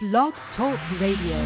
Blog 0.00 0.32
Talk 0.56 0.80
Radio. 0.98 1.36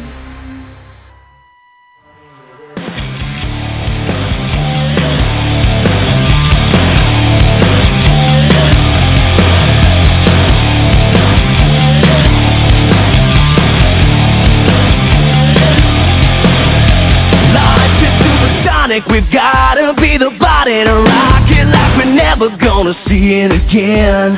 We've 19.11 19.29
gotta 19.33 19.93
be 19.99 20.17
the 20.17 20.31
body 20.39 20.83
to 20.85 20.93
rock 21.03 21.49
it 21.51 21.67
like 21.67 21.97
we're 21.97 22.13
never 22.13 22.47
gonna 22.55 22.93
see 23.07 23.43
it 23.43 23.51
again. 23.51 24.37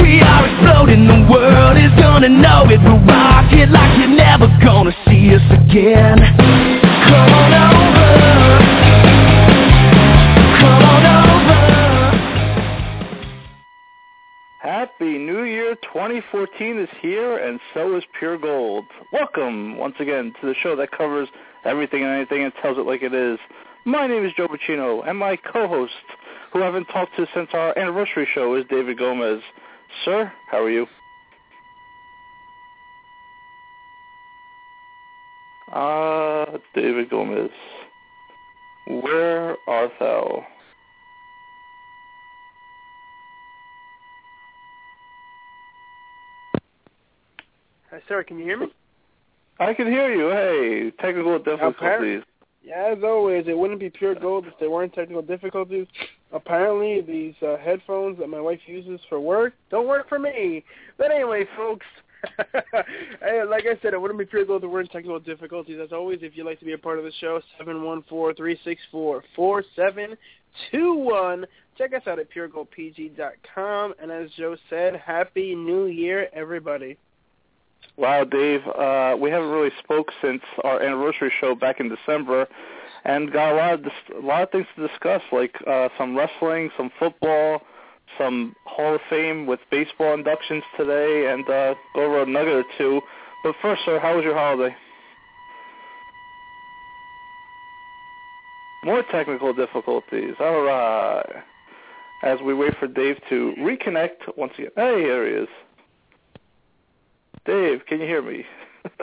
We 0.00 0.20
are 0.20 0.46
exploding, 0.80 1.06
the 1.06 1.30
world 1.30 1.76
is 1.76 1.90
gonna 1.98 2.28
know 2.28 2.64
it. 2.70 2.80
We'll 2.82 3.04
rock 3.06 3.52
it 3.52 3.70
like 3.70 3.98
you're 3.98 4.08
never 4.08 4.46
gonna 4.62 4.92
see 5.06 5.34
us 5.34 5.42
again. 5.50 6.18
Come 7.08 7.32
on 7.34 7.52
over. 7.54 8.58
Come 10.60 10.82
on 10.82 11.06
over. 11.06 11.60
Happy 14.58 15.18
New 15.18 15.44
Year 15.44 15.74
2014 15.76 16.78
is 16.78 16.88
here, 17.00 17.36
and 17.36 17.60
so 17.74 17.96
is 17.96 18.04
Pure 18.18 18.38
Gold. 18.38 18.86
Welcome 19.12 19.76
once 19.76 19.96
again 19.98 20.32
to 20.40 20.46
the 20.46 20.54
show 20.54 20.76
that 20.76 20.90
covers 20.92 21.28
everything 21.64 22.02
and 22.02 22.12
anything 22.12 22.42
and 22.42 22.52
tells 22.62 22.78
it 22.78 22.86
like 22.86 23.02
it 23.02 23.14
is. 23.14 23.38
My 23.84 24.06
name 24.06 24.24
is 24.24 24.32
Joe 24.36 24.48
Pacino, 24.48 25.06
and 25.06 25.18
my 25.18 25.36
co-host, 25.36 25.92
who 26.52 26.62
I 26.62 26.66
haven't 26.66 26.86
talked 26.86 27.16
to 27.16 27.26
since 27.34 27.48
our 27.52 27.76
anniversary 27.78 28.28
show, 28.32 28.54
is 28.54 28.64
David 28.68 28.98
Gomez. 28.98 29.42
Sir, 30.04 30.32
how 30.50 30.62
are 30.62 30.70
you? 30.70 30.86
Ah, 35.72 36.42
uh, 36.42 36.58
David 36.74 37.10
Gomez. 37.10 37.50
Where 38.88 39.56
art 39.68 39.92
thou? 40.00 40.44
Hi, 47.90 48.00
sir. 48.08 48.24
Can 48.24 48.38
you 48.38 48.44
hear 48.44 48.58
me? 48.58 48.66
I 49.60 49.74
can 49.74 49.86
hear 49.86 50.12
you. 50.12 50.30
Hey, 50.30 50.90
technical 51.02 51.38
difficulties. 51.38 52.22
Yeah, 52.62 52.94
as 52.96 53.04
always, 53.04 53.46
it 53.46 53.56
wouldn't 53.56 53.80
be 53.80 53.90
pure 53.90 54.14
gold 54.14 54.46
if 54.46 54.54
there 54.58 54.70
weren't 54.70 54.92
technical 54.92 55.22
difficulties. 55.22 55.86
Apparently, 56.32 57.00
these 57.00 57.34
uh, 57.42 57.56
headphones 57.56 58.18
that 58.18 58.28
my 58.28 58.40
wife 58.40 58.60
uses 58.66 59.00
for 59.08 59.18
work 59.18 59.52
don't 59.70 59.88
work 59.88 60.08
for 60.08 60.18
me. 60.18 60.64
But 60.96 61.10
anyway, 61.10 61.44
folks, 61.56 61.86
like 62.38 63.64
I 63.66 63.78
said, 63.82 63.94
it 63.94 64.00
wouldn't 64.00 64.18
be 64.18 64.26
gold 64.26 64.48
if 64.50 64.60
there 64.60 64.70
weren't 64.70 64.90
technical 64.90 65.18
difficulties. 65.18 65.78
As 65.82 65.92
always, 65.92 66.20
if 66.22 66.36
you'd 66.36 66.46
like 66.46 66.58
to 66.60 66.64
be 66.64 66.72
a 66.72 66.78
part 66.78 66.98
of 66.98 67.04
the 67.04 67.12
show, 67.20 67.40
seven 67.58 67.82
one 67.82 68.04
four 68.08 68.32
three 68.34 68.58
six 68.64 68.80
four 68.90 69.24
four 69.34 69.64
seven 69.74 70.16
two 70.70 70.94
one. 70.94 71.46
Check 71.78 71.94
us 71.94 72.02
out 72.06 72.18
at 72.18 72.28
puregoldpg.com. 72.30 73.94
And 74.00 74.10
as 74.10 74.30
Joe 74.36 74.56
said, 74.68 74.96
Happy 74.96 75.54
New 75.54 75.86
Year, 75.86 76.28
everybody. 76.32 76.98
Wow, 77.96 78.24
Dave, 78.24 78.60
uh, 78.66 79.16
we 79.18 79.30
haven't 79.30 79.48
really 79.48 79.70
spoke 79.82 80.08
since 80.22 80.42
our 80.62 80.82
anniversary 80.82 81.32
show 81.40 81.54
back 81.54 81.80
in 81.80 81.88
December, 81.88 82.46
and 83.04 83.32
got 83.32 83.52
a 83.52 83.56
lot 83.56 83.74
of 83.74 83.82
dis- 83.84 84.16
a 84.16 84.26
lot 84.26 84.42
of 84.42 84.50
things 84.50 84.66
to 84.76 84.86
discuss, 84.86 85.22
like 85.32 85.54
uh, 85.66 85.88
some 85.98 86.16
wrestling, 86.16 86.70
some 86.76 86.90
football, 86.98 87.62
some 88.18 88.54
Hall 88.66 88.94
of 88.94 89.00
Fame 89.08 89.46
with 89.46 89.60
baseball 89.70 90.14
inductions 90.14 90.62
today, 90.76 91.32
and 91.32 91.48
uh, 91.48 91.74
go 91.94 92.04
over 92.04 92.22
a 92.22 92.26
nugget 92.26 92.52
or 92.52 92.64
two. 92.78 93.00
But 93.42 93.54
first, 93.62 93.82
sir, 93.84 93.98
how 93.98 94.16
was 94.16 94.24
your 94.24 94.34
holiday? 94.34 94.74
More 98.84 99.02
technical 99.10 99.52
difficulties. 99.52 100.34
All 100.40 100.62
right. 100.62 101.42
As 102.22 102.38
we 102.44 102.54
wait 102.54 102.74
for 102.78 102.86
Dave 102.86 103.16
to 103.30 103.54
reconnect 103.58 104.36
once 104.36 104.52
again. 104.58 104.70
Hey, 104.76 105.00
here 105.00 105.26
he 105.26 105.42
is. 105.44 105.48
Dave, 107.46 107.80
can 107.86 108.00
you 108.00 108.06
hear 108.06 108.22
me? 108.22 108.44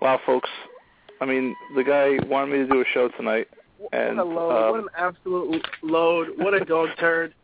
wow, 0.00 0.20
folks. 0.24 0.48
I 1.20 1.26
mean, 1.26 1.54
the 1.74 1.84
guy 1.84 2.18
wanted 2.26 2.52
me 2.52 2.58
to 2.58 2.66
do 2.66 2.80
a 2.80 2.84
show 2.92 3.08
tonight. 3.08 3.48
And, 3.92 4.16
what 4.18 4.26
a 4.26 4.28
load. 4.28 4.64
Um, 4.64 4.70
what 4.70 4.80
an 4.80 4.88
absolute 4.96 5.66
load. 5.82 6.28
What 6.36 6.54
a 6.54 6.64
dog 6.64 6.90
turd. 6.98 7.34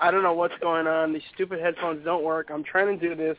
I 0.00 0.10
don't 0.10 0.22
know 0.22 0.32
what's 0.32 0.54
going 0.60 0.86
on. 0.86 1.12
These 1.12 1.22
stupid 1.34 1.60
headphones 1.60 2.04
don't 2.04 2.22
work. 2.22 2.50
I'm 2.52 2.62
trying 2.62 2.98
to 2.98 3.08
do 3.08 3.14
this. 3.14 3.36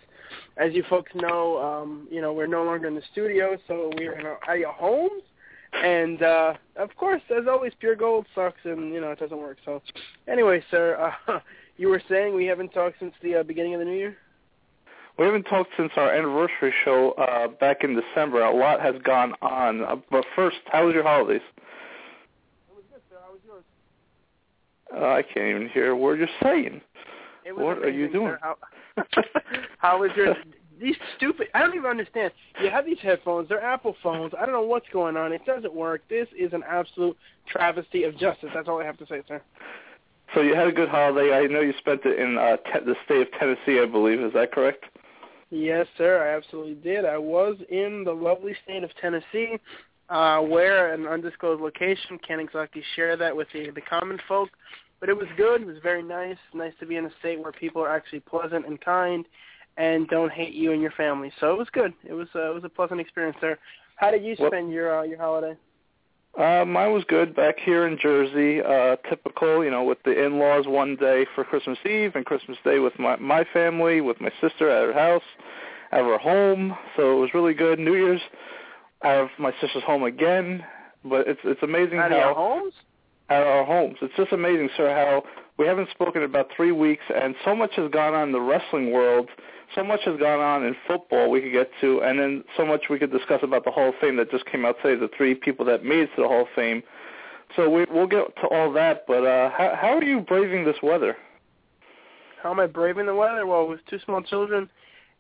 As 0.58 0.74
you 0.74 0.84
folks 0.90 1.12
know, 1.16 1.58
um, 1.58 2.08
you 2.12 2.22
know, 2.22 2.34
we're 2.34 2.48
no 2.48 2.64
longer 2.64 2.88
in 2.88 2.96
the 2.96 3.04
studio, 3.12 3.58
so 3.68 3.92
we're 3.98 4.20
in 4.20 4.26
our, 4.26 4.40
our 4.48 4.74
homes. 4.74 5.24
And 5.72 6.24
uh 6.24 6.54
of 6.78 6.96
course, 6.96 7.22
as 7.30 7.48
always, 7.48 7.74
pure 7.80 7.96
gold 7.96 8.26
sucks, 8.34 8.62
and 8.64 8.92
you 8.92 9.00
know 9.00 9.12
it 9.12 9.20
doesn't 9.20 9.38
work. 9.38 9.58
So, 9.64 9.82
anyway, 10.28 10.64
sir, 10.72 11.14
uh, 11.28 11.40
you 11.78 11.90
were 11.90 12.02
saying 12.10 12.36
we 12.36 12.46
haven't 12.46 12.74
talked 12.74 12.98
since 13.00 13.14
the 13.22 13.36
uh, 13.36 13.44
beginning 13.44 13.76
of 13.76 13.80
the 13.80 13.86
new 13.86 13.96
year. 13.96 14.18
We 15.20 15.26
haven't 15.26 15.44
talked 15.44 15.72
since 15.76 15.92
our 15.98 16.14
anniversary 16.14 16.74
show 16.86 17.12
uh, 17.12 17.50
back 17.50 17.84
in 17.84 17.94
December. 17.94 18.42
A 18.42 18.56
lot 18.56 18.80
has 18.80 18.96
gone 19.04 19.34
on. 19.42 19.84
Uh, 19.84 19.98
but 20.10 20.24
first, 20.34 20.56
how 20.68 20.86
was 20.86 20.94
your 20.94 21.04
holidays? 21.04 21.42
It 22.70 22.74
was 22.74 22.86
good, 22.90 23.02
sir. 23.10 23.18
How 23.22 23.34
was 23.34 23.42
yours? 23.46 23.64
Uh, 24.96 25.16
I 25.16 25.22
can't 25.22 25.50
even 25.50 25.68
hear 25.68 25.90
a 25.90 25.96
word 25.96 26.20
you're 26.20 26.30
saying. 26.42 26.80
What 27.54 27.80
are 27.80 27.90
you 27.90 28.10
doing? 28.10 28.38
sir. 28.42 28.56
How, 28.96 29.06
how 29.78 30.00
was 30.00 30.12
yours? 30.16 30.38
These 30.80 30.96
stupid. 31.18 31.48
I 31.54 31.60
don't 31.60 31.76
even 31.76 31.92
understand. 31.92 32.32
You 32.62 32.70
have 32.70 32.86
these 32.86 33.00
headphones. 33.02 33.50
They're 33.50 33.62
Apple 33.62 33.98
phones. 34.02 34.32
I 34.40 34.46
don't 34.46 34.54
know 34.54 34.62
what's 34.62 34.88
going 34.94 35.18
on. 35.18 35.34
It 35.34 35.46
doesn't 35.46 35.74
work. 35.74 36.04
This 36.10 36.30
is 36.40 36.54
an 36.54 36.64
absolute 36.66 37.18
travesty 37.46 38.06
of 38.06 38.18
justice. 38.18 38.48
That's 38.54 38.70
all 38.70 38.80
I 38.80 38.86
have 38.86 38.98
to 39.00 39.06
say, 39.08 39.22
sir. 39.28 39.42
So 40.34 40.40
you 40.40 40.56
had 40.56 40.68
a 40.68 40.72
good 40.72 40.88
holiday. 40.88 41.34
I 41.34 41.48
know 41.48 41.60
you 41.60 41.74
spent 41.78 42.06
it 42.06 42.18
in 42.18 42.38
uh, 42.38 42.56
te- 42.58 42.86
the 42.86 42.96
state 43.04 43.24
of 43.24 43.28
Tennessee, 43.38 43.82
I 43.82 43.88
believe. 43.92 44.22
Is 44.22 44.32
that 44.32 44.54
correct? 44.54 44.86
Yes, 45.52 45.88
sir. 45.98 46.24
I 46.24 46.38
absolutely 46.38 46.76
did. 46.76 47.06
I 47.06 47.18
was 47.18 47.56
in 47.70 48.04
the 48.04 48.12
lovely 48.12 48.54
state 48.64 48.84
of 48.84 48.92
Tennessee, 49.02 49.58
uh, 50.10 50.40
where 50.40 50.94
an 50.94 51.08
undisclosed 51.08 51.62
location. 51.62 52.20
Can't 52.26 52.42
exactly 52.42 52.84
share 52.96 53.18
that 53.18 53.36
with 53.36 53.48
the 53.54 53.72
the 53.72 53.82
common 53.82 54.20
folk, 54.28 54.50
but 55.00 55.10
it 55.10 55.18
was 55.18 55.28
good. 55.38 55.62
It 55.62 55.68
was 55.68 55.78
very 55.82 56.04
nice. 56.04 56.38
Nice 56.54 56.74
to 56.80 56.86
be 56.86 56.98
in 56.98 57.06
a 57.06 57.12
state 57.20 57.40
where 57.40 57.52
people 57.52 57.82
are 57.82 57.96
actually 57.96 58.20
pleasant 58.22 58.68
and 58.68 58.80
kind, 58.82 59.26
and 59.78 60.08
don't 60.08 60.32
hate 60.32 60.54
you 60.54 60.72
and 60.72 60.82
your 60.82 60.92
family. 60.92 61.32
So 61.40 61.52
it 61.52 61.58
was 61.58 61.68
good. 61.72 61.94
It 62.08 62.14
was 62.14 62.28
uh, 62.36 62.52
it 62.52 62.54
was 62.54 62.64
a 62.64 62.70
pleasant 62.70 63.02
experience 63.02 63.38
there. 63.42 63.58
How 63.96 64.12
did 64.12 64.24
you 64.24 64.36
spend 64.36 64.72
your 64.72 65.00
uh, 65.00 65.04
your 65.04 65.18
holiday? 65.18 65.58
Uh, 66.38 66.64
mine 66.64 66.94
was 66.94 67.04
good 67.08 67.36
back 67.36 67.56
here 67.60 67.86
in 67.88 67.98
Jersey. 68.02 68.62
Uh, 68.62 68.96
typical, 69.10 69.64
you 69.64 69.72
know, 69.72 69.84
with 69.84 69.98
the 70.04 70.26
in-laws 70.26 70.66
one 70.68 70.96
day 70.96 71.26
for 71.36 71.44
Christmas 71.44 71.78
Eve 71.86 72.12
and 72.16 72.26
Christmas 72.26 72.58
Day 72.64 72.80
with 72.80 72.98
my 73.00 73.16
my 73.18 73.44
family, 73.52 74.00
with 74.00 74.22
my 74.22 74.32
sister 74.40 74.70
at 74.70 74.86
her 74.86 74.94
house, 74.94 75.24
at 75.92 76.02
her 76.02 76.18
home. 76.18 76.78
So 76.96 77.18
it 77.18 77.20
was 77.20 77.30
really 77.34 77.54
good. 77.54 77.80
New 77.80 77.96
Year's, 77.96 78.22
I 79.02 79.10
have 79.10 79.30
my 79.38 79.52
sister's 79.60 79.84
home 79.84 80.04
again. 80.04 80.64
But 81.04 81.28
it's 81.28 81.40
it's 81.44 81.64
amazing 81.64 81.98
Out 82.00 82.12
how 82.12 82.18
of 82.18 82.24
your 82.26 82.34
homes? 82.36 82.74
at 83.30 83.44
our 83.44 83.66
homes. 83.66 83.98
It's 84.02 84.14
just 84.16 84.32
amazing, 84.32 84.70
sir, 84.78 84.90
how 84.94 85.24
we 85.58 85.66
haven't 85.66 85.90
spoken 85.92 86.22
in 86.24 86.30
about 86.30 86.48
three 86.56 86.72
weeks, 86.72 87.04
and 87.14 87.36
so 87.44 87.56
much 87.56 87.72
has 87.76 87.90
gone 87.92 88.14
on 88.14 88.28
in 88.30 88.32
the 88.32 88.42
wrestling 88.42 88.92
world. 88.92 89.30
So 89.76 89.84
much 89.84 90.02
has 90.06 90.18
gone 90.20 90.40
on 90.40 90.66
in 90.66 90.76
football 90.88 91.30
we 91.30 91.42
could 91.42 91.52
get 91.52 91.70
to, 91.82 92.02
and 92.02 92.20
then 92.20 92.44
so 92.58 92.66
much 92.66 92.86
we 92.90 92.98
could 92.98 93.12
discuss 93.12 93.42
about 93.44 93.66
the 93.66 93.72
Hall 93.72 93.90
of 93.90 93.96
Fame 94.02 94.18
that 94.18 94.32
just 94.32 94.46
came 94.46 94.66
out 94.66 94.78
today, 94.82 95.00
the 95.00 95.10
three 95.16 95.36
people 95.36 95.64
that 95.66 95.84
made 95.84 96.00
it 96.00 96.10
to 96.16 96.24
the 96.24 96.28
Hall 96.28 96.42
of 96.42 96.48
Fame. 96.56 96.82
So 97.56 97.70
we, 97.70 97.86
we'll 97.92 98.08
get 98.08 98.36
to 98.38 98.48
all 98.48 98.72
that, 98.74 99.06
but 99.08 99.26
uh, 99.26 99.52
how, 99.52 99.76
how 99.80 99.98
are 99.98 100.04
you 100.04 100.22
braving 100.22 100.66
this 100.66 100.78
weather? 100.82 101.16
How 102.42 102.52
am 102.52 102.60
I 102.60 102.68
braving 102.68 103.06
the 103.06 103.16
weather? 103.16 103.46
Well, 103.46 103.68
with 103.68 103.80
two 103.90 104.00
small 104.06 104.22
children, 104.22 104.70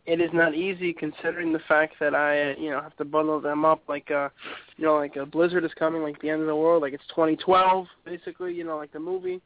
it 0.05 0.21
is 0.21 0.29
not 0.33 0.55
easy 0.55 0.93
considering 0.93 1.53
the 1.53 1.59
fact 1.67 1.95
that 1.99 2.15
I, 2.15 2.53
you 2.53 2.71
know, 2.71 2.81
have 2.81 2.95
to 2.97 3.05
bundle 3.05 3.39
them 3.39 3.65
up 3.65 3.81
like, 3.87 4.09
uh, 4.09 4.29
you 4.77 4.85
know, 4.85 4.95
like 4.95 5.15
a 5.15 5.25
blizzard 5.25 5.65
is 5.65 5.71
coming, 5.77 6.01
like 6.01 6.19
the 6.21 6.29
end 6.29 6.41
of 6.41 6.47
the 6.47 6.55
world, 6.55 6.81
like 6.81 6.93
it's 6.93 7.03
2012, 7.09 7.85
basically, 8.05 8.53
you 8.53 8.63
know, 8.63 8.77
like 8.77 8.93
the 8.93 8.99
movie. 8.99 9.41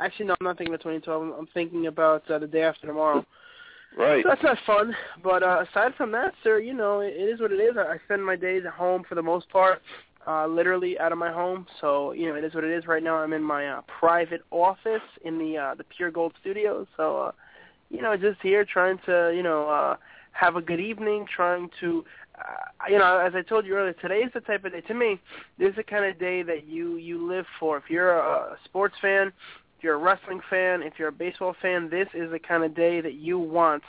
Actually, 0.00 0.26
no, 0.26 0.36
I'm 0.40 0.44
not 0.44 0.58
thinking 0.58 0.74
of 0.74 0.80
2012. 0.80 1.22
I'm, 1.22 1.32
I'm 1.32 1.48
thinking 1.54 1.86
about 1.86 2.28
uh, 2.30 2.38
the 2.38 2.46
day 2.46 2.62
after 2.62 2.86
tomorrow. 2.86 3.24
Right. 3.96 4.22
So 4.22 4.28
that's 4.28 4.42
not 4.42 4.58
fun. 4.66 4.94
But 5.22 5.42
uh, 5.42 5.64
aside 5.68 5.94
from 5.96 6.12
that, 6.12 6.34
sir, 6.42 6.58
you 6.58 6.74
know, 6.74 7.00
it, 7.00 7.14
is 7.14 7.40
what 7.40 7.52
it 7.52 7.60
is. 7.60 7.76
I 7.76 7.94
I 7.94 7.98
spend 8.04 8.24
my 8.24 8.36
days 8.36 8.62
at 8.66 8.72
home 8.72 9.02
for 9.08 9.14
the 9.14 9.22
most 9.22 9.48
part, 9.50 9.82
uh, 10.26 10.46
literally 10.46 10.98
out 10.98 11.12
of 11.12 11.18
my 11.18 11.32
home. 11.32 11.66
So 11.80 12.12
you 12.12 12.28
know, 12.28 12.34
it 12.34 12.44
is 12.44 12.54
what 12.54 12.64
it 12.64 12.70
is. 12.70 12.86
Right 12.86 13.02
now, 13.02 13.16
I'm 13.16 13.32
in 13.32 13.42
my 13.42 13.66
uh, 13.66 13.80
private 13.98 14.42
office 14.50 15.02
in 15.24 15.38
the 15.38 15.56
uh, 15.56 15.74
the 15.74 15.84
Pure 15.84 16.12
Gold 16.12 16.34
Studios. 16.40 16.86
So 16.96 17.18
uh, 17.18 17.32
you 17.90 18.02
know, 18.02 18.16
just 18.16 18.40
here 18.42 18.64
trying 18.64 18.98
to 19.06 19.32
you 19.34 19.42
know 19.42 19.68
uh, 19.68 19.96
have 20.32 20.56
a 20.56 20.62
good 20.62 20.80
evening, 20.80 21.26
trying 21.34 21.70
to. 21.80 22.04
Uh, 22.38 22.88
you 22.88 22.98
know, 22.98 23.18
as 23.18 23.34
I 23.34 23.42
told 23.42 23.66
you 23.66 23.74
earlier, 23.74 23.94
today 23.94 24.18
is 24.18 24.30
the 24.32 24.40
type 24.40 24.64
of 24.64 24.70
day. 24.70 24.80
To 24.82 24.94
me, 24.94 25.20
this 25.58 25.70
is 25.70 25.76
the 25.76 25.82
kind 25.82 26.04
of 26.04 26.20
day 26.20 26.42
that 26.44 26.68
you 26.68 26.96
you 26.96 27.26
live 27.28 27.46
for. 27.58 27.76
If 27.78 27.84
you're 27.88 28.12
a, 28.12 28.52
a 28.52 28.56
sports 28.64 28.94
fan, 29.02 29.32
if 29.78 29.84
you're 29.84 29.94
a 29.94 29.98
wrestling 29.98 30.40
fan, 30.50 30.82
if 30.82 30.94
you're 30.98 31.08
a 31.08 31.12
baseball 31.12 31.54
fan, 31.62 31.88
this 31.88 32.08
is 32.12 32.32
the 32.32 32.38
kind 32.40 32.64
of 32.64 32.74
day 32.74 33.00
that 33.00 33.14
you 33.14 33.38
want 33.38 33.84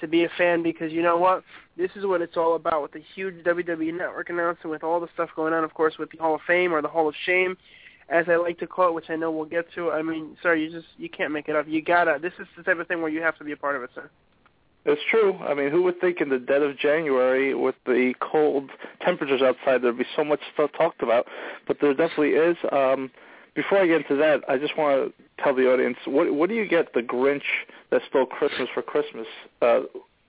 to 0.00 0.06
be 0.06 0.24
a 0.24 0.28
fan 0.38 0.62
because 0.62 0.92
you 0.92 1.02
know 1.02 1.16
what? 1.16 1.42
This 1.76 1.90
is 1.96 2.06
what 2.06 2.22
it's 2.22 2.36
all 2.36 2.54
about 2.54 2.82
with 2.82 2.92
the 2.92 3.02
huge 3.16 3.44
WWE 3.44 3.98
Network 3.98 4.30
announcement, 4.30 4.70
with 4.70 4.84
all 4.84 5.00
the 5.00 5.08
stuff 5.14 5.30
going 5.34 5.52
on, 5.52 5.64
of 5.64 5.74
course, 5.74 5.94
with 5.98 6.10
the 6.12 6.18
Hall 6.18 6.36
of 6.36 6.40
Fame 6.46 6.72
or 6.72 6.82
the 6.82 6.88
Hall 6.88 7.08
of 7.08 7.16
Shame, 7.26 7.56
as 8.08 8.26
I 8.28 8.36
like 8.36 8.60
to 8.60 8.66
call 8.68 8.90
it, 8.90 8.94
which 8.94 9.10
I 9.10 9.16
know 9.16 9.32
we'll 9.32 9.44
get 9.44 9.66
to. 9.74 9.90
I 9.90 10.02
mean, 10.02 10.36
sir, 10.40 10.54
you 10.54 10.70
just 10.70 10.86
you 10.98 11.08
can't 11.08 11.32
make 11.32 11.48
it 11.48 11.56
up. 11.56 11.66
You 11.68 11.82
gotta. 11.82 12.20
This 12.22 12.32
is 12.38 12.46
the 12.56 12.62
type 12.62 12.78
of 12.78 12.86
thing 12.86 13.02
where 13.02 13.10
you 13.10 13.22
have 13.22 13.36
to 13.38 13.44
be 13.44 13.52
a 13.52 13.56
part 13.56 13.74
of 13.74 13.82
it, 13.82 13.90
sir. 13.92 14.08
It's 14.84 15.02
true. 15.10 15.34
I 15.38 15.54
mean, 15.54 15.70
who 15.70 15.82
would 15.82 16.00
think 16.00 16.20
in 16.20 16.28
the 16.28 16.38
dead 16.38 16.62
of 16.62 16.78
January 16.78 17.54
with 17.54 17.76
the 17.86 18.14
cold 18.20 18.70
temperatures 19.00 19.40
outside 19.42 19.82
there'd 19.82 19.98
be 19.98 20.04
so 20.14 20.22
much 20.22 20.40
stuff 20.52 20.70
talked 20.76 21.02
about? 21.02 21.26
But 21.66 21.78
there 21.80 21.94
definitely 21.94 22.32
is. 22.32 22.56
Um, 22.70 23.10
before 23.54 23.78
I 23.78 23.86
get 23.86 24.02
into 24.02 24.16
that, 24.16 24.42
I 24.48 24.58
just 24.58 24.76
want 24.76 25.12
to 25.16 25.42
tell 25.42 25.54
the 25.54 25.72
audience 25.72 25.96
what 26.06 26.32
what 26.34 26.48
do 26.48 26.54
you 26.54 26.66
get 26.66 26.92
the 26.92 27.00
Grinch 27.00 27.42
that 27.90 28.02
stole 28.08 28.26
Christmas 28.26 28.68
for 28.74 28.82
Christmas? 28.82 29.26
Uh, 29.62 29.80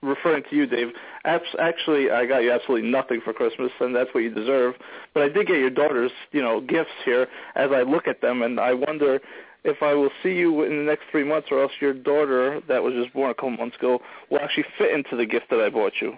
referring 0.02 0.44
to 0.50 0.56
you, 0.56 0.66
Dave. 0.66 0.88
Actually, 1.24 2.10
I 2.10 2.26
got 2.26 2.38
you 2.38 2.52
absolutely 2.52 2.88
nothing 2.88 3.20
for 3.24 3.32
Christmas, 3.32 3.72
and 3.80 3.94
that's 3.94 4.12
what 4.12 4.22
you 4.22 4.32
deserve. 4.32 4.74
But 5.14 5.24
I 5.24 5.28
did 5.28 5.46
get 5.46 5.56
your 5.56 5.70
daughters, 5.70 6.12
you 6.32 6.42
know, 6.42 6.60
gifts 6.60 6.90
here. 7.04 7.26
As 7.54 7.70
I 7.72 7.82
look 7.82 8.06
at 8.06 8.20
them, 8.20 8.42
and 8.42 8.60
I 8.60 8.74
wonder 8.74 9.20
if 9.64 9.82
I 9.82 9.94
will 9.94 10.10
see 10.22 10.34
you 10.34 10.62
in 10.62 10.76
the 10.76 10.84
next 10.84 11.04
three 11.10 11.24
months, 11.24 11.48
or 11.50 11.60
else 11.60 11.72
your 11.80 11.92
daughter 11.92 12.60
that 12.68 12.82
was 12.82 12.94
just 12.94 13.12
born 13.12 13.30
a 13.30 13.34
couple 13.34 13.50
months 13.50 13.76
ago 13.76 14.00
will 14.30 14.38
actually 14.38 14.66
fit 14.78 14.92
into 14.92 15.16
the 15.16 15.26
gift 15.26 15.46
that 15.50 15.60
I 15.60 15.70
bought 15.70 15.94
you. 16.00 16.16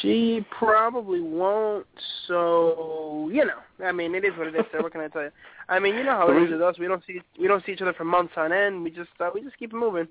She 0.00 0.44
probably 0.50 1.20
won't. 1.20 1.86
So 2.26 3.30
you 3.32 3.44
know, 3.44 3.86
I 3.86 3.92
mean, 3.92 4.14
it 4.14 4.24
is 4.24 4.36
what 4.36 4.48
it 4.48 4.54
is. 4.54 4.64
So 4.72 4.82
what 4.82 4.92
can 4.92 5.00
I 5.00 5.08
tell 5.08 5.22
you? 5.22 5.30
I 5.68 5.78
mean, 5.78 5.94
you 5.94 6.04
know 6.04 6.12
how 6.12 6.30
it 6.30 6.42
is 6.42 6.50
with 6.50 6.62
us. 6.62 6.78
We 6.78 6.86
don't 6.86 7.02
see 7.06 7.20
we 7.38 7.46
don't 7.46 7.64
see 7.64 7.72
each 7.72 7.82
other 7.82 7.92
for 7.92 8.04
months 8.04 8.34
on 8.36 8.52
end. 8.52 8.82
We 8.82 8.90
just 8.90 9.10
uh, 9.20 9.30
we 9.32 9.42
just 9.42 9.56
keep 9.58 9.72
moving. 9.72 10.08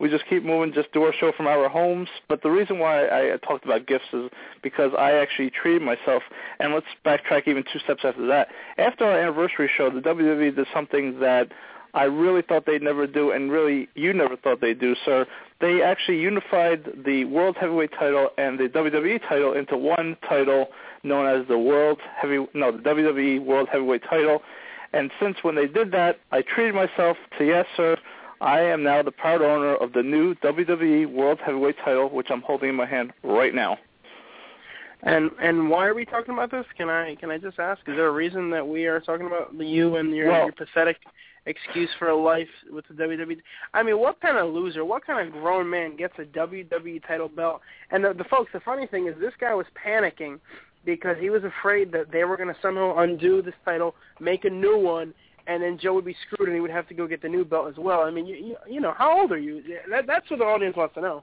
We 0.00 0.08
just 0.08 0.24
keep 0.30 0.42
moving, 0.42 0.72
just 0.72 0.90
do 0.92 1.02
our 1.02 1.12
show 1.12 1.30
from 1.36 1.46
our 1.46 1.68
homes. 1.68 2.08
But 2.26 2.42
the 2.42 2.50
reason 2.50 2.78
why 2.78 3.04
I 3.06 3.36
talked 3.46 3.66
about 3.66 3.86
gifts 3.86 4.06
is 4.14 4.30
because 4.62 4.92
I 4.98 5.12
actually 5.12 5.50
treated 5.50 5.82
myself. 5.82 6.22
And 6.58 6.72
let's 6.72 6.86
backtrack 7.04 7.46
even 7.46 7.64
two 7.70 7.80
steps 7.80 8.00
after 8.02 8.26
that. 8.26 8.48
After 8.78 9.04
our 9.04 9.20
anniversary 9.20 9.70
show, 9.76 9.90
the 9.90 10.00
WWE 10.00 10.56
did 10.56 10.66
something 10.72 11.20
that 11.20 11.52
I 11.94 12.04
really 12.04 12.42
thought 12.42 12.66
they'd 12.66 12.82
never 12.82 13.06
do, 13.06 13.32
and 13.32 13.50
really 13.50 13.88
you 13.94 14.12
never 14.12 14.36
thought 14.36 14.60
they'd 14.60 14.78
do, 14.78 14.94
sir. 15.04 15.26
They 15.60 15.82
actually 15.82 16.20
unified 16.20 16.88
the 17.04 17.24
World 17.24 17.56
Heavyweight 17.58 17.92
title 17.98 18.30
and 18.38 18.58
the 18.58 18.68
WWE 18.68 19.20
title 19.28 19.52
into 19.52 19.76
one 19.76 20.16
title 20.28 20.68
known 21.02 21.26
as 21.26 21.46
the 21.48 21.58
World 21.58 21.98
Heavy 22.16 22.46
no, 22.54 22.72
the 22.72 22.78
WWE 22.78 23.44
World 23.44 23.68
Heavyweight 23.70 24.02
title. 24.08 24.42
And 24.92 25.10
since 25.20 25.36
when 25.42 25.54
they 25.54 25.66
did 25.66 25.92
that, 25.92 26.18
I 26.32 26.42
treated 26.42 26.74
myself 26.74 27.16
to 27.38 27.44
yes, 27.44 27.66
sir. 27.76 27.96
I 28.40 28.60
am 28.60 28.82
now 28.82 29.02
the 29.02 29.12
proud 29.12 29.42
owner 29.42 29.74
of 29.74 29.92
the 29.92 30.02
new 30.02 30.34
WWE 30.36 31.12
World 31.12 31.38
Heavyweight 31.44 31.76
title, 31.84 32.08
which 32.08 32.28
I'm 32.30 32.40
holding 32.40 32.70
in 32.70 32.74
my 32.74 32.86
hand 32.86 33.12
right 33.22 33.54
now. 33.54 33.78
And 35.02 35.30
and 35.40 35.70
why 35.70 35.86
are 35.86 35.94
we 35.94 36.04
talking 36.04 36.34
about 36.34 36.50
this? 36.50 36.66
Can 36.76 36.88
I 36.88 37.14
can 37.16 37.30
I 37.30 37.38
just 37.38 37.58
ask? 37.58 37.80
Is 37.86 37.96
there 37.96 38.06
a 38.06 38.12
reason 38.12 38.50
that 38.50 38.66
we 38.66 38.86
are 38.86 39.00
talking 39.00 39.26
about 39.26 39.56
the 39.56 39.64
you 39.64 39.96
and 39.96 40.14
your 40.14 40.28
well, 40.28 40.44
your 40.44 40.52
pathetic 40.52 40.98
excuse 41.46 41.90
for 41.98 42.08
a 42.08 42.16
life 42.16 42.48
with 42.70 42.86
the 42.88 42.94
WWE. 42.94 43.38
I 43.74 43.82
mean, 43.82 43.98
what 43.98 44.20
kind 44.20 44.36
of 44.36 44.52
loser, 44.52 44.84
what 44.84 45.06
kind 45.06 45.26
of 45.26 45.32
grown 45.32 45.68
man 45.68 45.96
gets 45.96 46.14
a 46.18 46.24
WWE 46.24 47.06
title 47.06 47.28
belt? 47.28 47.60
And 47.90 48.04
the, 48.04 48.14
the 48.14 48.24
folks, 48.24 48.50
the 48.52 48.60
funny 48.60 48.86
thing 48.86 49.06
is, 49.06 49.14
this 49.20 49.34
guy 49.40 49.54
was 49.54 49.66
panicking 49.86 50.38
because 50.84 51.16
he 51.20 51.30
was 51.30 51.42
afraid 51.44 51.92
that 51.92 52.10
they 52.10 52.24
were 52.24 52.36
going 52.36 52.48
to 52.48 52.60
somehow 52.60 52.98
undo 52.98 53.42
this 53.42 53.54
title, 53.64 53.94
make 54.18 54.44
a 54.44 54.50
new 54.50 54.78
one, 54.78 55.14
and 55.46 55.62
then 55.62 55.78
Joe 55.78 55.94
would 55.94 56.04
be 56.04 56.16
screwed 56.26 56.48
and 56.48 56.54
he 56.54 56.60
would 56.60 56.70
have 56.70 56.88
to 56.88 56.94
go 56.94 57.06
get 57.06 57.22
the 57.22 57.28
new 57.28 57.44
belt 57.44 57.68
as 57.68 57.76
well. 57.76 58.00
I 58.00 58.10
mean, 58.10 58.26
you 58.26 58.36
you, 58.36 58.56
you 58.68 58.80
know, 58.80 58.94
how 58.96 59.20
old 59.20 59.32
are 59.32 59.38
you? 59.38 59.62
That, 59.90 60.06
that's 60.06 60.30
what 60.30 60.38
the 60.38 60.44
audience 60.44 60.76
wants 60.76 60.94
to 60.94 61.00
know. 61.00 61.22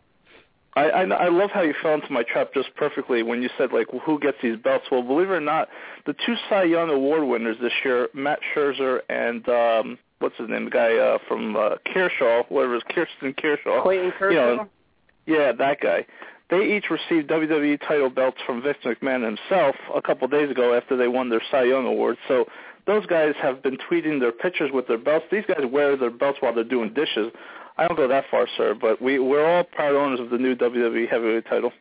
I, 0.75 0.89
I 0.89 1.01
I 1.03 1.29
love 1.29 1.49
how 1.51 1.61
you 1.61 1.73
fell 1.81 1.95
into 1.95 2.11
my 2.11 2.23
trap 2.23 2.53
just 2.53 2.69
perfectly 2.75 3.23
when 3.23 3.41
you 3.41 3.49
said 3.57 3.71
like 3.71 3.87
who 4.05 4.19
gets 4.19 4.37
these 4.43 4.57
belts. 4.57 4.85
Well, 4.91 5.01
believe 5.01 5.29
it 5.29 5.33
or 5.33 5.41
not, 5.41 5.69
the 6.05 6.13
two 6.25 6.35
Cy 6.49 6.63
Young 6.63 6.89
Award 6.89 7.23
winners 7.23 7.57
this 7.61 7.71
year, 7.83 8.09
Matt 8.13 8.39
Scherzer 8.53 8.99
and 9.09 9.47
um 9.49 9.97
what's 10.19 10.37
his 10.37 10.49
name, 10.49 10.65
the 10.65 10.71
guy 10.71 10.95
uh, 10.95 11.17
from 11.27 11.55
uh, 11.55 11.75
Kershaw, 11.93 12.43
whatever 12.49 12.75
it 12.75 12.77
is, 12.77 12.83
Kirsten 12.89 13.33
Kershaw. 13.33 13.83
Clayton 13.83 14.11
Kershaw. 14.17 14.51
You 14.51 14.57
know, 14.57 14.69
yeah, 15.25 15.51
that 15.51 15.79
guy. 15.81 16.05
They 16.49 16.77
each 16.77 16.85
received 16.89 17.29
WWE 17.29 17.79
title 17.87 18.09
belts 18.09 18.37
from 18.45 18.61
Vince 18.61 18.77
McMahon 18.85 19.23
himself 19.23 19.75
a 19.93 20.01
couple 20.01 20.25
of 20.25 20.31
days 20.31 20.49
ago 20.49 20.73
after 20.73 20.95
they 20.95 21.09
won 21.09 21.29
their 21.29 21.41
Cy 21.51 21.63
Young 21.63 21.85
Award. 21.85 22.17
So 22.27 22.45
those 22.85 23.05
guys 23.05 23.33
have 23.41 23.61
been 23.61 23.77
tweeting 23.77 24.21
their 24.21 24.31
pictures 24.31 24.71
with 24.73 24.87
their 24.87 24.97
belts. 24.97 25.25
These 25.29 25.43
guys 25.45 25.65
wear 25.69 25.97
their 25.97 26.09
belts 26.09 26.37
while 26.39 26.55
they're 26.55 26.63
doing 26.63 26.93
dishes. 26.93 27.33
I 27.77 27.87
don't 27.87 27.97
go 27.97 28.07
that 28.07 28.25
far, 28.31 28.47
sir, 28.55 28.73
but 28.79 29.01
we 29.01 29.19
we're 29.19 29.45
all 29.45 29.63
proud 29.63 29.93
owners 29.93 30.21
of 30.21 30.29
the 30.29 30.37
new 30.37 30.55
WWE 30.55 31.09
Heavyweight 31.09 31.45
title. 31.47 31.71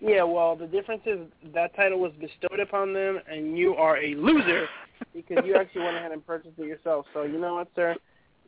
Yeah, 0.00 0.24
well, 0.24 0.56
the 0.56 0.66
difference 0.66 1.02
is 1.06 1.20
that 1.54 1.74
title 1.74 1.98
was 1.98 2.12
bestowed 2.20 2.60
upon 2.60 2.92
them, 2.92 3.20
and 3.30 3.56
you 3.56 3.74
are 3.76 3.96
a 3.96 4.14
loser 4.16 4.68
because 5.14 5.44
you 5.44 5.56
actually 5.56 5.82
went 5.82 5.96
ahead 5.96 6.12
and 6.12 6.26
purchased 6.26 6.58
it 6.58 6.66
yourself. 6.66 7.06
So 7.12 7.22
you 7.22 7.38
know 7.38 7.54
what, 7.54 7.68
sir? 7.74 7.96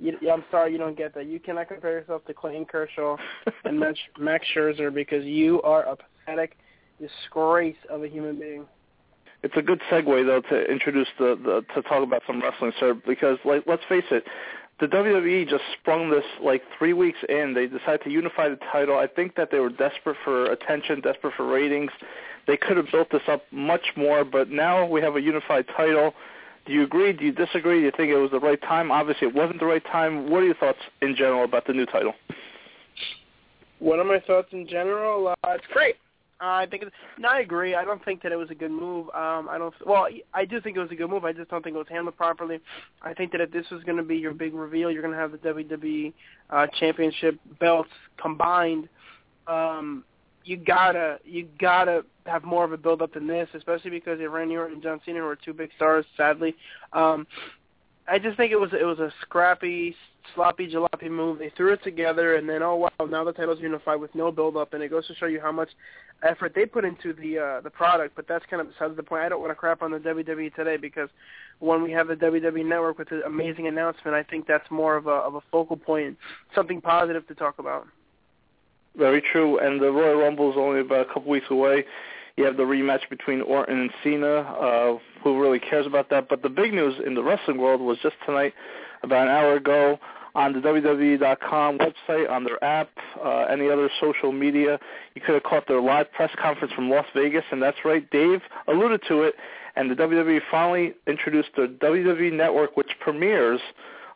You, 0.00 0.16
I'm 0.32 0.44
sorry 0.50 0.72
you 0.72 0.78
don't 0.78 0.96
get 0.96 1.14
that. 1.14 1.26
You 1.26 1.40
cannot 1.40 1.68
compare 1.68 1.92
yourself 1.92 2.24
to 2.26 2.34
Clayton 2.34 2.66
Kershaw 2.66 3.16
and 3.64 3.80
Max, 3.80 3.98
Max 4.18 4.46
Scherzer 4.54 4.94
because 4.94 5.24
you 5.24 5.60
are 5.62 5.82
a 5.84 5.96
pathetic 5.96 6.56
disgrace 7.00 7.76
of 7.90 8.04
a 8.04 8.08
human 8.08 8.38
being. 8.38 8.64
It's 9.42 9.54
a 9.56 9.62
good 9.62 9.80
segue 9.90 10.26
though 10.26 10.40
to 10.40 10.70
introduce 10.70 11.08
the, 11.18 11.38
the 11.42 11.64
to 11.74 11.82
talk 11.88 12.02
about 12.02 12.22
some 12.26 12.40
wrestling, 12.40 12.72
sir. 12.78 12.94
Because 13.06 13.38
like 13.44 13.64
let's 13.66 13.82
face 13.88 14.04
it, 14.10 14.24
the 14.80 14.86
WWE 14.86 15.48
just 15.48 15.64
sprung 15.80 16.10
this 16.10 16.24
like 16.42 16.62
three 16.76 16.92
weeks 16.92 17.18
in. 17.28 17.54
They 17.54 17.66
decided 17.66 18.02
to 18.04 18.10
unify 18.10 18.48
the 18.48 18.58
title. 18.72 18.98
I 18.98 19.06
think 19.06 19.36
that 19.36 19.50
they 19.50 19.58
were 19.58 19.70
desperate 19.70 20.16
for 20.24 20.46
attention, 20.46 21.00
desperate 21.00 21.34
for 21.36 21.46
ratings. 21.46 21.90
They 22.46 22.56
could 22.56 22.76
have 22.76 22.86
built 22.90 23.10
this 23.10 23.22
up 23.28 23.42
much 23.50 23.92
more, 23.96 24.24
but 24.24 24.50
now 24.50 24.86
we 24.86 25.00
have 25.02 25.16
a 25.16 25.20
unified 25.20 25.66
title. 25.76 26.14
Do 26.68 26.74
you 26.74 26.82
agree? 26.82 27.14
Do 27.14 27.24
you 27.24 27.32
disagree? 27.32 27.78
Do 27.78 27.86
you 27.86 27.92
think 27.96 28.10
it 28.10 28.16
was 28.16 28.30
the 28.30 28.38
right 28.38 28.60
time? 28.60 28.92
Obviously, 28.92 29.26
it 29.26 29.34
wasn't 29.34 29.58
the 29.58 29.64
right 29.64 29.82
time. 29.86 30.28
What 30.28 30.42
are 30.42 30.46
your 30.46 30.54
thoughts 30.54 30.78
in 31.00 31.16
general 31.16 31.44
about 31.44 31.66
the 31.66 31.72
new 31.72 31.86
title? 31.86 32.12
What 33.78 33.98
are 33.98 34.04
my 34.04 34.20
thoughts 34.20 34.48
in 34.52 34.68
general? 34.68 35.28
Uh, 35.28 35.34
it's 35.52 35.64
great. 35.72 35.94
Uh, 36.42 36.60
I 36.60 36.66
think 36.70 36.82
it's, 36.82 36.92
no, 37.18 37.30
I 37.30 37.40
agree. 37.40 37.74
I 37.74 37.84
don't 37.84 38.04
think 38.04 38.22
that 38.22 38.32
it 38.32 38.36
was 38.36 38.50
a 38.50 38.54
good 38.54 38.70
move. 38.70 39.06
Um, 39.08 39.48
I 39.48 39.56
don't. 39.56 39.74
Well, 39.86 40.08
I 40.34 40.44
do 40.44 40.60
think 40.60 40.76
it 40.76 40.80
was 40.80 40.90
a 40.90 40.94
good 40.94 41.08
move. 41.08 41.24
I 41.24 41.32
just 41.32 41.48
don't 41.48 41.64
think 41.64 41.74
it 41.74 41.78
was 41.78 41.88
handled 41.88 42.18
properly. 42.18 42.60
I 43.00 43.14
think 43.14 43.32
that 43.32 43.40
if 43.40 43.50
this 43.50 43.64
was 43.70 43.82
going 43.84 43.96
to 43.96 44.04
be 44.04 44.16
your 44.16 44.34
big 44.34 44.52
reveal, 44.52 44.90
you're 44.90 45.02
going 45.02 45.14
to 45.14 45.18
have 45.18 45.32
the 45.32 45.38
WWE 45.38 46.12
uh, 46.50 46.66
Championship 46.78 47.40
belts 47.58 47.88
combined. 48.20 48.90
Um, 49.46 50.04
you 50.48 50.56
gotta 50.56 51.18
you 51.24 51.46
gotta 51.60 52.04
have 52.24 52.42
more 52.42 52.64
of 52.64 52.72
a 52.72 52.76
build 52.76 53.02
up 53.02 53.12
than 53.12 53.26
this, 53.26 53.48
especially 53.54 53.90
because 53.90 54.18
Randy 54.26 54.56
Orton 54.56 54.74
and 54.74 54.82
John 54.82 55.00
Cena, 55.04 55.18
who 55.18 55.26
are 55.26 55.36
two 55.36 55.52
big 55.52 55.70
stars. 55.76 56.06
Sadly, 56.16 56.56
um, 56.94 57.26
I 58.08 58.18
just 58.18 58.38
think 58.38 58.50
it 58.50 58.56
was 58.56 58.70
it 58.72 58.84
was 58.84 58.98
a 58.98 59.12
scrappy, 59.20 59.94
sloppy, 60.34 60.72
jalopy 60.72 61.10
move. 61.10 61.38
They 61.38 61.52
threw 61.54 61.74
it 61.74 61.84
together, 61.84 62.36
and 62.36 62.48
then 62.48 62.62
oh 62.62 62.76
wow, 62.76 63.06
now 63.06 63.24
the 63.24 63.32
title's 63.32 63.60
unified 63.60 64.00
with 64.00 64.14
no 64.14 64.32
build 64.32 64.56
up, 64.56 64.72
and 64.72 64.82
it 64.82 64.88
goes 64.88 65.06
to 65.08 65.14
show 65.16 65.26
you 65.26 65.40
how 65.40 65.52
much 65.52 65.68
effort 66.22 66.52
they 66.54 66.64
put 66.64 66.86
into 66.86 67.12
the 67.12 67.38
uh, 67.38 67.60
the 67.60 67.70
product. 67.70 68.16
But 68.16 68.26
that's 68.26 68.44
kind 68.48 68.62
of 68.62 68.68
besides 68.68 68.96
the 68.96 69.02
point. 69.02 69.24
I 69.24 69.28
don't 69.28 69.40
want 69.40 69.50
to 69.50 69.54
crap 69.54 69.82
on 69.82 69.90
the 69.90 69.98
WWE 69.98 70.54
today 70.54 70.78
because 70.78 71.10
when 71.58 71.82
we 71.82 71.92
have 71.92 72.08
the 72.08 72.14
WWE 72.14 72.64
Network 72.64 72.98
with 72.98 73.12
an 73.12 73.22
amazing 73.26 73.66
announcement, 73.66 74.16
I 74.16 74.22
think 74.22 74.46
that's 74.46 74.70
more 74.70 74.96
of 74.96 75.08
a 75.08 75.10
of 75.10 75.34
a 75.34 75.42
focal 75.52 75.76
point, 75.76 76.16
something 76.54 76.80
positive 76.80 77.26
to 77.28 77.34
talk 77.34 77.58
about. 77.58 77.86
Very 78.98 79.22
true. 79.22 79.58
And 79.58 79.80
the 79.80 79.90
Royal 79.90 80.18
Rumble 80.18 80.50
is 80.50 80.56
only 80.58 80.80
about 80.80 81.02
a 81.02 81.04
couple 81.06 81.30
weeks 81.30 81.46
away. 81.50 81.84
You 82.36 82.44
have 82.44 82.56
the 82.56 82.64
rematch 82.64 83.08
between 83.08 83.40
Orton 83.42 83.80
and 83.80 83.90
Cena. 84.02 84.40
Uh, 84.40 84.98
who 85.22 85.40
really 85.40 85.58
cares 85.58 85.86
about 85.86 86.10
that? 86.10 86.28
But 86.28 86.42
the 86.42 86.48
big 86.48 86.72
news 86.72 86.94
in 87.04 87.14
the 87.14 87.22
wrestling 87.22 87.58
world 87.58 87.80
was 87.80 87.98
just 88.02 88.16
tonight, 88.26 88.54
about 89.02 89.22
an 89.22 89.28
hour 89.28 89.54
ago, 89.54 89.98
on 90.34 90.52
the 90.52 90.60
WWE.com 90.60 91.78
website, 91.78 92.30
on 92.30 92.44
their 92.44 92.62
app, 92.62 92.90
uh, 93.24 93.46
any 93.50 93.68
other 93.68 93.90
social 94.00 94.30
media. 94.30 94.78
You 95.14 95.20
could 95.20 95.34
have 95.34 95.42
caught 95.42 95.66
their 95.66 95.80
live 95.80 96.12
press 96.12 96.30
conference 96.40 96.72
from 96.72 96.90
Las 96.90 97.06
Vegas, 97.14 97.44
and 97.50 97.62
that's 97.62 97.78
right, 97.84 98.08
Dave 98.10 98.42
alluded 98.66 99.02
to 99.08 99.22
it. 99.22 99.34
And 99.74 99.90
the 99.90 99.94
WWE 99.94 100.40
finally 100.50 100.94
introduced 101.06 101.50
the 101.56 101.66
WWE 101.80 102.32
Network, 102.32 102.76
which 102.76 102.90
premieres 103.00 103.60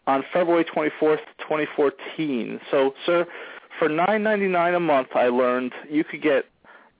on 0.06 0.24
February 0.32 0.64
24th, 0.64 1.20
2014. 1.38 2.60
So, 2.70 2.94
sir, 3.06 3.26
for 3.78 3.88
nine 3.88 4.22
ninety 4.22 4.48
nine 4.48 4.74
a 4.74 4.80
month, 4.80 5.08
I 5.14 5.28
learned 5.28 5.72
you 5.88 6.04
could 6.04 6.22
get 6.22 6.46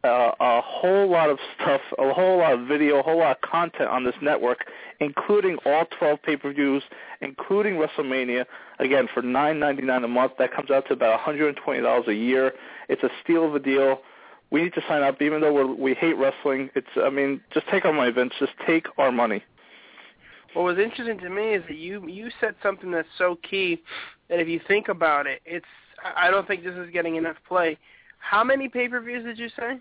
uh, 0.05 0.33
a 0.41 0.61
whole 0.61 1.09
lot 1.09 1.31
of 1.31 1.39
stuff, 1.55 1.81
a 1.99 2.13
whole 2.13 2.39
lot 2.39 2.55
of 2.55 2.67
video, 2.67 2.99
a 2.99 3.03
whole 3.03 3.19
lot 3.19 3.37
of 3.37 3.41
content 3.49 3.89
on 3.89 4.05
this 4.05 4.15
network, 4.21 4.67
including 4.99 5.59
all 5.65 5.85
12 5.97 6.21
pay-per-views, 6.23 6.83
including 7.21 7.75
WrestleMania. 7.75 8.45
Again, 8.81 9.09
for 9.15 9.23
nine 9.23 9.61
ninety 9.61 9.83
nine 9.83 10.03
a 10.03 10.09
month, 10.09 10.33
that 10.39 10.53
comes 10.53 10.71
out 10.71 10.87
to 10.89 10.93
about 10.93 11.21
$120 11.21 12.09
a 12.09 12.15
year. 12.15 12.53
It's 12.89 13.03
a 13.05 13.11
steal 13.23 13.47
of 13.47 13.55
a 13.55 13.61
deal. 13.61 14.01
We 14.51 14.63
need 14.63 14.75
to 14.75 14.83
sign 14.89 15.03
up, 15.03 15.23
even 15.23 15.41
though 15.41 15.53
we're, 15.53 15.73
we 15.73 15.95
hate 15.95 16.17
wrestling. 16.19 16.69
It's, 16.75 16.89
I 16.97 17.09
mean, 17.09 17.41
just 17.55 17.67
take 17.69 17.85
our 17.85 17.93
money, 17.93 18.11
Vince. 18.11 18.35
Just 18.39 18.53
take 18.67 18.87
our 18.99 19.13
money. 19.13 19.45
What 20.55 20.65
was 20.65 20.79
interesting 20.79 21.19
to 21.21 21.31
me 21.31 21.55
is 21.55 21.63
that 21.69 21.77
you 21.77 22.07
you 22.07 22.29
said 22.39 22.55
something 22.63 22.91
that's 22.91 23.09
so 23.17 23.39
key 23.49 23.81
that 24.29 24.39
if 24.39 24.49
you 24.49 24.61
think 24.69 24.89
about 24.89 25.27
it, 25.27 25.41
it's 25.47 25.65
I 26.17 26.31
don't 26.31 26.47
think 26.47 26.65
this 26.65 26.75
is 26.75 26.91
getting 26.93 27.17
enough 27.17 27.37
play. 27.47 27.79
How 28.19 28.45
many 28.45 28.69
pay-per-views 28.69 29.25
did 29.25 29.39
you 29.39 29.49
say? 29.51 29.79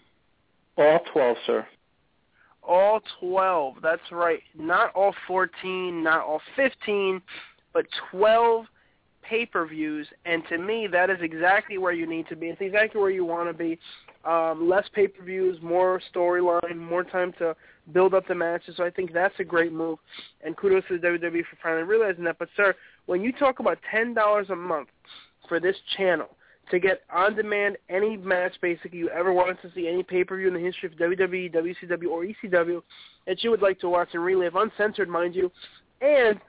All 0.77 0.99
12, 1.13 1.37
sir. 1.45 1.67
All 2.63 3.01
12. 3.19 3.75
That's 3.81 4.01
right. 4.11 4.41
Not 4.57 4.93
all 4.93 5.13
14, 5.27 6.03
not 6.03 6.21
all 6.21 6.41
15, 6.55 7.21
but 7.73 7.85
12 8.11 8.65
pay-per-views. 9.23 10.07
And 10.25 10.43
to 10.49 10.57
me, 10.57 10.87
that 10.91 11.09
is 11.09 11.17
exactly 11.21 11.77
where 11.77 11.93
you 11.93 12.07
need 12.07 12.27
to 12.27 12.35
be. 12.35 12.47
It's 12.47 12.61
exactly 12.61 12.99
where 12.99 13.09
you 13.09 13.25
want 13.25 13.49
to 13.49 13.53
be. 13.53 13.79
Um, 14.25 14.69
less 14.69 14.85
pay-per-views, 14.93 15.59
more 15.61 16.01
storyline, 16.13 16.77
more 16.77 17.03
time 17.03 17.33
to 17.39 17.55
build 17.93 18.13
up 18.13 18.27
the 18.27 18.35
matches. 18.35 18.75
So 18.77 18.83
I 18.83 18.89
think 18.89 19.13
that's 19.13 19.33
a 19.39 19.43
great 19.43 19.73
move. 19.73 19.99
And 20.43 20.55
kudos 20.55 20.83
to 20.87 20.97
the 20.97 21.07
WWE 21.07 21.41
for 21.49 21.57
finally 21.61 21.83
realizing 21.83 22.23
that. 22.25 22.37
But, 22.37 22.49
sir, 22.55 22.75
when 23.05 23.21
you 23.21 23.31
talk 23.31 23.59
about 23.59 23.79
$10 23.93 24.49
a 24.49 24.55
month 24.55 24.89
for 25.51 25.59
this 25.59 25.75
channel, 25.97 26.29
to 26.69 26.79
get 26.79 27.01
on 27.13 27.35
demand 27.35 27.75
any 27.89 28.15
match 28.15 28.53
basically 28.61 28.99
you 28.99 29.09
ever 29.09 29.33
wanted 29.33 29.61
to 29.61 29.69
see, 29.75 29.89
any 29.89 30.01
pay-per-view 30.01 30.47
in 30.47 30.53
the 30.53 30.59
history 30.61 30.87
of 30.87 30.97
WWE, 30.97 31.53
WCW, 31.53 32.07
or 32.07 32.23
ECW 32.23 32.81
that 33.27 33.43
you 33.43 33.49
would 33.49 33.61
like 33.61 33.77
to 33.81 33.89
watch 33.89 34.07
and 34.13 34.23
relive, 34.23 34.55
uncensored, 34.55 35.09
mind 35.09 35.35
you, 35.35 35.51
and 35.99 36.39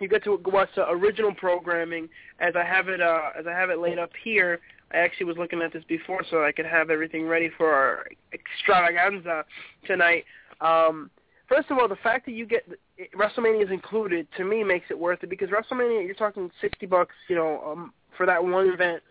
you 0.00 0.08
get 0.08 0.24
to 0.24 0.40
watch 0.46 0.68
the 0.74 0.88
original 0.90 1.32
programming 1.32 2.08
as 2.40 2.54
I 2.56 2.64
have 2.64 2.88
it 2.88 3.00
uh, 3.00 3.30
as 3.38 3.46
I 3.46 3.52
have 3.52 3.70
it 3.70 3.78
laid 3.78 4.00
up 4.00 4.10
here. 4.24 4.58
I 4.92 4.96
actually 4.96 5.26
was 5.26 5.36
looking 5.36 5.62
at 5.62 5.72
this 5.72 5.84
before 5.84 6.24
so 6.28 6.42
I 6.42 6.50
could 6.50 6.66
have 6.66 6.90
everything 6.90 7.28
ready 7.28 7.52
for 7.56 7.72
our 7.72 8.06
extravaganza 8.32 9.44
tonight. 9.86 10.24
Um, 10.60 11.08
first 11.48 11.70
of 11.70 11.78
all, 11.78 11.86
the 11.86 11.96
fact 11.96 12.26
that 12.26 12.32
you 12.32 12.46
get 12.46 12.68
WrestleMania 13.16 13.62
is 13.62 13.70
included 13.70 14.26
to 14.36 14.44
me 14.44 14.64
makes 14.64 14.86
it 14.90 14.98
worth 14.98 15.22
it 15.22 15.30
because 15.30 15.50
WrestleMania 15.50 16.04
you're 16.04 16.16
talking 16.16 16.50
sixty 16.60 16.86
bucks, 16.86 17.14
you 17.28 17.36
know, 17.36 17.62
um, 17.64 17.92
for 18.18 18.26
that 18.26 18.44
one 18.44 18.68
event. 18.68 19.02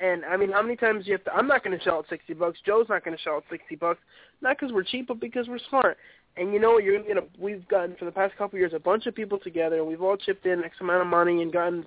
And 0.00 0.24
I 0.24 0.38
mean, 0.38 0.50
how 0.50 0.62
many 0.62 0.76
times 0.76 1.04
do 1.04 1.10
you 1.10 1.16
have 1.16 1.24
to? 1.24 1.34
I'm 1.34 1.46
not 1.46 1.62
going 1.62 1.76
to 1.78 1.84
shell 1.84 1.98
out 1.98 2.06
sixty 2.08 2.32
bucks. 2.32 2.58
Joe's 2.64 2.88
not 2.88 3.04
going 3.04 3.16
to 3.16 3.22
shell 3.22 3.34
out 3.34 3.44
sixty 3.50 3.76
bucks, 3.76 4.00
not 4.40 4.56
because 4.58 4.72
we're 4.72 4.82
cheap, 4.82 5.08
but 5.08 5.20
because 5.20 5.46
we're 5.46 5.60
smart. 5.68 5.98
And 6.36 6.52
you 6.52 6.58
know 6.58 6.72
what? 6.72 6.84
You're 6.84 7.00
going 7.02 7.16
to. 7.16 7.24
We've 7.38 7.66
gotten 7.68 7.94
for 7.96 8.06
the 8.06 8.10
past 8.10 8.34
couple 8.36 8.56
of 8.56 8.60
years 8.60 8.72
a 8.74 8.80
bunch 8.80 9.06
of 9.06 9.14
people 9.14 9.38
together, 9.38 9.76
and 9.76 9.86
we've 9.86 10.02
all 10.02 10.16
chipped 10.16 10.46
in 10.46 10.64
X 10.64 10.76
amount 10.80 11.02
of 11.02 11.06
money 11.06 11.42
and 11.42 11.52
gotten 11.52 11.84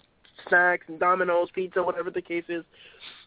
snacks 0.47 0.85
and 0.87 0.99
Domino's, 0.99 1.49
pizza, 1.53 1.81
whatever 1.81 2.11
the 2.11 2.21
case 2.21 2.45
is. 2.47 2.63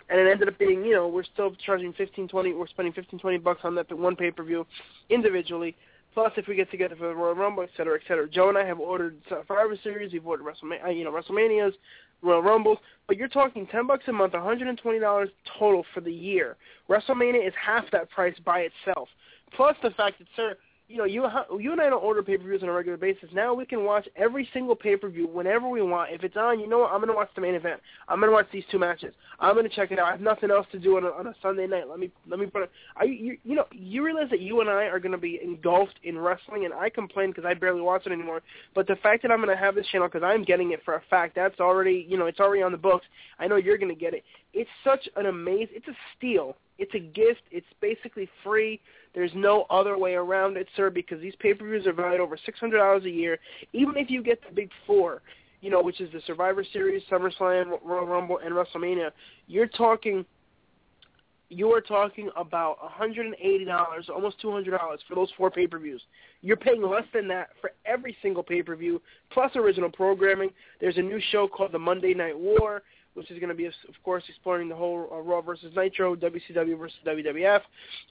And 0.08 0.18
it 0.18 0.30
ended 0.30 0.48
up 0.48 0.58
being, 0.58 0.82
you 0.82 0.94
know, 0.94 1.08
we're 1.08 1.24
still 1.24 1.54
charging 1.66 1.92
fifteen, 1.92 2.26
twenty. 2.26 2.54
We're 2.54 2.66
spending 2.66 2.94
fifteen, 2.94 3.20
twenty 3.20 3.38
bucks 3.38 3.60
on 3.64 3.74
that 3.74 3.92
one 3.96 4.16
pay 4.16 4.30
per 4.30 4.42
view 4.42 4.66
individually. 5.10 5.76
Plus, 6.14 6.32
if 6.36 6.48
we 6.48 6.56
get 6.56 6.68
together 6.72 6.96
for 6.96 7.06
the 7.06 7.14
Royal 7.14 7.36
Rumble, 7.36 7.62
et 7.62 7.70
cetera, 7.76 7.94
et 7.94 8.02
cetera. 8.08 8.28
Joe 8.28 8.48
and 8.48 8.58
I 8.58 8.64
have 8.64 8.80
ordered 8.80 9.16
uh, 9.30 9.42
Survivor 9.46 9.76
Series. 9.84 10.12
We've 10.12 10.26
ordered 10.26 10.44
WrestleMania, 10.44 10.84
uh, 10.86 10.88
you 10.88 11.04
know, 11.04 11.12
WrestleManias, 11.12 11.74
Royal 12.22 12.42
Rumbles, 12.42 12.78
but 13.06 13.16
you're 13.16 13.28
talking 13.28 13.66
ten 13.66 13.86
bucks 13.86 14.04
a 14.08 14.12
month, 14.12 14.34
one 14.34 14.42
hundred 14.42 14.68
and 14.68 14.78
twenty 14.78 14.98
dollars 14.98 15.30
total 15.58 15.84
for 15.94 16.00
the 16.00 16.12
year. 16.12 16.56
WrestleMania 16.88 17.46
is 17.46 17.54
half 17.60 17.84
that 17.92 18.10
price 18.10 18.34
by 18.44 18.60
itself. 18.60 19.08
Plus 19.56 19.76
the 19.82 19.90
fact 19.90 20.18
that, 20.18 20.28
sir, 20.36 20.56
you 20.90 20.96
know, 20.96 21.04
you 21.04 21.24
you 21.58 21.70
and 21.70 21.80
I 21.80 21.88
don't 21.88 22.02
order 22.02 22.22
pay-per-views 22.22 22.64
on 22.64 22.68
a 22.68 22.72
regular 22.72 22.98
basis. 22.98 23.30
Now 23.32 23.54
we 23.54 23.64
can 23.64 23.84
watch 23.84 24.08
every 24.16 24.48
single 24.52 24.74
pay-per-view 24.74 25.28
whenever 25.28 25.68
we 25.68 25.82
want. 25.82 26.10
If 26.12 26.24
it's 26.24 26.36
on, 26.36 26.58
you 26.58 26.66
know 26.66 26.80
what? 26.80 26.90
I'm 26.90 26.98
going 26.98 27.08
to 27.08 27.14
watch 27.14 27.30
the 27.36 27.40
main 27.40 27.54
event. 27.54 27.80
I'm 28.08 28.18
going 28.18 28.28
to 28.28 28.34
watch 28.34 28.48
these 28.52 28.64
two 28.72 28.78
matches. 28.78 29.14
I'm 29.38 29.54
going 29.54 29.68
to 29.68 29.74
check 29.74 29.92
it 29.92 30.00
out. 30.00 30.08
I 30.08 30.10
have 30.10 30.20
nothing 30.20 30.50
else 30.50 30.66
to 30.72 30.80
do 30.80 30.96
on 30.96 31.04
a, 31.04 31.08
on 31.08 31.28
a 31.28 31.34
Sunday 31.40 31.68
night. 31.68 31.88
Let 31.88 32.00
me 32.00 32.10
let 32.28 32.40
me 32.40 32.46
put 32.46 32.64
it. 32.64 32.70
You, 33.02 33.12
you 33.12 33.38
you 33.44 33.54
know 33.54 33.66
you 33.70 34.04
realize 34.04 34.30
that 34.30 34.40
you 34.40 34.60
and 34.60 34.68
I 34.68 34.86
are 34.86 34.98
going 34.98 35.12
to 35.12 35.18
be 35.18 35.38
engulfed 35.42 36.00
in 36.02 36.18
wrestling, 36.18 36.64
and 36.64 36.74
I 36.74 36.90
complain 36.90 37.30
because 37.30 37.44
I 37.44 37.54
barely 37.54 37.82
watch 37.82 38.06
it 38.06 38.12
anymore. 38.12 38.42
But 38.74 38.88
the 38.88 38.96
fact 38.96 39.22
that 39.22 39.30
I'm 39.30 39.38
going 39.38 39.56
to 39.56 39.62
have 39.62 39.76
this 39.76 39.86
channel 39.86 40.08
because 40.08 40.24
I'm 40.24 40.42
getting 40.42 40.72
it 40.72 40.80
for 40.84 40.94
a 40.94 41.02
fact, 41.08 41.36
that's 41.36 41.60
already 41.60 42.04
you 42.08 42.18
know 42.18 42.26
it's 42.26 42.40
already 42.40 42.62
on 42.62 42.72
the 42.72 42.78
books. 42.78 43.06
I 43.38 43.46
know 43.46 43.56
you're 43.56 43.78
going 43.78 43.94
to 43.94 44.00
get 44.00 44.12
it. 44.12 44.24
It's 44.52 44.70
such 44.82 45.08
an 45.14 45.26
amazing. 45.26 45.68
It's 45.76 45.88
a 45.88 45.96
steal. 46.16 46.56
It's 46.80 46.94
a 46.94 46.98
gift. 46.98 47.42
It's 47.50 47.66
basically 47.80 48.28
free. 48.42 48.80
There's 49.14 49.30
no 49.34 49.66
other 49.68 49.98
way 49.98 50.14
around 50.14 50.56
it, 50.56 50.66
sir, 50.74 50.88
because 50.88 51.20
these 51.20 51.34
pay-per-views 51.38 51.86
are 51.86 51.92
valued 51.92 52.20
over 52.20 52.36
$600 52.36 53.04
a 53.04 53.10
year. 53.10 53.38
Even 53.74 53.96
if 53.96 54.10
you 54.10 54.22
get 54.22 54.40
the 54.48 54.52
big 54.52 54.70
four, 54.86 55.20
you 55.60 55.70
know, 55.70 55.82
which 55.82 56.00
is 56.00 56.10
the 56.12 56.22
Survivor 56.26 56.64
Series, 56.72 57.02
SummerSlam, 57.10 57.78
Royal 57.84 58.06
Rumble, 58.06 58.38
and 58.38 58.54
WrestleMania, 58.54 59.10
you're 59.46 59.66
talking 59.66 60.24
you 61.52 61.74
are 61.74 61.80
talking 61.80 62.30
about 62.36 62.78
$180, 62.78 64.08
almost 64.08 64.40
$200 64.40 64.68
for 65.08 65.14
those 65.16 65.30
four 65.36 65.50
pay-per-views. 65.50 66.00
You're 66.42 66.56
paying 66.56 66.80
less 66.80 67.02
than 67.12 67.26
that 67.28 67.48
for 67.60 67.72
every 67.84 68.16
single 68.22 68.44
pay-per-view, 68.44 69.02
plus 69.32 69.50
original 69.56 69.90
programming. 69.90 70.50
There's 70.80 70.96
a 70.96 71.02
new 71.02 71.20
show 71.32 71.48
called 71.48 71.72
The 71.72 71.78
Monday 71.78 72.14
Night 72.14 72.38
War 72.38 72.82
which 73.20 73.30
is 73.30 73.38
going 73.38 73.50
to 73.50 73.54
be, 73.54 73.66
of 73.66 73.74
course, 74.02 74.24
exploring 74.30 74.66
the 74.66 74.74
whole 74.74 75.06
uh, 75.12 75.18
Raw 75.18 75.42
versus 75.42 75.70
Nitro, 75.76 76.16
WCW 76.16 76.78
versus 76.78 76.96
WWF, 77.06 77.60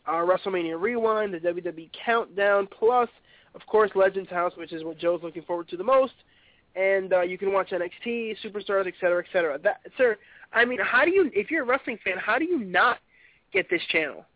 uh, 0.05 0.11
WrestleMania 0.11 0.79
Rewind, 0.79 1.33
the 1.33 1.39
WWE 1.39 1.89
Countdown, 2.05 2.67
plus, 2.67 3.09
of 3.55 3.65
course, 3.65 3.89
Legends 3.95 4.29
House, 4.29 4.53
which 4.55 4.71
is 4.71 4.83
what 4.83 4.99
Joe's 4.99 5.23
looking 5.23 5.41
forward 5.41 5.67
to 5.69 5.77
the 5.77 5.83
most. 5.83 6.13
And 6.75 7.11
uh, 7.11 7.21
you 7.21 7.39
can 7.39 7.51
watch 7.51 7.71
NXT, 7.71 8.35
Superstars, 8.45 8.85
et 8.85 8.93
cetera, 9.01 9.23
et 9.23 9.25
cetera. 9.33 9.57
That, 9.57 9.81
sir, 9.97 10.15
I 10.53 10.63
mean, 10.63 10.77
how 10.79 11.05
do 11.05 11.11
you, 11.11 11.31
if 11.33 11.49
you're 11.49 11.63
a 11.63 11.65
wrestling 11.65 11.97
fan, 12.03 12.17
how 12.23 12.37
do 12.37 12.45
you 12.45 12.59
not 12.59 12.99
get 13.51 13.67
this 13.67 13.81
channel? 13.91 14.27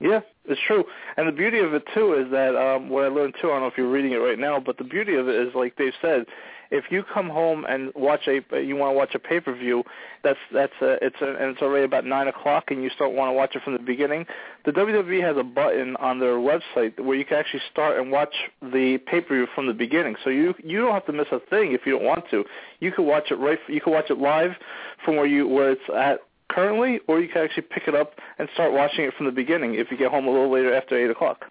Yeah, 0.00 0.20
it's 0.46 0.60
true. 0.66 0.84
And 1.18 1.28
the 1.28 1.32
beauty 1.32 1.58
of 1.58 1.74
it 1.74 1.84
too 1.94 2.14
is 2.14 2.30
that 2.32 2.56
um 2.56 2.88
what 2.88 3.04
I 3.04 3.08
learned 3.08 3.34
too, 3.40 3.48
I 3.48 3.50
don't 3.52 3.60
know 3.60 3.66
if 3.68 3.74
you're 3.76 3.88
reading 3.88 4.10
it 4.10 4.16
right 4.16 4.38
now, 4.38 4.58
but 4.58 4.76
the 4.76 4.82
beauty 4.82 5.14
of 5.14 5.28
it 5.28 5.36
is 5.36 5.54
like 5.54 5.76
Dave 5.76 5.92
said, 6.02 6.24
if 6.72 6.84
you 6.90 7.04
come 7.04 7.28
home 7.28 7.66
and 7.68 7.92
watch 7.94 8.26
a 8.26 8.40
you 8.64 8.76
want 8.76 8.94
to 8.94 8.96
watch 8.96 9.14
a 9.14 9.18
pay 9.18 9.38
per 9.40 9.54
view, 9.54 9.84
that's 10.24 10.38
that's 10.52 10.72
a, 10.80 10.96
it's 11.04 11.16
a, 11.20 11.26
and 11.26 11.52
it's 11.52 11.60
already 11.60 11.84
about 11.84 12.06
nine 12.06 12.28
o'clock, 12.28 12.70
and 12.70 12.82
you 12.82 12.88
start 12.90 13.12
want 13.12 13.28
to 13.28 13.34
watch 13.34 13.54
it 13.54 13.62
from 13.62 13.74
the 13.74 13.78
beginning. 13.78 14.24
The 14.64 14.72
WWE 14.72 15.22
has 15.22 15.36
a 15.36 15.44
button 15.44 15.96
on 15.96 16.18
their 16.18 16.36
website 16.36 16.98
where 16.98 17.16
you 17.16 17.26
can 17.26 17.36
actually 17.36 17.60
start 17.70 18.00
and 18.00 18.10
watch 18.10 18.34
the 18.62 18.98
pay 19.06 19.20
per 19.20 19.34
view 19.34 19.46
from 19.54 19.66
the 19.66 19.74
beginning. 19.74 20.16
So 20.24 20.30
you 20.30 20.54
you 20.64 20.80
don't 20.80 20.92
have 20.92 21.04
to 21.06 21.12
miss 21.12 21.26
a 21.30 21.40
thing 21.50 21.72
if 21.72 21.82
you 21.84 21.92
don't 21.92 22.04
want 22.04 22.24
to. 22.30 22.42
You 22.80 22.90
can 22.90 23.06
watch 23.06 23.30
it 23.30 23.36
right. 23.36 23.58
You 23.68 23.80
can 23.82 23.92
watch 23.92 24.08
it 24.08 24.18
live 24.18 24.52
from 25.04 25.16
where 25.16 25.26
you 25.26 25.46
where 25.46 25.72
it's 25.72 25.82
at 25.94 26.20
currently, 26.48 27.00
or 27.06 27.20
you 27.20 27.28
can 27.28 27.42
actually 27.42 27.64
pick 27.64 27.82
it 27.86 27.94
up 27.94 28.14
and 28.38 28.48
start 28.54 28.72
watching 28.72 29.04
it 29.04 29.12
from 29.14 29.26
the 29.26 29.32
beginning 29.32 29.74
if 29.74 29.90
you 29.90 29.98
get 29.98 30.10
home 30.10 30.26
a 30.26 30.30
little 30.30 30.50
later 30.50 30.74
after 30.74 30.96
eight 30.96 31.10
o'clock. 31.10 31.44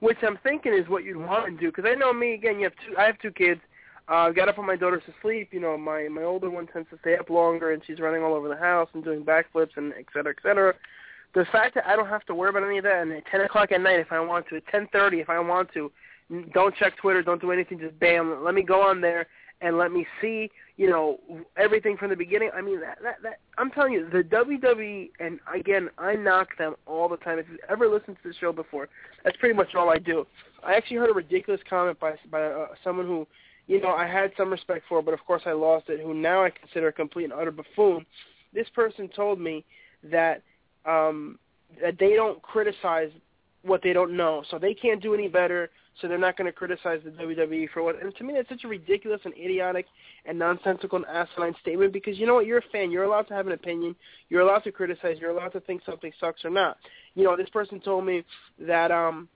Which 0.00 0.18
I'm 0.22 0.38
thinking 0.42 0.72
is 0.72 0.88
what 0.88 1.04
you'd 1.04 1.18
want 1.18 1.44
to 1.44 1.60
do 1.60 1.70
because 1.70 1.84
I 1.86 1.94
know 1.94 2.14
me 2.14 2.32
again. 2.32 2.58
You 2.58 2.64
have 2.64 2.72
two. 2.88 2.96
I 2.96 3.04
have 3.04 3.18
two 3.18 3.32
kids 3.32 3.60
uh, 4.10 4.30
got 4.30 4.46
to 4.46 4.52
put 4.52 4.64
my 4.64 4.76
daughters 4.76 5.02
to 5.06 5.14
sleep. 5.22 5.50
You 5.52 5.60
know, 5.60 5.78
my 5.78 6.08
my 6.08 6.24
older 6.24 6.50
one 6.50 6.66
tends 6.66 6.90
to 6.90 6.98
stay 7.00 7.16
up 7.16 7.30
longer, 7.30 7.70
and 7.70 7.80
she's 7.86 8.00
running 8.00 8.22
all 8.22 8.34
over 8.34 8.48
the 8.48 8.56
house 8.56 8.88
and 8.92 9.04
doing 9.04 9.24
backflips 9.24 9.76
and 9.76 9.92
et 9.92 10.06
cetera, 10.12 10.34
et 10.36 10.42
cetera. 10.42 10.74
The 11.34 11.46
fact 11.52 11.76
that 11.76 11.86
I 11.86 11.94
don't 11.94 12.08
have 12.08 12.26
to 12.26 12.34
worry 12.34 12.50
about 12.50 12.64
any 12.64 12.78
of 12.78 12.84
that, 12.84 13.02
and 13.02 13.12
at 13.12 13.24
10 13.30 13.42
o'clock 13.42 13.70
at 13.70 13.80
night 13.80 14.00
if 14.00 14.10
I 14.10 14.18
want 14.18 14.48
to, 14.48 14.56
at 14.56 14.66
10:30 14.66 15.20
if 15.22 15.30
I 15.30 15.38
want 15.38 15.72
to, 15.74 15.92
don't 16.52 16.74
check 16.74 16.96
Twitter, 16.96 17.22
don't 17.22 17.40
do 17.40 17.52
anything, 17.52 17.78
just 17.78 17.98
bam, 18.00 18.42
let 18.44 18.54
me 18.54 18.62
go 18.62 18.82
on 18.82 19.00
there 19.00 19.28
and 19.60 19.78
let 19.78 19.92
me 19.92 20.06
see, 20.20 20.50
you 20.76 20.88
know, 20.88 21.18
everything 21.56 21.96
from 21.96 22.10
the 22.10 22.16
beginning. 22.16 22.50
I 22.52 22.62
mean, 22.62 22.80
that 22.80 22.98
that, 23.02 23.22
that 23.22 23.38
I'm 23.58 23.70
telling 23.70 23.92
you, 23.92 24.08
the 24.10 24.24
WWE, 24.24 25.10
and 25.20 25.38
again, 25.54 25.88
I 25.98 26.16
knock 26.16 26.56
them 26.58 26.74
all 26.86 27.08
the 27.08 27.18
time. 27.18 27.38
If 27.38 27.46
you've 27.48 27.60
ever 27.68 27.86
listened 27.86 28.16
to 28.22 28.28
the 28.28 28.34
show 28.34 28.52
before, 28.52 28.88
that's 29.22 29.36
pretty 29.36 29.54
much 29.54 29.74
all 29.76 29.90
I 29.90 29.98
do. 29.98 30.26
I 30.64 30.74
actually 30.74 30.96
heard 30.96 31.10
a 31.10 31.14
ridiculous 31.14 31.60
comment 31.68 32.00
by 32.00 32.14
by 32.30 32.42
uh, 32.42 32.68
someone 32.82 33.06
who 33.06 33.26
you 33.70 33.80
know, 33.80 33.92
I 33.92 34.04
had 34.04 34.32
some 34.36 34.50
respect 34.50 34.84
for, 34.88 35.00
but 35.00 35.14
of 35.14 35.24
course 35.24 35.42
I 35.46 35.52
lost 35.52 35.88
it, 35.90 36.00
who 36.00 36.12
now 36.12 36.42
I 36.42 36.50
consider 36.50 36.88
a 36.88 36.92
complete 36.92 37.22
and 37.22 37.32
utter 37.32 37.52
buffoon. 37.52 38.04
This 38.52 38.68
person 38.74 39.08
told 39.14 39.40
me 39.40 39.64
that 40.02 40.42
um, 40.84 41.38
that 41.80 41.96
they 42.00 42.14
don't 42.14 42.42
criticize 42.42 43.10
what 43.62 43.80
they 43.80 43.92
don't 43.92 44.16
know, 44.16 44.42
so 44.50 44.58
they 44.58 44.74
can't 44.74 45.00
do 45.00 45.14
any 45.14 45.28
better, 45.28 45.70
so 46.00 46.08
they're 46.08 46.18
not 46.18 46.36
going 46.36 46.46
to 46.46 46.52
criticize 46.52 46.98
the 47.04 47.10
WWE 47.10 47.70
for 47.72 47.84
what. 47.84 48.02
And 48.02 48.12
to 48.16 48.24
me, 48.24 48.32
that's 48.34 48.48
such 48.48 48.64
a 48.64 48.68
ridiculous 48.68 49.20
and 49.24 49.34
idiotic 49.34 49.86
and 50.24 50.36
nonsensical 50.36 50.96
and 50.96 51.06
asinine 51.06 51.54
statement 51.60 51.92
because 51.92 52.18
you 52.18 52.26
know 52.26 52.34
what? 52.34 52.46
You're 52.46 52.58
a 52.58 52.72
fan. 52.72 52.90
You're 52.90 53.04
allowed 53.04 53.28
to 53.28 53.34
have 53.34 53.46
an 53.46 53.52
opinion. 53.52 53.94
You're 54.30 54.40
allowed 54.40 54.64
to 54.64 54.72
criticize. 54.72 55.18
You're 55.20 55.30
allowed 55.30 55.52
to 55.52 55.60
think 55.60 55.82
something 55.86 56.10
sucks 56.18 56.44
or 56.44 56.50
not. 56.50 56.76
You 57.14 57.22
know, 57.22 57.36
this 57.36 57.50
person 57.50 57.78
told 57.78 58.04
me 58.04 58.24
that 58.58 58.90
um 58.90 59.28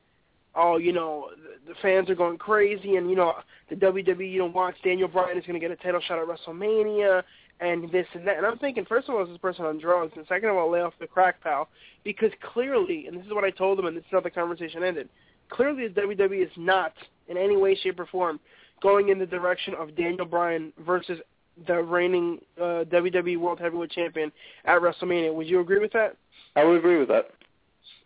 oh, 0.57 0.77
you 0.77 0.93
know, 0.93 1.29
the, 1.37 1.73
the 1.73 1.79
fans 1.81 2.09
are 2.11 2.15
going 2.15 2.39
crazy, 2.39 2.97
and 2.97 3.09
you 3.09 3.17
know, 3.17 3.35
the 3.69 3.77
WWE, 3.77 4.31
you 4.31 4.39
know, 4.39 4.47
wants 4.47 4.79
Daniel 4.85 5.09
Bryan 5.09 5.39
is 5.39 5.47
going 5.47 5.59
to 5.59 5.67
get 5.67 5.71
a 5.71 5.83
title 5.83 6.01
shot 6.07 6.19
at 6.19 6.27
WrestleMania, 6.27 7.23
and 7.61 7.91
this 7.91 8.07
and 8.15 8.27
that. 8.27 8.37
And 8.37 8.47
I'm 8.47 8.59
thinking, 8.59 8.85
first 8.85 9.09
of 9.09 9.15
all, 9.15 9.23
is 9.23 9.29
this 9.29 9.39
person 9.39 9.65
on 9.65 9.79
drugs, 9.79 10.13
and 10.17 10.27
second 10.27 10.51
of 10.51 10.57
all, 10.57 10.71
lay 10.71 10.81
off 10.81 10.95
the 11.01 11.07
crack, 11.07 11.43
pal, 11.43 11.69
because 12.05 12.31
clearly, 12.53 13.07
and 13.07 13.19
this 13.19 13.27
is 13.27 13.33
what 13.33 13.45
I 13.45 13.51
told 13.51 13.79
them, 13.79 13.87
and 13.87 13.97
this 13.97 14.03
is 14.03 14.11
how 14.11 14.21
the 14.21 14.31
conversation 14.31 14.83
ended. 14.83 15.09
Clearly, 15.51 15.89
the 15.89 16.01
WWE 16.01 16.43
is 16.43 16.53
not 16.57 16.93
in 17.29 17.37
any 17.37 17.57
way, 17.57 17.75
shape, 17.75 18.01
or 18.01 18.07
form 18.07 18.41
going 18.83 19.09
in 19.09 19.19
the 19.19 19.27
direction 19.27 19.75
of 19.75 19.97
Daniel 19.97 20.27
Bryan 20.27 20.73
versus 20.85 21.19
the 21.67 21.83
reigning 21.83 22.41
uh, 22.59 22.85
WWE 22.91 23.39
World 23.39 23.61
Heavyweight 23.61 23.93
Champion 23.93 24.33
at 24.65 24.81
WrestleMania. 24.81 25.33
Would 25.33 25.47
you 25.47 25.61
agree 25.61 25.79
with 25.79 25.93
that? 25.93 26.17
I 26.57 26.65
would 26.65 26.77
agree 26.77 26.99
with 26.99 27.09
that. 27.09 27.31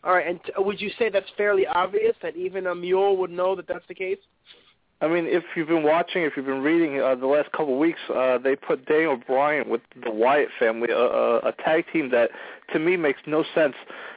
All 0.05 0.13
right, 0.13 0.27
and 0.27 0.41
would 0.59 0.81
you 0.81 0.91
say 0.99 1.11
that's 1.11 1.31
fairly 1.37 1.67
obvious 1.67 2.15
that 2.23 2.37
even 2.37 2.67
a 2.67 2.75
mule 2.75 3.17
would 3.17 3.31
know 3.31 3.57
that 3.57 3.67
that's 3.67 3.87
the 3.89 3.95
case? 3.95 4.19
I 5.01 5.07
mean, 5.07 5.27
if 5.27 5.45
you've 5.55 5.69
been 5.69 5.85
watching, 5.85 6.23
if 6.23 6.33
you've 6.37 6.47
been 6.47 6.63
reading 6.63 7.01
uh, 7.01 7.15
the 7.15 7.27
last 7.27 7.53
couple 7.53 7.75
of 7.75 7.79
weeks, 7.79 8.01
uh, 8.13 8.39
they 8.39 8.57
put 8.57 8.85
Daniel 8.87 9.17
Bryan 9.17 9.69
with 9.69 9.81
the 10.05 10.11
Wyatt 10.11 10.49
family, 10.59 10.89
a, 10.91 10.97
a, 10.97 11.39
a 11.39 11.53
tag 11.65 11.85
team 11.93 12.11
that 12.11 12.31
to 12.73 12.79
me 12.79 12.97
makes 12.97 13.21
no 13.27 13.45
sense. 13.55 13.75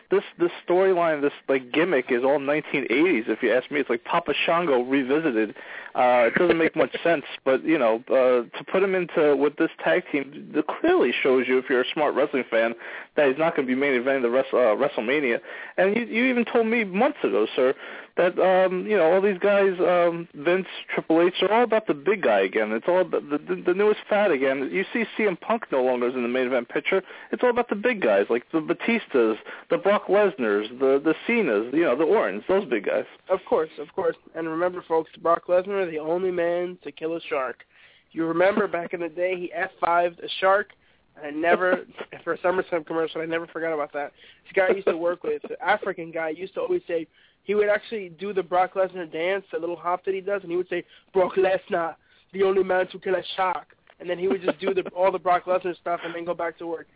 This 0.10 0.24
this 0.38 0.52
storyline, 0.68 1.22
this 1.22 1.32
like 1.48 1.72
gimmick 1.72 2.12
is 2.12 2.24
all 2.24 2.38
1980s. 2.38 3.30
If 3.30 3.42
you 3.42 3.54
ask 3.54 3.72
me, 3.72 3.80
it's 3.80 3.90
like 3.90 4.04
Papa 4.04 4.34
Shango 4.46 4.82
revisited. 4.84 5.56
Uh, 5.96 6.28
it 6.28 6.36
doesn't 6.36 6.58
make 6.58 6.76
much 6.76 6.94
sense, 7.04 7.24
but 7.46 7.64
you 7.64 7.78
know, 7.78 8.04
uh, 8.10 8.58
to 8.58 8.64
put 8.70 8.84
him 8.84 8.94
into 8.94 9.38
with 9.38 9.56
this 9.56 9.70
tag 9.82 10.04
team, 10.12 10.52
it 10.54 10.66
clearly 10.68 11.14
shows 11.24 11.48
you 11.48 11.58
if 11.58 11.70
you're 11.70 11.82
a 11.82 11.90
smart 11.94 12.14
wrestling 12.14 12.44
fan 12.50 12.74
that 13.16 13.28
he's 13.28 13.38
not 13.38 13.56
going 13.56 13.68
to 13.68 13.74
be 13.74 13.80
main 13.80 13.94
eventing 13.94 14.22
the 14.22 14.30
rest, 14.30 14.50
uh, 14.54 14.76
WrestleMania. 14.76 15.40
And 15.78 15.96
you 15.96 16.04
you 16.04 16.26
even 16.26 16.44
told 16.44 16.68
me 16.68 16.84
months 16.84 17.20
ago, 17.24 17.48
sir, 17.56 17.74
that 18.18 18.38
um, 18.40 18.86
you 18.88 18.98
know 18.98 19.12
all 19.12 19.22
these 19.22 19.38
guys, 19.38 19.74
um, 19.80 20.28
Vince, 20.34 20.68
Triple 20.94 21.22
H, 21.22 21.36
are 21.42 21.52
all 21.52 21.64
about 21.64 21.88
the 21.88 21.94
big 21.94 22.24
guy 22.24 22.42
again. 22.42 22.72
It's 22.72 22.88
all 22.88 23.04
the, 23.04 23.20
the 23.20 23.64
the 23.66 23.74
newest 23.74 24.02
fad 24.10 24.32
again. 24.32 24.70
You 24.72 24.86
see 24.94 25.06
CM 25.18 25.40
Punk 25.40 25.66
no 25.72 25.84
longer 25.84 26.08
is 26.08 26.16
in 26.16 26.24
the 26.24 26.30
main 26.30 26.48
event 26.48 26.70
picture. 26.70 27.02
It's 27.32 27.44
all 27.44 27.50
about 27.50 27.70
the 27.70 27.76
big 27.76 28.02
guys 28.02 28.26
like 28.30 28.41
the 28.52 28.60
Batistas, 28.60 29.36
the 29.70 29.78
Brock 29.78 30.08
Lesnar's, 30.08 30.70
the 30.80 31.02
the 31.04 31.16
Cena's, 31.28 31.74
you 31.74 31.84
know, 31.84 31.96
the 31.96 32.04
Ortons, 32.04 32.44
those 32.48 32.66
big 32.66 32.86
guys. 32.86 33.06
Of 33.30 33.40
course, 33.48 33.70
of 33.80 33.94
course. 33.94 34.16
And 34.36 34.48
remember, 34.48 34.84
folks, 34.88 35.12
Brock 35.22 35.44
Lesnar, 35.48 35.90
the 35.90 36.00
only 36.00 36.32
man 36.32 36.78
to 36.84 36.92
kill 36.92 37.16
a 37.16 37.22
shark. 37.30 37.64
You 38.12 38.26
remember 38.26 38.68
back 38.68 38.94
in 38.94 39.00
the 39.00 39.10
day, 39.10 39.36
he 39.38 39.52
F5'd 39.58 40.20
a 40.20 40.30
shark. 40.40 40.72
And 41.16 41.26
I 41.26 41.30
never, 41.30 41.86
for 42.24 42.34
a 42.34 42.38
SummerSlam 42.40 42.86
commercial, 42.86 43.22
I 43.22 43.26
never 43.26 43.48
forgot 43.48 43.74
about 43.74 43.94
that. 43.94 44.12
This 44.44 44.54
guy 44.54 44.68
I 44.68 44.76
used 44.76 44.88
to 44.88 44.98
work 44.98 45.24
with, 45.24 45.42
the 45.44 45.62
African 45.62 46.12
guy, 46.12 46.30
used 46.30 46.54
to 46.56 46.62
always 46.62 46.82
say, 46.88 47.08
he 47.44 47.56
would 47.56 47.70
actually 47.70 48.10
do 48.10 48.34
the 48.34 48.44
Brock 48.44 48.76
Lesnar 48.76 49.12
dance, 49.12 49.44
the 49.52 49.60
little 49.60 49.76
hop 49.76 50.06
that 50.06 50.14
he 50.14 50.22
does, 50.22 50.42
and 50.44 50.52
he 50.52 50.58
would 50.58 50.70
say, 50.70 50.84
Brock 51.14 51.36
Lesnar, 51.36 51.96
the 52.34 52.44
only 52.44 52.64
man 52.64 52.88
to 52.88 53.00
kill 53.00 53.16
a 53.16 53.24
shark. 53.36 53.76
And 54.00 54.10
then 54.10 54.18
he 54.18 54.28
would 54.28 54.42
just 54.42 54.60
do 54.60 54.74
the, 54.74 54.84
all 54.90 55.12
the 55.12 55.20
Brock 55.20 55.46
Lesnar 55.46 55.76
stuff 55.80 56.00
and 56.04 56.14
then 56.14 56.26
go 56.26 56.34
back 56.34 56.58
to 56.60 56.68
work. 56.68 56.88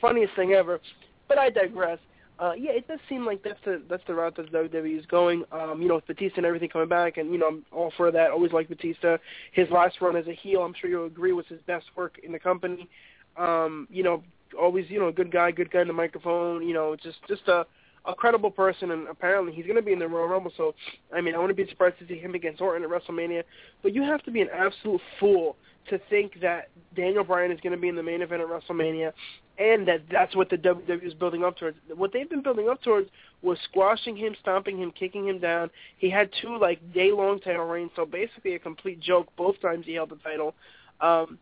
Funniest 0.00 0.34
thing 0.34 0.52
ever. 0.52 0.80
But 1.28 1.38
I 1.38 1.50
digress. 1.50 1.98
Uh, 2.38 2.52
yeah, 2.58 2.72
it 2.72 2.88
does 2.88 2.98
seem 3.08 3.24
like 3.24 3.42
that's 3.44 3.60
the 3.64 3.80
that's 3.88 4.02
the 4.08 4.14
route 4.14 4.36
that 4.36 4.52
WWE 4.52 4.98
is 4.98 5.06
going. 5.06 5.44
Um, 5.52 5.80
you 5.80 5.86
know, 5.86 5.96
with 5.96 6.06
Batista 6.06 6.38
and 6.38 6.46
everything 6.46 6.68
coming 6.68 6.88
back, 6.88 7.16
and 7.16 7.32
you 7.32 7.38
know, 7.38 7.46
I'm 7.46 7.64
all 7.70 7.92
for 7.96 8.10
that. 8.10 8.30
Always 8.30 8.52
like 8.52 8.68
Batista. 8.68 9.18
His 9.52 9.70
last 9.70 10.00
run 10.00 10.16
as 10.16 10.26
a 10.26 10.34
heel, 10.34 10.62
I'm 10.62 10.74
sure 10.80 10.90
you'll 10.90 11.06
agree, 11.06 11.32
was 11.32 11.46
his 11.48 11.60
best 11.66 11.86
work 11.96 12.18
in 12.22 12.32
the 12.32 12.40
company. 12.40 12.88
Um, 13.36 13.86
you 13.88 14.02
know, 14.02 14.24
always 14.60 14.86
you 14.88 14.98
know, 14.98 15.08
a 15.08 15.12
good 15.12 15.30
guy, 15.30 15.52
good 15.52 15.70
guy 15.70 15.82
in 15.82 15.86
the 15.86 15.94
microphone. 15.94 16.66
You 16.66 16.74
know, 16.74 16.96
just 17.00 17.18
just 17.28 17.46
a 17.46 17.66
a 18.06 18.14
credible 18.14 18.50
person, 18.50 18.90
and 18.90 19.08
apparently 19.08 19.52
he's 19.52 19.64
going 19.64 19.76
to 19.76 19.82
be 19.82 19.92
in 19.92 19.98
the 19.98 20.08
Royal 20.08 20.28
Rumble. 20.28 20.52
So, 20.56 20.74
I 21.14 21.20
mean, 21.20 21.34
I 21.34 21.38
wouldn't 21.38 21.56
be 21.56 21.66
surprised 21.68 21.98
to 22.00 22.06
see 22.06 22.18
him 22.18 22.34
against 22.34 22.60
Orton 22.60 22.82
at 22.82 22.90
WrestleMania. 22.90 23.44
But 23.82 23.94
you 23.94 24.02
have 24.02 24.22
to 24.24 24.30
be 24.30 24.40
an 24.40 24.48
absolute 24.52 25.00
fool 25.18 25.56
to 25.88 25.98
think 26.10 26.40
that 26.40 26.68
Daniel 26.94 27.24
Bryan 27.24 27.50
is 27.50 27.60
going 27.60 27.74
to 27.74 27.80
be 27.80 27.88
in 27.88 27.96
the 27.96 28.02
main 28.02 28.22
event 28.22 28.42
at 28.42 28.48
WrestleMania, 28.48 29.12
and 29.58 29.86
that 29.86 30.02
that's 30.10 30.34
what 30.34 30.50
the 30.50 30.56
WWE 30.56 31.06
is 31.06 31.14
building 31.14 31.44
up 31.44 31.56
towards. 31.56 31.76
What 31.94 32.12
they've 32.12 32.28
been 32.28 32.42
building 32.42 32.68
up 32.68 32.82
towards 32.82 33.08
was 33.42 33.58
squashing 33.70 34.16
him, 34.16 34.34
stomping 34.40 34.78
him, 34.78 34.90
kicking 34.90 35.28
him 35.28 35.38
down. 35.38 35.70
He 35.98 36.10
had 36.10 36.30
two 36.42 36.58
like 36.58 36.92
day-long 36.92 37.40
title 37.40 37.66
reigns, 37.66 37.90
so 37.94 38.04
basically 38.04 38.54
a 38.54 38.58
complete 38.58 39.00
joke 39.00 39.28
both 39.36 39.60
times 39.60 39.86
he 39.86 39.94
held 39.94 40.10
the 40.10 40.16
title. 40.16 40.54
Um, 41.00 41.38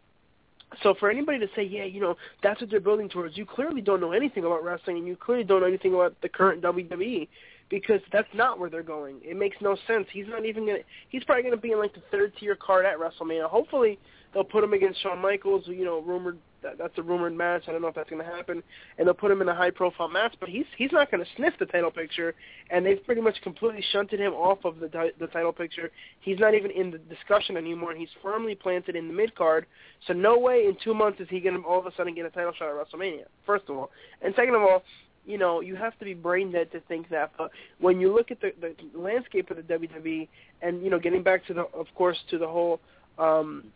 so 0.82 0.94
for 0.98 1.10
anybody 1.10 1.38
to 1.38 1.48
say, 1.54 1.62
yeah, 1.62 1.84
you 1.84 2.00
know, 2.00 2.16
that's 2.42 2.60
what 2.60 2.70
they're 2.70 2.80
building 2.80 3.08
towards, 3.08 3.36
you 3.36 3.44
clearly 3.44 3.82
don't 3.82 4.00
know 4.00 4.12
anything 4.12 4.44
about 4.44 4.64
wrestling, 4.64 4.96
and 4.96 5.06
you 5.06 5.16
clearly 5.16 5.44
don't 5.44 5.60
know 5.60 5.66
anything 5.66 5.92
about 5.92 6.18
the 6.22 6.30
current 6.30 6.62
WWE, 6.62 7.28
because 7.68 8.00
that's 8.12 8.28
not 8.34 8.58
where 8.58 8.68
they're 8.68 8.82
going. 8.82 9.16
It 9.22 9.36
makes 9.36 9.56
no 9.60 9.76
sense. 9.86 10.06
He's 10.12 10.26
not 10.28 10.44
even 10.44 10.66
gonna. 10.66 10.78
He's 11.08 11.24
probably 11.24 11.42
gonna 11.42 11.56
be 11.56 11.72
in 11.72 11.78
like 11.78 11.94
the 11.94 12.02
third 12.10 12.34
tier 12.38 12.54
card 12.54 12.84
at 12.84 12.98
WrestleMania. 12.98 13.48
Hopefully, 13.48 13.98
they'll 14.32 14.44
put 14.44 14.62
him 14.62 14.74
against 14.74 15.02
Shawn 15.02 15.18
Michaels. 15.20 15.64
You 15.66 15.84
know, 15.86 16.00
rumored 16.00 16.38
that, 16.62 16.78
that's 16.78 16.96
a 16.98 17.02
rumored 17.02 17.36
match. 17.36 17.64
I 17.68 17.72
don't 17.72 17.82
know 17.82 17.88
if 17.88 17.94
that's 17.94 18.10
going 18.10 18.24
to 18.24 18.30
happen, 18.30 18.62
and 18.98 19.06
they'll 19.06 19.14
put 19.14 19.30
him 19.30 19.42
in 19.42 19.48
a 19.48 19.54
high 19.54 19.70
profile 19.70 20.08
match. 20.08 20.34
But 20.40 20.48
he's 20.48 20.64
he's 20.76 20.92
not 20.92 21.10
going 21.10 21.22
to 21.22 21.30
sniff 21.36 21.54
the 21.58 21.66
title 21.66 21.90
picture, 21.90 22.34
and 22.70 22.84
they've 22.84 23.04
pretty 23.04 23.20
much 23.20 23.40
completely 23.42 23.84
shunted 23.92 24.20
him 24.20 24.32
off 24.32 24.64
of 24.64 24.78
the 24.80 25.12
the 25.18 25.26
title 25.28 25.52
picture. 25.52 25.90
He's 26.20 26.38
not 26.38 26.54
even 26.54 26.70
in 26.70 26.90
the 26.90 26.98
discussion 26.98 27.56
anymore, 27.56 27.94
he's 27.94 28.08
firmly 28.22 28.54
planted 28.54 28.96
in 28.96 29.08
the 29.08 29.14
mid 29.14 29.34
card. 29.34 29.66
So 30.06 30.12
no 30.12 30.38
way 30.38 30.66
in 30.66 30.76
two 30.82 30.94
months 30.94 31.20
is 31.20 31.28
he 31.28 31.40
going 31.40 31.60
to 31.60 31.66
all 31.66 31.78
of 31.78 31.86
a 31.86 31.94
sudden 31.96 32.14
get 32.14 32.26
a 32.26 32.30
title 32.30 32.52
shot 32.58 32.68
at 32.68 32.74
WrestleMania. 32.74 33.24
First 33.46 33.64
of 33.68 33.76
all, 33.76 33.90
and 34.22 34.34
second 34.34 34.54
of 34.54 34.62
all. 34.62 34.82
You 35.24 35.38
know, 35.38 35.60
you 35.60 35.76
have 35.76 35.96
to 36.00 36.04
be 36.04 36.14
brain 36.14 36.50
dead 36.50 36.72
to 36.72 36.80
think 36.80 37.08
that. 37.10 37.30
But 37.38 37.52
when 37.78 38.00
you 38.00 38.12
look 38.12 38.32
at 38.32 38.40
the, 38.40 38.50
the 38.60 38.74
landscape 38.98 39.52
of 39.52 39.56
the 39.56 39.62
WWE, 39.62 40.26
and 40.62 40.82
you 40.82 40.90
know, 40.90 40.98
getting 40.98 41.22
back 41.22 41.46
to 41.46 41.54
the, 41.54 41.60
of 41.60 41.86
course, 41.94 42.18
to 42.30 42.38
the 42.38 42.48
whole 42.48 42.80
um, 43.18 43.70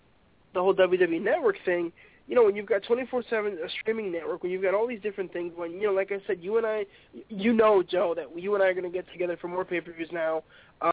the 0.56 0.62
whole 0.62 0.74
WWE 0.74 1.22
Network 1.22 1.56
thing, 1.64 1.92
you 2.26 2.34
know, 2.34 2.44
when 2.44 2.56
you've 2.56 2.66
got 2.66 2.82
24/7 2.82 3.64
a 3.64 3.70
streaming 3.80 4.10
network, 4.10 4.42
when 4.42 4.50
you've 4.50 4.62
got 4.62 4.74
all 4.74 4.86
these 4.86 5.00
different 5.00 5.32
things, 5.32 5.52
when 5.54 5.72
you 5.72 5.86
know, 5.86 5.92
like 5.92 6.10
I 6.10 6.20
said, 6.26 6.38
you 6.40 6.56
and 6.58 6.66
I, 6.66 6.84
you 7.28 7.52
know, 7.52 7.82
Joe, 7.82 8.14
that 8.16 8.36
you 8.36 8.54
and 8.54 8.62
I 8.62 8.66
are 8.66 8.74
going 8.74 8.84
to 8.84 8.90
get 8.90 9.10
together 9.12 9.36
for 9.36 9.48
more 9.48 9.64
pay-per-views 9.64 10.10
now. 10.12 10.42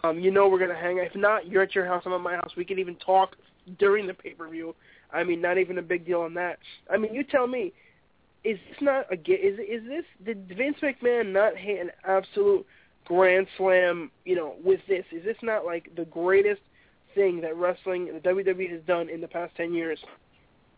Um, 0.03 0.19
you 0.19 0.31
know, 0.31 0.47
we're 0.47 0.59
going 0.59 0.69
to 0.69 0.75
hang. 0.75 0.99
Out. 0.99 1.07
If 1.07 1.15
not, 1.15 1.47
you're 1.47 1.63
at 1.63 1.73
your 1.73 1.85
house, 1.85 2.03
I'm 2.05 2.13
at 2.13 2.21
my 2.21 2.35
house. 2.35 2.51
We 2.55 2.65
can 2.65 2.77
even 2.77 2.95
talk 2.97 3.35
during 3.79 4.05
the 4.05 4.13
pay-per-view. 4.13 4.75
I 5.11 5.23
mean, 5.23 5.41
not 5.41 5.57
even 5.57 5.77
a 5.79 5.81
big 5.81 6.05
deal 6.05 6.21
on 6.21 6.33
that. 6.35 6.59
I 6.91 6.97
mean, 6.97 7.13
you 7.13 7.23
tell 7.23 7.47
me, 7.47 7.73
is 8.43 8.57
this 8.69 8.81
not 8.81 9.05
a 9.11 9.15
is 9.15 9.57
is 9.59 9.87
this 9.87 10.05
did 10.25 10.47
Vince 10.55 10.77
McMahon 10.83 11.31
not 11.31 11.55
hit 11.57 11.79
an 11.79 11.91
absolute 12.03 12.65
grand 13.05 13.47
slam? 13.57 14.11
You 14.25 14.35
know, 14.35 14.55
with 14.63 14.81
this, 14.87 15.05
is 15.11 15.23
this 15.23 15.37
not 15.41 15.65
like 15.65 15.89
the 15.95 16.05
greatest 16.05 16.61
thing 17.15 17.41
that 17.41 17.55
wrestling 17.55 18.05
the 18.13 18.19
WWE 18.19 18.69
has 18.71 18.81
done 18.85 19.09
in 19.09 19.21
the 19.21 19.27
past 19.27 19.55
ten 19.55 19.73
years? 19.73 19.99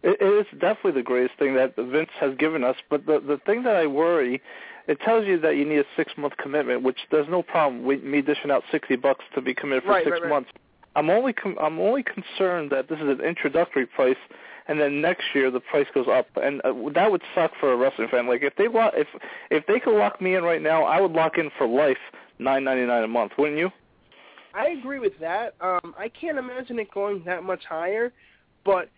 It 0.08 0.22
is 0.22 0.46
definitely 0.60 0.92
the 0.92 1.04
greatest 1.04 1.40
thing 1.40 1.56
that 1.56 1.76
Vince 1.76 2.12
has 2.20 2.36
given 2.38 2.64
us. 2.64 2.76
But 2.92 3.08
the 3.08 3.20
the 3.20 3.40
thing 3.44 3.64
that 3.64 3.76
I 3.76 3.88
worry, 3.88 4.40
it 4.88 5.00
tells 5.02 5.26
you 5.26 5.40
that 5.40 5.58
you 5.58 5.66
need 5.66 5.80
a 5.80 5.86
six 5.98 6.14
month 6.16 6.38
commitment, 6.38 6.84
which 6.84 7.00
there's 7.10 7.28
no 7.28 7.42
problem 7.42 7.84
with 7.84 8.04
me 8.04 8.22
dishing 8.22 8.52
out 8.52 8.64
sixty 8.72 8.96
bucks 8.96 9.26
to 9.34 9.42
be 9.42 9.56
committed 9.56 9.84
for 9.84 9.90
right, 9.90 10.04
six 10.04 10.12
right, 10.14 10.22
right. 10.22 10.30
months. 10.30 10.52
I'm 10.96 11.10
only 11.10 11.34
com- 11.34 11.58
I'm 11.60 11.80
only 11.80 12.04
concerned 12.04 12.70
that 12.70 12.88
this 12.88 13.00
is 13.00 13.10
an 13.10 13.22
introductory 13.22 13.88
price, 13.88 14.16
and 14.68 14.80
then 14.80 15.02
next 15.02 15.24
year 15.34 15.50
the 15.50 15.60
price 15.60 15.88
goes 15.92 16.08
up, 16.08 16.28
and 16.36 16.62
uh, 16.64 16.74
that 16.94 17.12
would 17.12 17.24
suck 17.34 17.54
for 17.60 17.74
a 17.74 17.76
wrestling 17.76 18.08
fan. 18.10 18.28
Like 18.28 18.44
if 18.44 18.56
they 18.58 18.68
lo- 18.68 18.92
if 18.94 19.08
if 19.50 19.66
they 19.66 19.80
could 19.80 19.98
lock 19.98 20.22
me 20.22 20.36
in 20.36 20.44
right 20.44 20.62
now, 20.62 20.84
I 20.84 21.02
would 21.02 21.14
lock 21.14 21.40
in 21.40 21.50
for 21.58 21.66
life 21.66 21.98
nine 22.38 22.64
ninety 22.64 22.86
nine 22.86 23.04
a 23.04 23.08
month, 23.08 23.32
wouldn't 23.40 23.58
you? 23.58 23.72
I 24.54 24.68
agree 24.68 25.00
with 25.00 25.20
that. 25.20 25.56
Um, 25.60 25.96
I 25.98 26.10
can't 26.10 26.38
imagine 26.38 26.78
it 26.78 26.92
going 26.92 27.24
that 27.26 27.44
much 27.44 27.66
higher, 27.66 28.14
but 28.64 28.90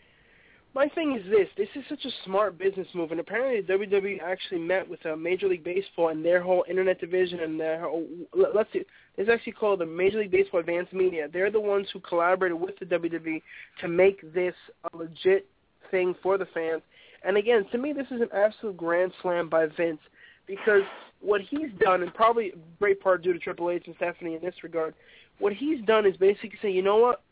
my 0.78 0.88
thing 0.90 1.20
is 1.20 1.28
this: 1.32 1.48
this 1.58 1.68
is 1.76 1.84
such 1.90 2.06
a 2.06 2.24
smart 2.24 2.60
business 2.60 2.88
move, 2.94 3.10
and 3.10 3.20
apparently 3.20 3.62
the 3.62 3.84
WWE 3.84 4.22
actually 4.22 4.60
met 4.60 4.88
with 4.88 5.04
uh, 5.08 5.16
Major 5.16 5.48
League 5.48 5.64
Baseball 5.64 6.10
and 6.10 6.24
their 6.24 6.40
whole 6.40 6.64
internet 6.70 7.02
division 7.02 7.40
and 7.40 7.60
their 7.60 7.82
whole, 7.82 8.06
let's 8.54 8.72
see, 8.72 8.84
it's 9.18 9.28
actually 9.28 9.54
called 9.54 9.80
the 9.80 9.88
Major 9.88 10.20
League 10.20 10.30
Baseball 10.30 10.60
Advanced 10.60 10.94
Media. 10.94 11.28
They're 11.34 11.50
the 11.50 11.60
ones 11.60 11.88
who 11.92 12.00
collaborated 12.00 12.60
with 12.60 12.78
the 12.78 12.86
WWE 12.86 13.42
to 13.82 13.88
make 13.88 14.22
this 14.36 14.54
a 14.94 14.96
legit 14.96 15.48
thing 15.90 16.14
for 16.22 16.38
the 16.38 16.46
fans. 16.54 16.84
And 17.26 17.38
again, 17.38 17.66
to 17.72 17.80
me, 17.80 17.92
this 17.92 18.06
is 18.12 18.22
an 18.22 18.30
absolute 18.32 18.78
grand 18.78 19.14
slam 19.24 19.50
by 19.50 19.66
Vince 19.66 20.00
because 20.46 20.84
what 21.22 21.42
he's 21.42 21.72
done, 21.80 22.04
and 22.04 22.14
probably 22.14 22.50
a 22.50 22.58
great 22.78 23.02
part 23.02 23.24
due 23.24 23.34
to 23.34 23.40
Triple 23.40 23.72
H 23.72 23.88
and 23.88 23.96
Stephanie 23.96 24.36
in 24.36 24.42
this 24.42 24.54
regard, 24.62 24.94
what 25.40 25.54
he's 25.54 25.84
done 25.86 26.06
is 26.06 26.16
basically 26.18 26.60
say, 26.62 26.72
you 26.72 26.84
know 26.84 26.98
what, 26.98 27.24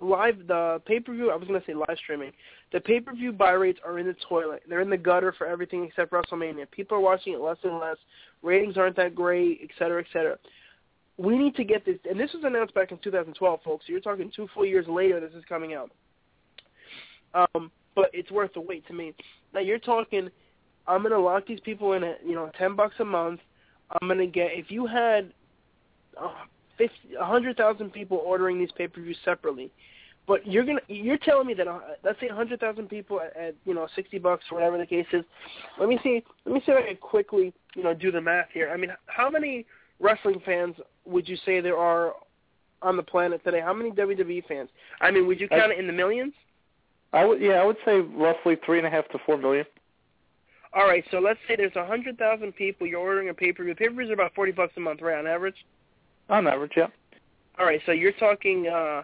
live 0.00 0.46
the 0.46 0.80
pay 0.86 1.00
per 1.00 1.12
view. 1.12 1.30
I 1.30 1.36
was 1.36 1.48
to 1.48 1.66
say 1.66 1.74
live 1.74 1.96
streaming. 1.96 2.32
The 2.72 2.80
pay 2.80 3.00
per 3.00 3.14
view 3.14 3.32
buy 3.32 3.52
rates 3.52 3.80
are 3.84 3.98
in 3.98 4.06
the 4.06 4.16
toilet. 4.28 4.62
They're 4.68 4.80
in 4.80 4.90
the 4.90 4.96
gutter 4.96 5.34
for 5.36 5.46
everything 5.46 5.84
except 5.84 6.12
WrestleMania. 6.12 6.70
People 6.70 6.96
are 6.96 7.00
watching 7.00 7.34
it 7.34 7.40
less 7.40 7.58
and 7.62 7.78
less. 7.78 7.96
Ratings 8.42 8.76
aren't 8.76 8.96
that 8.96 9.14
great, 9.14 9.60
et 9.62 9.70
cetera, 9.78 10.00
et 10.00 10.06
cetera. 10.12 10.38
We 11.18 11.36
need 11.36 11.54
to 11.56 11.64
get 11.64 11.84
this, 11.84 11.98
and 12.08 12.18
this 12.18 12.32
was 12.32 12.44
announced 12.44 12.74
back 12.74 12.92
in 12.92 12.98
2012, 12.98 13.60
folks. 13.62 13.86
So 13.86 13.92
you're 13.92 14.00
talking 14.00 14.32
two 14.34 14.48
full 14.54 14.64
years 14.64 14.86
later. 14.88 15.20
This 15.20 15.34
is 15.34 15.44
coming 15.48 15.74
out. 15.74 15.90
Um, 17.34 17.70
but 17.94 18.10
it's 18.12 18.30
worth 18.30 18.54
the 18.54 18.60
wait 18.60 18.86
to 18.86 18.94
me. 18.94 19.14
Now 19.52 19.60
you're 19.60 19.78
talking. 19.78 20.30
I'm 20.86 21.02
to 21.02 21.18
lock 21.18 21.46
these 21.46 21.60
people 21.60 21.92
in 21.92 22.02
at 22.04 22.26
you 22.26 22.34
know 22.34 22.50
ten 22.56 22.74
bucks 22.74 22.94
a 23.00 23.04
month. 23.04 23.40
I'm 24.00 24.08
to 24.08 24.26
get 24.26 24.52
if 24.52 24.70
you 24.70 24.86
had 24.86 25.32
uh, 26.20 26.30
50, 26.30 26.59
100,000 27.16 27.92
people 27.92 28.22
ordering 28.24 28.58
these 28.58 28.70
pay-per-views 28.76 29.18
separately. 29.24 29.70
But 30.26 30.46
you're 30.46 30.64
gonna 30.64 30.80
you're 30.86 31.18
telling 31.18 31.46
me 31.46 31.54
that 31.54 31.66
uh, 31.66 31.80
let's 32.04 32.20
say 32.20 32.28
100,000 32.28 32.88
people 32.88 33.20
at, 33.20 33.36
at 33.36 33.54
you 33.64 33.74
know 33.74 33.88
60 33.96 34.18
bucks 34.18 34.44
or 34.50 34.58
whatever 34.58 34.78
the 34.78 34.86
case 34.86 35.06
is. 35.12 35.24
Let 35.78 35.88
me 35.88 35.98
see 36.02 36.22
let 36.44 36.54
me 36.54 36.62
see 36.64 36.72
if 36.72 36.78
I 36.78 36.86
can 36.86 36.96
quickly 36.98 37.52
you 37.74 37.82
know 37.82 37.94
do 37.94 38.12
the 38.12 38.20
math 38.20 38.48
here. 38.52 38.70
I 38.72 38.76
mean, 38.76 38.90
how 39.06 39.28
many 39.28 39.66
wrestling 39.98 40.40
fans 40.44 40.76
would 41.04 41.28
you 41.28 41.36
say 41.44 41.60
there 41.60 41.78
are 41.78 42.14
on 42.82 42.96
the 42.96 43.02
planet 43.02 43.42
today? 43.44 43.60
How 43.60 43.74
many 43.74 43.90
WWE 43.90 44.46
fans? 44.46 44.68
I 45.00 45.10
mean, 45.10 45.26
would 45.26 45.40
you 45.40 45.48
count 45.48 45.72
it 45.72 45.78
in 45.78 45.86
the 45.86 45.92
millions? 45.92 46.32
I 47.12 47.24
would 47.24 47.40
yeah, 47.40 47.54
I 47.54 47.64
would 47.64 47.78
say 47.84 48.00
roughly 48.00 48.56
three 48.64 48.78
and 48.78 48.86
a 48.86 48.90
half 48.90 49.08
to 49.08 49.18
four 49.26 49.36
million. 49.36 49.64
All 50.72 50.86
right, 50.86 51.04
so 51.10 51.18
let's 51.18 51.40
say 51.48 51.56
there's 51.56 51.74
a 51.74 51.84
hundred 51.84 52.18
thousand 52.18 52.52
people. 52.54 52.86
You're 52.86 53.00
ordering 53.00 53.30
a 53.30 53.34
pay-per-view. 53.34 53.74
Pay-per-views 53.74 54.10
are 54.10 54.14
about 54.14 54.34
forty 54.34 54.52
bucks 54.52 54.74
a 54.76 54.80
month, 54.80 55.00
right, 55.02 55.18
on 55.18 55.26
average. 55.26 55.56
On 56.30 56.46
average, 56.46 56.72
yeah. 56.76 56.86
All 57.58 57.66
right, 57.66 57.80
so 57.84 57.92
you're 57.92 58.12
talking 58.12 58.68
uh, 58.68 59.02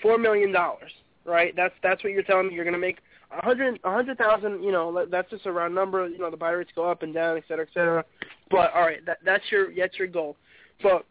four 0.00 0.18
million 0.18 0.50
dollars, 0.50 0.90
right? 1.24 1.54
That's 1.54 1.74
that's 1.82 2.02
what 2.02 2.12
you're 2.12 2.22
telling 2.24 2.48
me. 2.48 2.54
You're 2.54 2.64
going 2.64 2.72
to 2.72 2.80
make 2.80 2.98
a 3.30 3.44
hundred 3.44 3.78
a 3.84 3.92
hundred 3.92 4.18
thousand. 4.18 4.62
You 4.62 4.72
know, 4.72 5.06
that's 5.08 5.30
just 5.30 5.46
a 5.46 5.52
round 5.52 5.74
number. 5.74 6.08
You 6.08 6.18
know, 6.18 6.30
the 6.30 6.36
buy 6.36 6.50
rates 6.50 6.70
go 6.74 6.90
up 6.90 7.02
and 7.02 7.14
down, 7.14 7.36
et 7.36 7.44
cetera, 7.46 7.66
et 7.66 7.74
cetera. 7.74 8.04
But 8.50 8.72
all 8.74 8.82
right, 8.82 9.04
that 9.06 9.18
that's 9.24 9.44
your 9.52 9.72
that's 9.76 9.98
your 9.98 10.08
goal. 10.08 10.36
But 10.82 11.04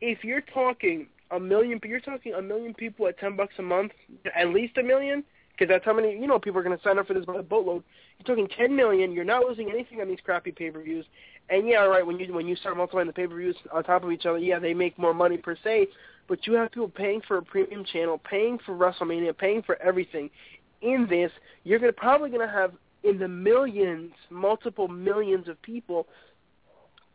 if 0.00 0.24
you're 0.24 0.42
talking 0.42 1.06
a 1.30 1.40
million, 1.40 1.80
you're 1.84 2.00
talking 2.00 2.34
a 2.34 2.42
million 2.42 2.74
people 2.74 3.06
at 3.06 3.18
ten 3.18 3.36
bucks 3.36 3.54
a 3.58 3.62
month, 3.62 3.92
at 4.34 4.48
least 4.48 4.76
a 4.76 4.82
million, 4.82 5.24
because 5.52 5.72
that's 5.72 5.84
how 5.84 5.94
many 5.94 6.12
you 6.18 6.26
know 6.26 6.38
people 6.38 6.60
are 6.60 6.64
going 6.64 6.76
to 6.76 6.82
sign 6.82 6.98
up 6.98 7.06
for 7.06 7.14
this 7.14 7.24
by 7.24 7.36
the 7.36 7.42
boatload. 7.42 7.82
You're 8.18 8.36
talking 8.36 8.48
ten 8.58 8.74
million. 8.74 9.12
You're 9.12 9.24
not 9.24 9.44
losing 9.44 9.70
anything 9.70 10.00
on 10.00 10.08
these 10.08 10.20
crappy 10.22 10.52
pay-per-views. 10.52 11.06
And 11.48 11.68
yeah, 11.68 11.84
right, 11.84 12.04
when 12.04 12.18
you 12.18 12.32
when 12.32 12.48
you 12.48 12.56
start 12.56 12.76
multiplying 12.76 13.06
the 13.06 13.12
pay-per-views 13.12 13.56
on 13.72 13.84
top 13.84 14.02
of 14.02 14.10
each 14.10 14.26
other, 14.26 14.38
yeah, 14.38 14.58
they 14.58 14.74
make 14.74 14.98
more 14.98 15.14
money 15.14 15.36
per 15.36 15.56
se. 15.62 15.88
But 16.28 16.46
you 16.46 16.54
have 16.54 16.72
people 16.72 16.88
paying 16.88 17.20
for 17.26 17.38
a 17.38 17.42
premium 17.42 17.84
channel, 17.84 18.18
paying 18.18 18.58
for 18.66 18.74
WrestleMania, 18.74 19.36
paying 19.36 19.62
for 19.62 19.80
everything. 19.80 20.28
In 20.82 21.06
this, 21.08 21.30
you're 21.62 21.78
gonna 21.78 21.92
probably 21.92 22.30
going 22.30 22.46
to 22.46 22.52
have 22.52 22.72
in 23.04 23.18
the 23.18 23.28
millions, 23.28 24.12
multiple 24.30 24.88
millions 24.88 25.48
of 25.48 25.60
people 25.62 26.06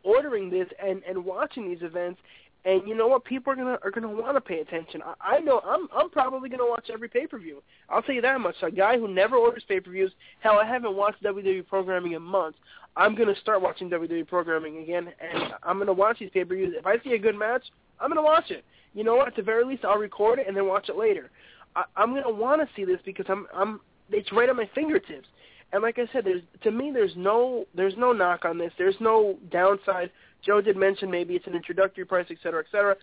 ordering 0.03 0.49
this 0.49 0.67
and 0.83 1.03
and 1.07 1.23
watching 1.23 1.69
these 1.69 1.81
events 1.81 2.19
and 2.63 2.87
you 2.87 2.95
know 2.95 3.07
what? 3.07 3.25
People 3.25 3.51
are 3.51 3.55
gonna 3.55 3.79
are 3.83 3.91
gonna 3.91 4.09
want 4.09 4.35
to 4.35 4.41
pay 4.41 4.59
attention. 4.59 5.01
I, 5.03 5.37
I 5.37 5.39
know 5.39 5.61
I'm 5.65 5.87
I'm 5.95 6.09
probably 6.09 6.49
gonna 6.49 6.67
watch 6.67 6.89
every 6.93 7.09
pay 7.09 7.25
per 7.25 7.39
view. 7.39 7.63
I'll 7.89 8.01
tell 8.01 8.15
you 8.15 8.21
that 8.21 8.39
much. 8.39 8.55
A 8.61 8.69
guy 8.69 8.97
who 8.97 9.07
never 9.07 9.35
orders 9.35 9.63
pay 9.67 9.79
per 9.79 9.91
views. 9.91 10.11
Hell, 10.41 10.59
I 10.59 10.65
haven't 10.65 10.95
watched 10.95 11.23
WWE 11.23 11.67
programming 11.67 12.13
in 12.13 12.21
months. 12.21 12.59
I'm 12.95 13.15
gonna 13.15 13.35
start 13.41 13.61
watching 13.61 13.89
WWE 13.89 14.27
programming 14.27 14.77
again, 14.77 15.07
and 15.19 15.53
I'm 15.63 15.79
gonna 15.79 15.93
watch 15.93 16.19
these 16.19 16.29
pay 16.31 16.45
per 16.45 16.55
views. 16.55 16.75
If 16.77 16.85
I 16.85 16.99
see 17.03 17.13
a 17.13 17.19
good 17.19 17.35
match, 17.35 17.63
I'm 17.99 18.09
gonna 18.09 18.21
watch 18.21 18.51
it. 18.51 18.63
You 18.93 19.03
know 19.03 19.15
what? 19.15 19.27
At 19.27 19.35
the 19.35 19.41
very 19.41 19.63
least, 19.63 19.83
I'll 19.83 19.97
record 19.97 20.39
it 20.39 20.47
and 20.47 20.55
then 20.55 20.67
watch 20.67 20.89
it 20.89 20.97
later. 20.97 21.31
I, 21.75 21.83
I'm 21.95 22.13
gonna 22.13 22.29
want 22.29 22.61
to 22.61 22.67
see 22.75 22.85
this 22.85 22.99
because 23.05 23.25
I'm 23.27 23.47
I'm 23.55 23.79
it's 24.11 24.31
right 24.31 24.49
at 24.49 24.55
my 24.55 24.69
fingertips. 24.75 25.27
And 25.73 25.81
like 25.81 25.99
I 25.99 26.07
said, 26.11 26.25
there's 26.25 26.43
to 26.63 26.71
me 26.71 26.91
there's 26.91 27.13
no 27.15 27.65
there's 27.73 27.95
no 27.97 28.11
knock 28.11 28.45
on 28.45 28.57
this. 28.57 28.73
There's 28.77 28.95
no 28.99 29.37
downside 29.51 30.11
Joe 30.45 30.61
did 30.61 30.77
mention 30.77 31.09
maybe 31.11 31.35
it's 31.35 31.47
an 31.47 31.55
introductory 31.55 32.05
price, 32.05 32.27
et 32.29 32.37
cetera, 32.41 32.61
et 32.61 32.71
cetera. 32.71 32.95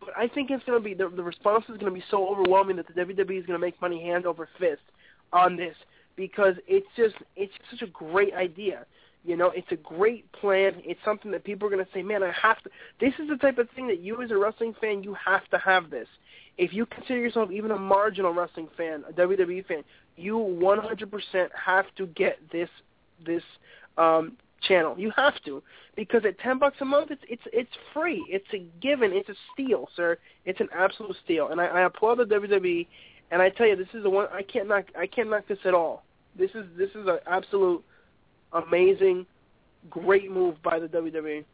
But 0.00 0.10
I 0.16 0.28
think 0.28 0.50
it's 0.50 0.64
going 0.64 0.80
to 0.80 0.84
be 0.84 0.94
the, 0.94 1.08
the 1.08 1.22
response 1.22 1.64
is 1.64 1.78
going 1.78 1.92
to 1.92 1.98
be 1.98 2.04
so 2.10 2.28
overwhelming 2.28 2.76
that 2.76 2.86
the 2.86 2.92
WWE 2.92 3.38
is 3.38 3.46
going 3.46 3.58
to 3.58 3.58
make 3.58 3.80
money 3.80 4.02
hand 4.02 4.26
over 4.26 4.48
fist 4.58 4.82
on 5.32 5.56
this 5.56 5.74
because 6.16 6.54
it's 6.66 6.86
just 6.96 7.14
it's 7.34 7.52
such 7.70 7.82
a 7.82 7.90
great 7.90 8.34
idea. 8.34 8.86
You 9.24 9.36
know, 9.36 9.50
it's 9.54 9.70
a 9.72 9.76
great 9.76 10.30
plan. 10.32 10.74
It's 10.84 11.00
something 11.04 11.32
that 11.32 11.42
people 11.44 11.66
are 11.66 11.70
going 11.70 11.84
to 11.84 11.90
say, 11.92 12.02
"Man, 12.02 12.22
I 12.22 12.30
have 12.30 12.62
to." 12.62 12.70
This 13.00 13.12
is 13.18 13.28
the 13.28 13.36
type 13.36 13.58
of 13.58 13.68
thing 13.70 13.88
that 13.88 14.00
you, 14.00 14.22
as 14.22 14.30
a 14.30 14.36
wrestling 14.36 14.74
fan, 14.80 15.02
you 15.02 15.14
have 15.14 15.48
to 15.48 15.58
have 15.58 15.90
this. 15.90 16.06
If 16.58 16.72
you 16.72 16.86
consider 16.86 17.20
yourself 17.20 17.50
even 17.50 17.70
a 17.72 17.78
marginal 17.78 18.32
wrestling 18.32 18.68
fan, 18.76 19.04
a 19.08 19.12
WWE 19.12 19.66
fan, 19.66 19.82
you 20.16 20.36
100% 20.36 21.48
have 21.52 21.86
to 21.96 22.06
get 22.06 22.38
this 22.52 22.68
this 23.26 23.42
um, 23.98 24.36
channel. 24.66 24.94
You 24.98 25.12
have 25.16 25.34
to 25.44 25.62
because 25.96 26.24
at 26.24 26.38
ten 26.38 26.58
bucks 26.58 26.76
a 26.80 26.84
month, 26.84 27.10
it's 27.10 27.22
it's 27.28 27.42
it's 27.52 27.70
free. 27.92 28.24
It's 28.28 28.46
a 28.52 28.64
given. 28.80 29.12
It's 29.12 29.28
a 29.28 29.34
steal, 29.52 29.88
sir. 29.96 30.18
It's 30.44 30.60
an 30.60 30.68
absolute 30.74 31.16
steal, 31.24 31.48
and 31.48 31.60
I, 31.60 31.66
I 31.66 31.80
applaud 31.82 32.16
the 32.16 32.24
WWE. 32.24 32.86
And 33.30 33.42
I 33.42 33.50
tell 33.50 33.66
you, 33.66 33.74
this 33.74 33.88
is 33.92 34.04
the 34.04 34.10
one 34.10 34.28
I 34.32 34.42
can't 34.42 34.68
knock. 34.68 34.86
I 34.96 35.06
can't 35.06 35.28
knock 35.28 35.48
this 35.48 35.58
at 35.64 35.74
all. 35.74 36.04
This 36.38 36.50
is 36.54 36.64
this 36.76 36.90
is 36.90 37.06
an 37.06 37.18
absolute 37.26 37.82
amazing, 38.52 39.26
great 39.90 40.30
move 40.30 40.62
by 40.62 40.78
the 40.78 40.86
WWE. 40.86 41.44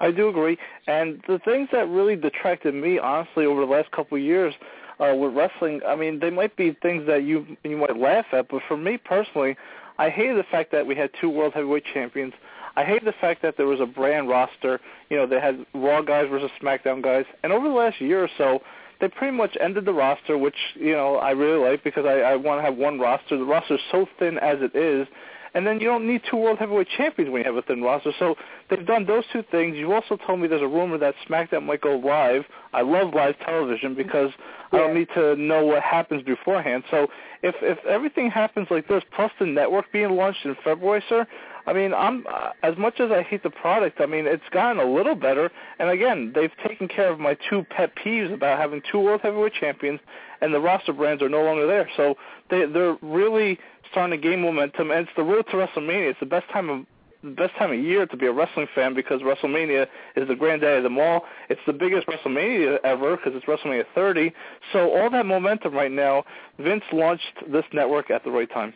I 0.00 0.10
do 0.10 0.28
agree, 0.28 0.58
and 0.86 1.22
the 1.28 1.38
things 1.44 1.68
that 1.72 1.88
really 1.88 2.16
detracted 2.16 2.74
me, 2.74 2.98
honestly, 2.98 3.46
over 3.46 3.60
the 3.60 3.70
last 3.70 3.90
couple 3.92 4.18
of 4.18 4.24
years 4.24 4.52
uh, 4.98 5.14
with 5.14 5.34
wrestling, 5.34 5.80
I 5.86 5.94
mean, 5.94 6.18
they 6.18 6.30
might 6.30 6.56
be 6.56 6.76
things 6.82 7.06
that 7.06 7.24
you 7.24 7.56
you 7.64 7.76
might 7.76 7.96
laugh 7.96 8.26
at, 8.32 8.48
but 8.48 8.62
for 8.66 8.76
me 8.76 8.96
personally, 8.96 9.56
I 9.98 10.10
hated 10.10 10.36
the 10.36 10.44
fact 10.44 10.72
that 10.72 10.86
we 10.86 10.94
had 10.94 11.10
two 11.20 11.28
world 11.28 11.52
heavyweight 11.54 11.84
champions. 11.92 12.32
I 12.76 12.84
hated 12.84 13.06
the 13.06 13.14
fact 13.20 13.42
that 13.42 13.56
there 13.56 13.66
was 13.66 13.80
a 13.80 13.86
brand 13.86 14.28
roster. 14.28 14.80
You 15.10 15.18
know, 15.18 15.26
they 15.26 15.40
had 15.40 15.66
Raw 15.74 16.00
guys 16.00 16.28
versus 16.30 16.50
SmackDown 16.60 17.02
guys, 17.02 17.24
and 17.42 17.52
over 17.52 17.68
the 17.68 17.74
last 17.74 18.00
year 18.00 18.24
or 18.24 18.30
so, 18.38 18.60
they 19.00 19.08
pretty 19.08 19.36
much 19.36 19.56
ended 19.60 19.84
the 19.84 19.92
roster, 19.92 20.38
which 20.38 20.56
you 20.74 20.92
know 20.92 21.16
I 21.16 21.32
really 21.32 21.62
like 21.62 21.84
because 21.84 22.06
I, 22.06 22.20
I 22.20 22.36
want 22.36 22.58
to 22.58 22.62
have 22.62 22.76
one 22.76 22.98
roster. 22.98 23.36
The 23.36 23.44
roster 23.44 23.74
is 23.74 23.80
so 23.90 24.06
thin 24.18 24.38
as 24.38 24.58
it 24.60 24.76
is, 24.76 25.08
and 25.54 25.66
then 25.66 25.80
you 25.80 25.86
don't 25.86 26.06
need 26.06 26.22
two 26.30 26.36
world 26.36 26.58
heavyweight 26.58 26.88
champions 26.96 27.30
when 27.30 27.40
you 27.42 27.46
have 27.46 27.56
a 27.56 27.62
thin 27.62 27.82
roster. 27.82 28.12
So 28.18 28.36
they've 28.70 28.86
done 28.86 29.06
those 29.06 29.24
two 29.32 29.42
things. 29.50 29.76
You 29.76 29.92
also 29.92 30.16
told 30.16 30.40
me 30.40 30.48
there's 30.48 30.62
a 30.62 30.66
rumor 30.66 30.98
that 30.98 31.14
SmackDown 31.28 31.64
might 31.64 31.80
go 31.80 31.96
live. 31.96 32.44
I 32.72 32.82
love 32.82 33.12
live 33.14 33.38
television 33.44 33.94
because 33.94 34.30
yeah. 34.72 34.78
I 34.78 34.82
don't 34.82 34.94
need 34.94 35.08
to 35.14 35.36
know 35.36 35.64
what 35.64 35.82
happens 35.82 36.22
beforehand. 36.22 36.84
So 36.90 37.08
if 37.42 37.54
if 37.60 37.84
everything 37.86 38.30
happens 38.30 38.68
like 38.70 38.88
this, 38.88 39.02
plus 39.14 39.30
the 39.38 39.46
network 39.46 39.92
being 39.92 40.10
launched 40.10 40.44
in 40.44 40.56
February, 40.64 41.02
sir, 41.08 41.26
I 41.66 41.72
mean, 41.72 41.94
I'm 41.94 42.26
uh, 42.26 42.50
as 42.62 42.76
much 42.76 43.00
as 43.00 43.10
I 43.10 43.22
hate 43.22 43.42
the 43.42 43.50
product. 43.50 44.00
I 44.00 44.06
mean, 44.06 44.26
it's 44.26 44.42
gotten 44.50 44.80
a 44.80 44.84
little 44.84 45.14
better. 45.14 45.50
And 45.78 45.90
again, 45.90 46.32
they've 46.34 46.52
taken 46.66 46.88
care 46.88 47.10
of 47.10 47.20
my 47.20 47.36
two 47.48 47.64
pet 47.70 47.92
peeves 47.96 48.32
about 48.32 48.58
having 48.58 48.82
two 48.90 48.98
world 48.98 49.20
heavyweight 49.22 49.54
champions, 49.54 50.00
and 50.40 50.52
the 50.52 50.60
roster 50.60 50.92
brands 50.92 51.22
are 51.22 51.28
no 51.28 51.42
longer 51.42 51.66
there. 51.66 51.88
So 51.96 52.16
they 52.50 52.66
they're 52.66 52.96
really 53.02 53.58
starting 53.90 54.20
to 54.20 54.28
gain 54.28 54.40
momentum, 54.40 54.90
and 54.90 55.06
it's 55.06 55.16
the 55.16 55.22
road 55.22 55.46
to 55.50 55.56
WrestleMania. 55.56 56.10
It's 56.10 56.20
the 56.20 56.26
best 56.26 56.48
time 56.50 56.68
of 56.68 56.86
the 57.22 57.30
best 57.30 57.54
time 57.54 57.72
of 57.72 57.78
year 57.78 58.04
to 58.06 58.16
be 58.16 58.26
a 58.26 58.32
wrestling 58.32 58.66
fan 58.74 58.94
because 58.94 59.20
WrestleMania 59.22 59.86
is 60.16 60.26
the 60.26 60.34
granddaddy 60.34 60.78
of 60.78 60.82
them 60.82 60.98
all. 60.98 61.24
It's 61.48 61.60
the 61.66 61.72
biggest 61.72 62.08
WrestleMania 62.08 62.78
ever 62.82 63.16
because 63.16 63.32
it's 63.36 63.46
WrestleMania 63.46 63.84
30. 63.94 64.32
So 64.72 64.90
all 64.90 65.08
that 65.10 65.24
momentum 65.24 65.72
right 65.72 65.92
now, 65.92 66.24
Vince 66.58 66.82
launched 66.92 67.44
this 67.48 67.64
network 67.72 68.10
at 68.10 68.24
the 68.24 68.30
right 68.30 68.50
time. 68.50 68.74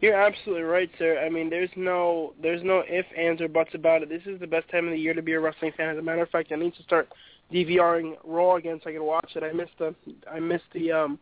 You're 0.00 0.14
absolutely 0.14 0.62
right, 0.62 0.90
sir. 0.98 1.18
I 1.18 1.28
mean, 1.28 1.50
there's 1.50 1.70
no 1.74 2.32
there's 2.40 2.62
no 2.62 2.84
ifs, 2.88 3.08
ands, 3.16 3.40
or 3.40 3.48
buts 3.48 3.74
about 3.74 4.02
it. 4.02 4.08
This 4.08 4.22
is 4.26 4.38
the 4.38 4.46
best 4.46 4.68
time 4.70 4.86
of 4.86 4.92
the 4.92 4.98
year 4.98 5.12
to 5.12 5.22
be 5.22 5.32
a 5.32 5.40
wrestling 5.40 5.72
fan. 5.76 5.88
As 5.88 5.98
a 5.98 6.02
matter 6.02 6.22
of 6.22 6.30
fact, 6.30 6.52
I 6.52 6.56
need 6.56 6.74
to 6.76 6.82
start 6.84 7.08
DVRing 7.52 8.16
Raw 8.24 8.56
again 8.56 8.80
so 8.82 8.90
I 8.90 8.92
can 8.92 9.02
watch 9.02 9.32
it. 9.34 9.42
I 9.42 9.52
missed 9.52 9.72
the 9.78 9.94
I 10.30 10.38
missed 10.38 10.70
the 10.72 10.92
um 10.92 11.18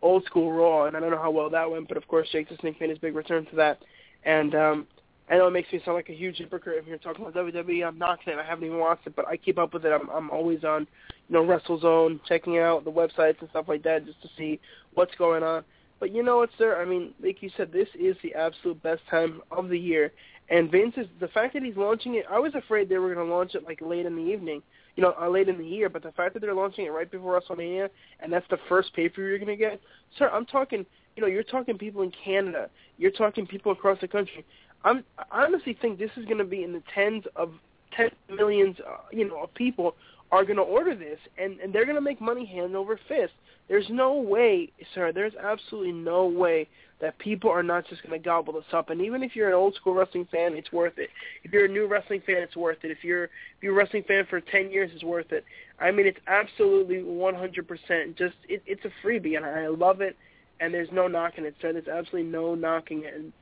old 0.00 0.24
school 0.26 0.52
Raw, 0.52 0.86
and 0.86 0.96
I 0.96 1.00
don't 1.00 1.10
know 1.10 1.20
how 1.20 1.32
well 1.32 1.50
that 1.50 1.68
went, 1.68 1.88
but 1.88 1.96
of 1.96 2.06
course 2.06 2.28
Jake 2.30 2.48
the 2.48 2.56
Snake 2.60 2.80
made 2.80 2.90
his 2.90 2.98
big 2.98 3.16
return 3.16 3.46
to 3.46 3.56
that. 3.56 3.80
And 4.24 4.54
um, 4.54 4.86
I 5.30 5.36
know 5.36 5.46
it 5.46 5.52
makes 5.52 5.72
me 5.72 5.80
sound 5.84 5.96
like 5.96 6.08
a 6.08 6.14
huge 6.14 6.38
hypocrite 6.38 6.78
if 6.78 6.86
you're 6.86 6.98
talking 6.98 7.24
about 7.24 7.34
WWE. 7.34 7.86
I'm 7.86 7.98
not 7.98 8.18
saying 8.24 8.38
I 8.38 8.44
haven't 8.44 8.64
even 8.64 8.78
watched 8.78 9.06
it, 9.06 9.16
but 9.16 9.26
I 9.26 9.36
keep 9.36 9.58
up 9.58 9.74
with 9.74 9.84
it. 9.84 9.92
I'm, 9.92 10.08
I'm 10.10 10.30
always 10.30 10.64
on, 10.64 10.86
you 11.28 11.34
know, 11.34 11.44
WrestleZone, 11.44 12.20
checking 12.26 12.58
out 12.58 12.84
the 12.84 12.90
websites 12.92 13.40
and 13.40 13.48
stuff 13.50 13.66
like 13.68 13.82
that 13.84 14.06
just 14.06 14.20
to 14.22 14.28
see 14.36 14.60
what's 14.94 15.14
going 15.16 15.42
on. 15.42 15.64
But 16.00 16.12
you 16.12 16.22
know 16.22 16.38
what, 16.38 16.50
sir? 16.58 16.80
I 16.80 16.84
mean, 16.84 17.12
like 17.22 17.42
you 17.42 17.50
said, 17.56 17.72
this 17.72 17.88
is 17.98 18.16
the 18.22 18.34
absolute 18.34 18.82
best 18.82 19.02
time 19.08 19.42
of 19.52 19.68
the 19.68 19.78
year. 19.78 20.12
And 20.48 20.70
Vince 20.70 20.94
is 20.96 21.06
the 21.20 21.28
fact 21.28 21.54
that 21.54 21.62
he's 21.62 21.76
launching 21.76 22.16
it. 22.16 22.24
I 22.28 22.40
was 22.40 22.54
afraid 22.56 22.88
they 22.88 22.98
were 22.98 23.14
going 23.14 23.28
to 23.28 23.32
launch 23.32 23.54
it 23.54 23.64
like 23.64 23.80
late 23.80 24.06
in 24.06 24.16
the 24.16 24.22
evening 24.22 24.62
you 24.96 25.02
know, 25.02 25.14
uh, 25.20 25.28
late 25.28 25.48
in 25.48 25.58
the 25.58 25.64
year. 25.64 25.88
But 25.88 26.02
the 26.02 26.12
fact 26.12 26.34
that 26.34 26.40
they're 26.40 26.54
launching 26.54 26.86
it 26.86 26.90
right 26.90 27.10
before 27.10 27.40
WrestleMania, 27.40 27.88
and 28.20 28.32
that's 28.32 28.46
the 28.50 28.58
first 28.68 28.92
pay 28.94 29.08
per 29.08 29.22
view 29.22 29.30
you're 29.30 29.38
going 29.38 29.48
to 29.48 29.56
get, 29.56 29.80
sir, 30.18 30.28
I'm 30.32 30.46
talking. 30.46 30.84
You 31.16 31.22
know, 31.22 31.26
you're 31.26 31.42
talking 31.42 31.76
people 31.76 32.02
in 32.02 32.12
Canada. 32.24 32.70
You're 32.96 33.10
talking 33.10 33.46
people 33.46 33.72
across 33.72 33.98
the 34.00 34.08
country. 34.08 34.44
I'm, 34.84 35.04
I 35.18 35.44
honestly 35.44 35.76
think 35.80 35.98
this 35.98 36.10
is 36.16 36.24
going 36.24 36.38
to 36.38 36.44
be 36.44 36.62
in 36.62 36.72
the 36.72 36.82
tens 36.94 37.24
of 37.34 37.52
tens 37.96 38.12
of 38.28 38.36
millions, 38.36 38.76
uh, 38.86 38.98
you 39.10 39.28
know, 39.28 39.42
of 39.42 39.54
people 39.54 39.96
are 40.32 40.44
going 40.44 40.56
to 40.56 40.62
order 40.62 40.94
this, 40.94 41.18
and 41.38 41.58
and 41.60 41.72
they're 41.72 41.84
going 41.84 41.96
to 41.96 42.00
make 42.00 42.20
money 42.20 42.44
hand 42.44 42.76
over 42.76 42.98
fist. 43.08 43.32
There's 43.68 43.86
no 43.88 44.14
way, 44.14 44.72
sir. 44.94 45.12
There's 45.12 45.34
absolutely 45.36 45.92
no 45.92 46.26
way 46.26 46.68
that 47.00 47.18
people 47.18 47.50
are 47.50 47.62
not 47.62 47.86
just 47.88 48.02
going 48.02 48.20
to 48.20 48.24
gobble 48.24 48.52
this 48.52 48.64
up. 48.72 48.90
And 48.90 49.00
even 49.00 49.22
if 49.22 49.34
you're 49.34 49.48
an 49.48 49.54
old 49.54 49.74
school 49.74 49.94
wrestling 49.94 50.26
fan, 50.30 50.54
it's 50.54 50.72
worth 50.72 50.98
it. 50.98 51.08
If 51.44 51.52
you're 51.52 51.64
a 51.64 51.68
new 51.68 51.86
wrestling 51.86 52.22
fan, 52.26 52.38
it's 52.38 52.56
worth 52.56 52.78
it. 52.82 52.90
If 52.90 53.02
you're 53.02 53.24
if 53.24 53.30
you're 53.62 53.72
a 53.72 53.76
wrestling 53.76 54.04
fan 54.06 54.26
for 54.28 54.40
10 54.40 54.70
years, 54.70 54.90
it's 54.92 55.04
worth 55.04 55.32
it. 55.32 55.44
I 55.78 55.90
mean, 55.90 56.06
it's 56.06 56.18
absolutely 56.26 56.96
100% 56.96 58.18
just 58.18 58.34
it, 58.48 58.62
it's 58.66 58.84
a 58.84 59.06
freebie, 59.06 59.36
and 59.36 59.46
I 59.46 59.68
love 59.68 60.00
it. 60.00 60.16
And 60.60 60.74
there's 60.74 60.90
no 60.92 61.08
knocking 61.08 61.44
it, 61.44 61.54
sir. 61.62 61.72
There's 61.72 61.88
absolutely 61.88 62.30
no 62.30 62.54
knocking 62.54 63.04
it. 63.04 63.14
And 63.14 63.32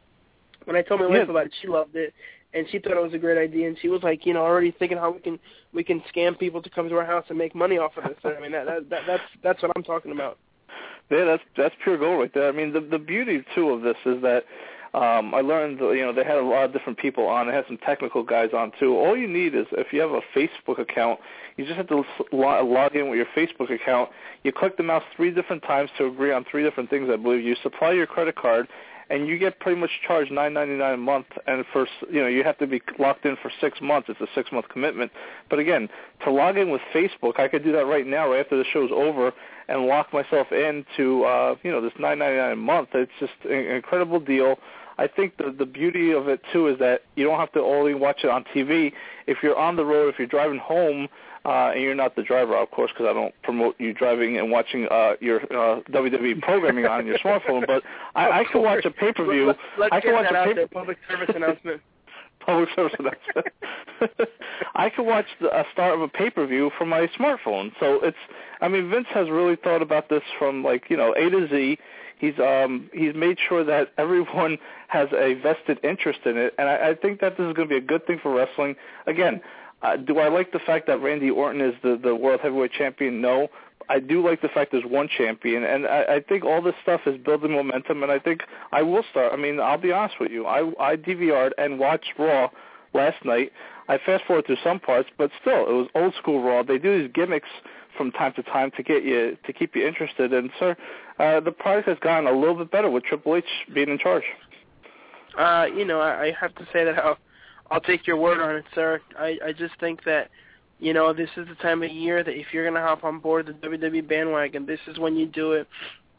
when 0.64 0.76
I 0.76 0.82
told 0.82 1.00
my 1.00 1.06
wife 1.06 1.28
about 1.28 1.46
it, 1.46 1.54
she 1.60 1.66
loved 1.66 1.96
it, 1.96 2.12
and 2.54 2.66
she 2.70 2.78
thought 2.78 2.92
it 2.92 3.02
was 3.02 3.14
a 3.14 3.18
great 3.18 3.38
idea. 3.38 3.68
And 3.68 3.76
she 3.80 3.88
was 3.88 4.02
like, 4.02 4.24
you 4.24 4.34
know, 4.34 4.40
already 4.40 4.70
thinking 4.70 4.98
how 4.98 5.10
we 5.10 5.20
can 5.20 5.38
we 5.72 5.84
can 5.84 6.02
scam 6.14 6.38
people 6.38 6.62
to 6.62 6.70
come 6.70 6.88
to 6.88 6.96
our 6.96 7.04
house 7.04 7.24
and 7.28 7.38
make 7.38 7.54
money 7.54 7.78
off 7.78 7.92
of 7.96 8.04
this. 8.04 8.18
I 8.24 8.40
mean, 8.40 8.52
that, 8.52 8.66
that, 8.66 8.90
that 8.90 9.02
that's 9.06 9.22
that's 9.42 9.62
what 9.62 9.72
I'm 9.76 9.82
talking 9.82 10.12
about. 10.12 10.38
Yeah, 11.10 11.24
that's 11.24 11.42
that's 11.56 11.74
pure 11.82 11.98
gold 11.98 12.20
right 12.20 12.32
there. 12.32 12.48
I 12.48 12.52
mean, 12.52 12.72
the 12.72 12.80
the 12.80 12.98
beauty 12.98 13.44
too 13.54 13.70
of 13.70 13.82
this 13.82 13.96
is 14.06 14.22
that 14.22 14.44
um 14.94 15.34
I 15.34 15.42
learned 15.42 15.80
you 15.80 16.00
know 16.00 16.14
they 16.14 16.24
had 16.24 16.38
a 16.38 16.42
lot 16.42 16.64
of 16.64 16.72
different 16.72 16.98
people 16.98 17.26
on. 17.26 17.46
They 17.46 17.52
had 17.52 17.66
some 17.66 17.78
technical 17.78 18.22
guys 18.22 18.50
on 18.54 18.72
too. 18.80 18.96
All 18.96 19.16
you 19.16 19.28
need 19.28 19.54
is 19.54 19.66
if 19.72 19.92
you 19.92 20.00
have 20.00 20.10
a 20.10 20.22
Facebook 20.34 20.78
account, 20.78 21.20
you 21.56 21.64
just 21.64 21.76
have 21.76 21.88
to 21.88 22.04
log 22.32 22.96
in 22.96 23.10
with 23.10 23.18
your 23.18 23.26
Facebook 23.36 23.70
account. 23.70 24.10
You 24.42 24.52
click 24.52 24.76
the 24.76 24.82
mouse 24.82 25.02
three 25.16 25.30
different 25.30 25.62
times 25.62 25.90
to 25.98 26.06
agree 26.06 26.32
on 26.32 26.44
three 26.50 26.62
different 26.62 26.88
things. 26.88 27.08
I 27.12 27.16
believe 27.16 27.44
you 27.44 27.56
supply 27.62 27.92
your 27.92 28.06
credit 28.06 28.36
card, 28.36 28.68
and 29.10 29.26
you 29.26 29.38
get 29.38 29.58
pretty 29.60 29.80
much 29.80 29.90
charged 30.06 30.30
nine 30.30 30.52
ninety 30.52 30.74
nine 30.74 30.94
a 30.94 30.98
month, 30.98 31.26
and 31.46 31.64
for 31.72 31.86
you 32.10 32.20
know 32.20 32.26
you 32.26 32.44
have 32.44 32.58
to 32.58 32.66
be 32.66 32.80
locked 32.98 33.24
in 33.24 33.36
for 33.40 33.50
six 33.60 33.80
months. 33.80 34.08
It's 34.08 34.20
a 34.20 34.26
six 34.34 34.52
month 34.52 34.68
commitment. 34.68 35.10
But 35.48 35.58
again, 35.58 35.88
to 36.24 36.30
log 36.30 36.56
in 36.56 36.70
with 36.70 36.82
Facebook, 36.94 37.40
I 37.40 37.48
could 37.48 37.64
do 37.64 37.72
that 37.72 37.86
right 37.86 38.06
now, 38.06 38.30
right 38.30 38.40
after 38.40 38.56
the 38.56 38.64
show's 38.72 38.90
over, 38.92 39.32
and 39.68 39.86
lock 39.86 40.12
myself 40.12 40.52
into 40.52 41.24
uh, 41.24 41.56
you 41.62 41.70
know 41.70 41.80
this 41.80 41.92
nine 41.98 42.18
ninety 42.18 42.36
nine 42.36 42.52
a 42.52 42.56
month. 42.56 42.90
It's 42.94 43.12
just 43.20 43.32
an 43.44 43.52
incredible 43.52 44.20
deal. 44.20 44.56
I 44.98 45.06
think 45.06 45.36
the 45.36 45.54
the 45.56 45.66
beauty 45.66 46.12
of 46.12 46.28
it 46.28 46.40
too 46.52 46.66
is 46.66 46.78
that 46.80 47.02
you 47.14 47.24
don't 47.24 47.38
have 47.38 47.52
to 47.52 47.60
only 47.60 47.94
watch 47.94 48.24
it 48.24 48.30
on 48.30 48.44
TV. 48.54 48.92
If 49.26 49.38
you're 49.42 49.56
on 49.56 49.76
the 49.76 49.84
road, 49.84 50.12
if 50.12 50.18
you're 50.18 50.28
driving 50.28 50.58
home, 50.58 51.08
uh, 51.44 51.70
and 51.72 51.82
you're 51.82 51.94
not 51.94 52.16
the 52.16 52.22
driver, 52.22 52.56
of 52.56 52.70
course, 52.70 52.90
because 52.92 53.06
I 53.08 53.12
don't 53.12 53.34
promote 53.42 53.76
you 53.78 53.92
driving 53.92 54.38
and 54.38 54.50
watching 54.50 54.86
uh, 54.90 55.12
your 55.20 55.42
uh, 55.42 55.80
WWE 55.90 56.40
programming 56.42 56.86
on 56.86 57.06
your 57.06 57.18
smartphone. 57.18 57.66
But 57.66 57.82
I, 58.14 58.40
I 58.40 58.44
can 58.50 58.62
watch 58.62 58.84
a 58.84 58.90
pay 58.90 59.12
per 59.12 59.24
view. 59.24 59.54
I 59.90 60.00
can 60.00 60.12
watch 60.12 60.26
a 60.30 60.44
pay 60.44 60.54
there. 60.54 60.68
Public 60.68 60.98
service 61.08 61.34
announcement. 61.34 61.80
public 62.46 62.68
service 62.74 62.94
announcement. 62.98 64.28
I 64.74 64.90
can 64.90 65.06
watch 65.06 65.26
the 65.40 65.48
a 65.48 65.64
start 65.72 65.94
of 65.94 66.00
a 66.00 66.08
pay 66.08 66.30
per 66.30 66.46
view 66.46 66.70
from 66.76 66.88
my 66.88 67.06
smartphone. 67.18 67.72
So 67.78 68.00
it's, 68.02 68.16
I 68.60 68.68
mean, 68.68 68.90
Vince 68.90 69.06
has 69.10 69.28
really 69.28 69.56
thought 69.56 69.82
about 69.82 70.08
this 70.08 70.22
from 70.38 70.64
like 70.64 70.84
you 70.88 70.96
know 70.96 71.12
A 71.12 71.30
to 71.30 71.48
Z. 71.48 71.78
He's 72.18 72.38
um 72.38 72.90
he's 72.92 73.14
made 73.14 73.38
sure 73.48 73.64
that 73.64 73.92
everyone 73.98 74.58
has 74.88 75.08
a 75.12 75.34
vested 75.34 75.78
interest 75.84 76.20
in 76.24 76.36
it, 76.36 76.54
and 76.58 76.68
I, 76.68 76.90
I 76.90 76.94
think 76.94 77.20
that 77.20 77.36
this 77.36 77.46
is 77.46 77.52
going 77.52 77.68
to 77.68 77.74
be 77.74 77.76
a 77.76 77.86
good 77.86 78.06
thing 78.06 78.18
for 78.22 78.34
wrestling. 78.34 78.76
Again, 79.06 79.40
uh, 79.82 79.96
do 79.96 80.18
I 80.18 80.28
like 80.28 80.52
the 80.52 80.58
fact 80.58 80.86
that 80.88 81.00
Randy 81.00 81.30
Orton 81.30 81.60
is 81.60 81.74
the 81.82 81.98
the 82.02 82.14
world 82.14 82.40
heavyweight 82.42 82.72
champion? 82.72 83.20
No. 83.20 83.48
I 83.90 84.00
do 84.00 84.22
like 84.22 84.42
the 84.42 84.48
fact 84.48 84.72
there's 84.72 84.84
one 84.84 85.08
champion, 85.08 85.64
and 85.64 85.86
I, 85.86 86.16
I 86.16 86.20
think 86.20 86.44
all 86.44 86.60
this 86.60 86.74
stuff 86.82 87.00
is 87.06 87.16
building 87.16 87.52
momentum. 87.52 88.02
And 88.02 88.12
I 88.12 88.18
think 88.18 88.42
I 88.70 88.82
will 88.82 89.02
start. 89.10 89.32
I 89.32 89.36
mean, 89.36 89.60
I'll 89.60 89.78
be 89.78 89.92
honest 89.92 90.16
with 90.20 90.30
you. 90.30 90.46
I 90.46 90.70
I 90.78 90.96
DVR'd 90.96 91.54
and 91.56 91.78
watched 91.78 92.12
Raw 92.18 92.50
last 92.92 93.24
night. 93.24 93.50
I 93.88 93.98
fast 94.04 94.24
forward 94.26 94.44
through 94.44 94.58
some 94.62 94.78
parts, 94.78 95.08
but 95.16 95.30
still, 95.40 95.62
it 95.66 95.72
was 95.72 95.88
old 95.94 96.14
school 96.16 96.42
Raw. 96.42 96.62
They 96.62 96.76
do 96.76 97.00
these 97.00 97.10
gimmicks 97.14 97.48
from 97.96 98.12
time 98.12 98.32
to 98.34 98.42
time 98.42 98.70
to 98.76 98.82
get 98.82 99.04
you 99.04 99.38
to 99.44 99.52
keep 99.52 99.74
you 99.74 99.86
interested. 99.86 100.32
And 100.32 100.50
sir, 100.58 100.76
uh, 101.18 101.40
the 101.40 101.52
product 101.52 101.88
has 101.88 101.98
gotten 102.00 102.26
a 102.26 102.32
little 102.32 102.54
bit 102.54 102.70
better 102.70 102.90
with 102.90 103.04
Triple 103.04 103.36
H 103.36 103.44
being 103.74 103.88
in 103.88 103.98
charge. 103.98 104.24
Uh, 105.36 105.66
you 105.74 105.84
know, 105.84 106.00
I, 106.00 106.26
I 106.26 106.32
have 106.38 106.54
to 106.56 106.64
say 106.72 106.84
that 106.84 106.98
I'll, 106.98 107.18
I'll 107.70 107.80
take 107.80 108.06
your 108.06 108.16
word 108.16 108.40
on 108.40 108.56
it, 108.56 108.64
sir. 108.74 109.00
I, 109.18 109.38
I 109.44 109.52
just 109.52 109.78
think 109.80 110.04
that, 110.04 110.30
you 110.78 110.92
know, 110.92 111.12
this 111.12 111.30
is 111.36 111.46
the 111.48 111.54
time 111.56 111.82
of 111.82 111.90
year 111.90 112.22
that 112.24 112.34
if 112.34 112.46
you're 112.52 112.68
to 112.70 112.80
hop 112.80 113.04
on 113.04 113.18
board 113.18 113.46
the 113.46 113.52
WWE 113.52 114.08
bandwagon, 114.08 114.66
this 114.66 114.80
is 114.86 114.98
when 114.98 115.16
you 115.16 115.26
do 115.26 115.52
it. 115.52 115.68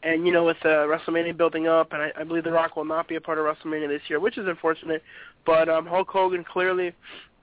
And, 0.02 0.26
you 0.26 0.32
know, 0.32 0.44
with 0.44 0.56
uh, 0.64 0.86
WrestleMania 0.86 1.36
building 1.36 1.66
up, 1.66 1.92
and 1.92 2.00
I, 2.00 2.12
I 2.18 2.24
believe 2.24 2.44
The 2.44 2.52
Rock 2.52 2.76
will 2.76 2.86
not 2.86 3.06
be 3.06 3.16
a 3.16 3.20
part 3.20 3.38
of 3.38 3.44
WrestleMania 3.44 3.88
this 3.88 4.02
year, 4.08 4.18
which 4.18 4.38
is 4.38 4.46
unfortunate, 4.46 5.02
but 5.44 5.68
um, 5.68 5.86
Hulk 5.86 6.08
Hogan 6.08 6.44
clearly 6.44 6.94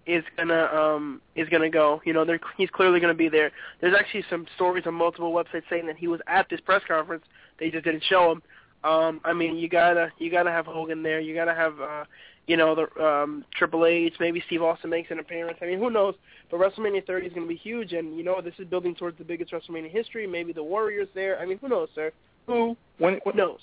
is 0.07 0.23
gonna 0.37 0.65
um 0.73 1.21
is 1.35 1.49
gonna 1.49 1.69
go. 1.69 2.01
You 2.05 2.13
know, 2.13 2.25
they're, 2.25 2.39
he's 2.57 2.69
clearly 2.69 2.99
gonna 2.99 3.13
be 3.13 3.29
there. 3.29 3.51
There's 3.81 3.93
actually 3.93 4.23
some 4.29 4.47
stories 4.55 4.85
on 4.87 4.93
multiple 4.93 5.33
websites 5.33 5.63
saying 5.69 5.85
that 5.87 5.97
he 5.97 6.07
was 6.07 6.21
at 6.27 6.49
this 6.49 6.61
press 6.61 6.81
conference. 6.87 7.25
They 7.59 7.69
just 7.69 7.83
didn't 7.83 8.03
show 8.05 8.31
him. 8.31 8.41
Um, 8.83 9.19
I 9.25 9.33
mean, 9.33 9.57
you 9.57 9.67
gotta 9.67 10.11
you 10.17 10.31
gotta 10.31 10.51
have 10.51 10.65
Hogan 10.65 11.03
there. 11.03 11.19
You 11.19 11.35
gotta 11.35 11.53
have 11.53 11.79
uh, 11.81 12.05
you 12.47 12.57
know 12.57 12.75
the 12.75 13.03
um, 13.03 13.45
Triple 13.55 13.85
H. 13.85 14.15
Maybe 14.19 14.41
Steve 14.47 14.63
Austin 14.63 14.89
makes 14.89 15.11
an 15.11 15.19
appearance. 15.19 15.59
I 15.61 15.65
mean, 15.65 15.79
who 15.79 15.89
knows? 15.89 16.15
But 16.49 16.59
WrestleMania 16.59 17.05
30 17.05 17.27
is 17.27 17.33
gonna 17.33 17.45
be 17.45 17.55
huge, 17.55 17.93
and 17.93 18.17
you 18.17 18.23
know 18.23 18.41
this 18.41 18.55
is 18.57 18.67
building 18.67 18.95
towards 18.95 19.17
the 19.17 19.23
biggest 19.23 19.51
WrestleMania 19.51 19.91
history. 19.91 20.25
Maybe 20.25 20.53
the 20.53 20.63
Warriors 20.63 21.09
there. 21.13 21.39
I 21.39 21.45
mean, 21.45 21.59
who 21.59 21.67
knows, 21.69 21.89
sir? 21.93 22.11
Who 22.47 22.77
When, 22.97 23.19
when 23.23 23.35
knows? 23.35 23.59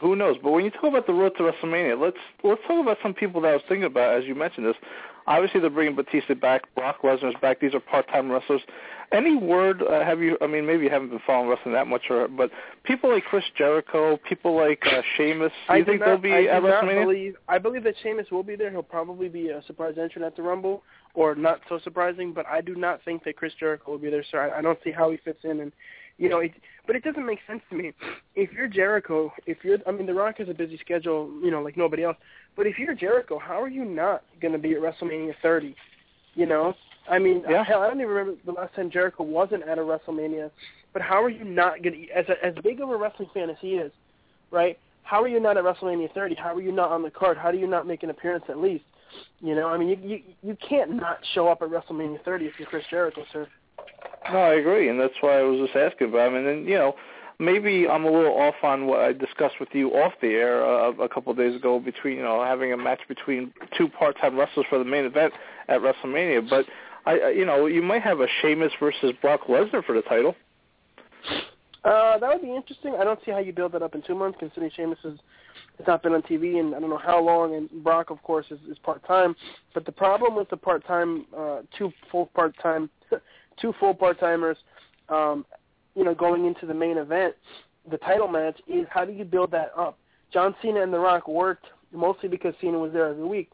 Who 0.00 0.16
knows? 0.16 0.36
But 0.42 0.52
when 0.52 0.64
you 0.64 0.70
talk 0.70 0.84
about 0.84 1.06
the 1.06 1.12
road 1.12 1.32
to 1.38 1.42
WrestleMania, 1.42 2.00
let's 2.00 2.16
let's 2.42 2.60
talk 2.66 2.82
about 2.82 2.98
some 3.02 3.14
people 3.14 3.40
that 3.42 3.48
I 3.48 3.52
was 3.52 3.62
thinking 3.68 3.84
about 3.84 4.18
as 4.18 4.24
you 4.24 4.34
mentioned 4.34 4.66
this. 4.66 4.76
Obviously, 5.26 5.60
they're 5.60 5.70
bringing 5.70 5.96
Batista 5.96 6.34
back. 6.34 6.72
Brock 6.74 7.02
Lesnar's 7.02 7.34
back. 7.40 7.60
These 7.60 7.74
are 7.74 7.80
part-time 7.80 8.30
wrestlers. 8.30 8.62
Any 9.12 9.36
word? 9.36 9.82
Uh, 9.82 10.04
have 10.04 10.20
you? 10.20 10.36
I 10.40 10.46
mean, 10.46 10.66
maybe 10.66 10.84
you 10.84 10.90
haven't 10.90 11.10
been 11.10 11.20
following 11.26 11.48
wrestling 11.48 11.74
that 11.74 11.86
much, 11.86 12.02
or 12.10 12.26
but 12.26 12.50
people 12.82 13.10
like 13.10 13.24
Chris 13.24 13.44
Jericho, 13.56 14.18
people 14.28 14.56
like 14.56 14.82
uh, 14.84 15.00
Sheamus. 15.16 15.52
Do 15.68 15.72
I 15.72 15.76
you 15.76 15.84
do 15.84 15.90
think 15.92 16.00
not, 16.00 16.06
they'll 16.06 16.18
be 16.18 16.32
I 16.32 16.56
at 16.56 16.62
WrestleMania? 16.62 17.04
believe. 17.04 17.36
I 17.48 17.58
believe 17.58 17.84
that 17.84 17.94
Sheamus 18.02 18.26
will 18.32 18.42
be 18.42 18.56
there. 18.56 18.70
He'll 18.70 18.82
probably 18.82 19.28
be 19.28 19.50
a 19.50 19.62
surprise 19.66 19.94
entrant 20.00 20.26
at 20.26 20.34
the 20.34 20.42
Rumble, 20.42 20.82
or 21.14 21.36
not 21.36 21.60
so 21.68 21.78
surprising. 21.84 22.32
But 22.32 22.46
I 22.46 22.60
do 22.60 22.74
not 22.74 23.00
think 23.04 23.22
that 23.24 23.36
Chris 23.36 23.52
Jericho 23.60 23.92
will 23.92 23.98
be 23.98 24.10
there, 24.10 24.24
sir. 24.28 24.50
I, 24.52 24.58
I 24.58 24.62
don't 24.62 24.78
see 24.82 24.90
how 24.90 25.10
he 25.12 25.18
fits 25.18 25.40
in, 25.44 25.60
and 25.60 25.72
you 26.18 26.28
know, 26.28 26.38
it, 26.38 26.52
but 26.86 26.96
it 26.96 27.04
doesn't 27.04 27.26
make 27.26 27.40
sense 27.46 27.60
to 27.70 27.76
me. 27.76 27.92
If 28.34 28.50
you're 28.52 28.68
Jericho, 28.68 29.32
if 29.46 29.58
you're, 29.62 29.78
I 29.86 29.92
mean, 29.92 30.06
The 30.06 30.14
Rock 30.14 30.38
has 30.38 30.48
a 30.48 30.54
busy 30.54 30.78
schedule, 30.78 31.30
you 31.44 31.50
know, 31.50 31.62
like 31.62 31.76
nobody 31.76 32.04
else. 32.04 32.16
But 32.56 32.66
if 32.66 32.78
you're 32.78 32.94
Jericho, 32.94 33.38
how 33.38 33.60
are 33.60 33.68
you 33.68 33.84
not 33.84 34.22
going 34.40 34.52
to 34.52 34.58
be 34.58 34.72
at 34.74 34.80
WrestleMania 34.80 35.34
30? 35.42 35.76
You 36.34 36.46
know, 36.46 36.74
I 37.08 37.18
mean, 37.18 37.44
Yeah. 37.48 37.62
hell, 37.64 37.82
I 37.82 37.88
don't 37.88 38.00
even 38.00 38.12
remember 38.12 38.40
the 38.44 38.52
last 38.52 38.74
time 38.74 38.90
Jericho 38.90 39.22
wasn't 39.22 39.62
at 39.64 39.78
a 39.78 39.82
WrestleMania. 39.82 40.50
But 40.92 41.02
how 41.02 41.22
are 41.22 41.28
you 41.28 41.44
not 41.44 41.82
going 41.82 42.06
to, 42.06 42.10
as 42.10 42.26
a, 42.28 42.44
as 42.44 42.54
big 42.62 42.80
of 42.80 42.88
a 42.90 42.96
wrestling 42.96 43.28
fan 43.34 43.50
as 43.50 43.56
he 43.60 43.74
is, 43.74 43.92
right? 44.50 44.78
How 45.02 45.22
are 45.22 45.28
you 45.28 45.38
not 45.38 45.56
at 45.56 45.64
WrestleMania 45.64 46.12
30? 46.12 46.34
How 46.34 46.54
are 46.54 46.60
you 46.60 46.72
not 46.72 46.90
on 46.90 47.02
the 47.02 47.10
card? 47.10 47.36
How 47.36 47.52
do 47.52 47.58
you 47.58 47.66
not 47.66 47.86
make 47.86 48.02
an 48.02 48.10
appearance 48.10 48.44
at 48.48 48.58
least? 48.58 48.84
You 49.40 49.54
know, 49.54 49.68
I 49.68 49.78
mean, 49.78 49.88
you 49.88 49.96
you 50.02 50.22
you 50.42 50.56
can't 50.68 50.94
not 50.94 51.18
show 51.34 51.48
up 51.48 51.62
at 51.62 51.68
WrestleMania 51.68 52.24
30 52.24 52.46
if 52.46 52.54
you're 52.58 52.68
Chris 52.68 52.84
Jericho, 52.90 53.24
sir. 53.32 53.46
No, 54.32 54.38
I 54.38 54.54
agree, 54.54 54.88
and 54.88 54.98
that's 54.98 55.14
why 55.20 55.38
I 55.38 55.42
was 55.42 55.60
just 55.60 55.76
asking 55.76 56.08
about 56.08 56.28
him. 56.28 56.36
And 56.36 56.46
then, 56.46 56.64
you 56.66 56.74
know, 56.76 56.96
maybe 57.38 57.86
I'm 57.88 58.04
a 58.04 58.10
little 58.10 58.34
off 58.34 58.54
on 58.62 58.86
what 58.86 59.00
I 59.00 59.12
discussed 59.12 59.56
with 59.60 59.68
you 59.72 59.90
off 59.90 60.12
the 60.20 60.28
air 60.28 60.64
uh, 60.64 60.92
a 60.92 61.08
couple 61.08 61.32
of 61.32 61.38
days 61.38 61.54
ago 61.54 61.78
between, 61.78 62.16
you 62.16 62.22
know, 62.22 62.42
having 62.44 62.72
a 62.72 62.76
match 62.76 63.00
between 63.08 63.52
two 63.76 63.88
part-time 63.88 64.36
wrestlers 64.36 64.66
for 64.68 64.78
the 64.78 64.84
main 64.84 65.04
event 65.04 65.32
at 65.68 65.80
WrestleMania. 65.80 66.48
But 66.48 66.66
I, 67.04 67.30
you 67.30 67.44
know, 67.44 67.66
you 67.66 67.82
might 67.82 68.02
have 68.02 68.20
a 68.20 68.26
Sheamus 68.40 68.72
versus 68.80 69.12
Brock 69.20 69.42
Lesnar 69.48 69.84
for 69.84 69.94
the 69.94 70.02
title. 70.02 70.34
Uh, 71.84 72.18
that 72.18 72.28
would 72.28 72.42
be 72.42 72.54
interesting. 72.54 72.96
I 72.98 73.04
don't 73.04 73.20
see 73.24 73.30
how 73.30 73.38
you 73.38 73.52
build 73.52 73.72
that 73.72 73.82
up 73.82 73.94
in 73.94 74.02
two 74.02 74.16
months, 74.16 74.38
considering 74.40 74.72
Sheamus 74.74 74.98
has, 75.04 75.12
has 75.78 75.86
not 75.86 76.02
been 76.02 76.14
on 76.14 76.22
TV 76.22 76.58
in 76.58 76.74
I 76.74 76.80
don't 76.80 76.90
know 76.90 76.98
how 76.98 77.22
long, 77.22 77.54
and 77.54 77.70
Brock, 77.84 78.10
of 78.10 78.20
course, 78.24 78.46
is, 78.50 78.58
is 78.68 78.76
part 78.78 79.06
time. 79.06 79.36
But 79.72 79.86
the 79.86 79.92
problem 79.92 80.34
with 80.34 80.50
the 80.50 80.56
part 80.56 80.84
time, 80.84 81.26
uh, 81.36 81.60
two 81.78 81.92
full 82.10 82.26
part 82.26 82.56
time, 82.60 82.90
two 83.60 83.72
full 83.78 83.94
part 83.94 84.18
timers, 84.18 84.56
um, 85.08 85.46
you 85.96 86.04
know, 86.04 86.14
going 86.14 86.44
into 86.44 86.66
the 86.66 86.74
main 86.74 86.98
event, 86.98 87.34
the 87.90 87.96
title 87.98 88.28
match 88.28 88.60
is 88.68 88.86
how 88.90 89.04
do 89.04 89.12
you 89.12 89.24
build 89.24 89.50
that 89.50 89.72
up? 89.76 89.98
John 90.32 90.54
Cena 90.62 90.82
and 90.82 90.92
The 90.92 90.98
Rock 90.98 91.26
worked 91.26 91.66
mostly 91.92 92.28
because 92.28 92.54
Cena 92.60 92.78
was 92.78 92.92
there 92.92 93.08
every 93.08 93.24
week. 93.24 93.50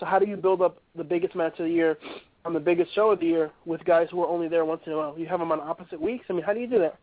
So 0.00 0.06
how 0.06 0.18
do 0.18 0.26
you 0.26 0.36
build 0.36 0.62
up 0.62 0.78
the 0.96 1.04
biggest 1.04 1.34
match 1.34 1.58
of 1.58 1.66
the 1.66 1.72
year 1.72 1.98
on 2.44 2.54
the 2.54 2.60
biggest 2.60 2.94
show 2.94 3.10
of 3.10 3.20
the 3.20 3.26
year 3.26 3.50
with 3.66 3.84
guys 3.84 4.08
who 4.10 4.22
are 4.22 4.28
only 4.28 4.48
there 4.48 4.64
once 4.64 4.82
in 4.86 4.92
a 4.92 4.96
while? 4.96 5.18
You 5.18 5.26
have 5.26 5.40
them 5.40 5.52
on 5.52 5.60
opposite 5.60 6.00
weeks. 6.00 6.24
I 6.30 6.32
mean, 6.32 6.42
how 6.42 6.54
do 6.54 6.60
you 6.60 6.66
do 6.66 6.78
that? 6.78 6.98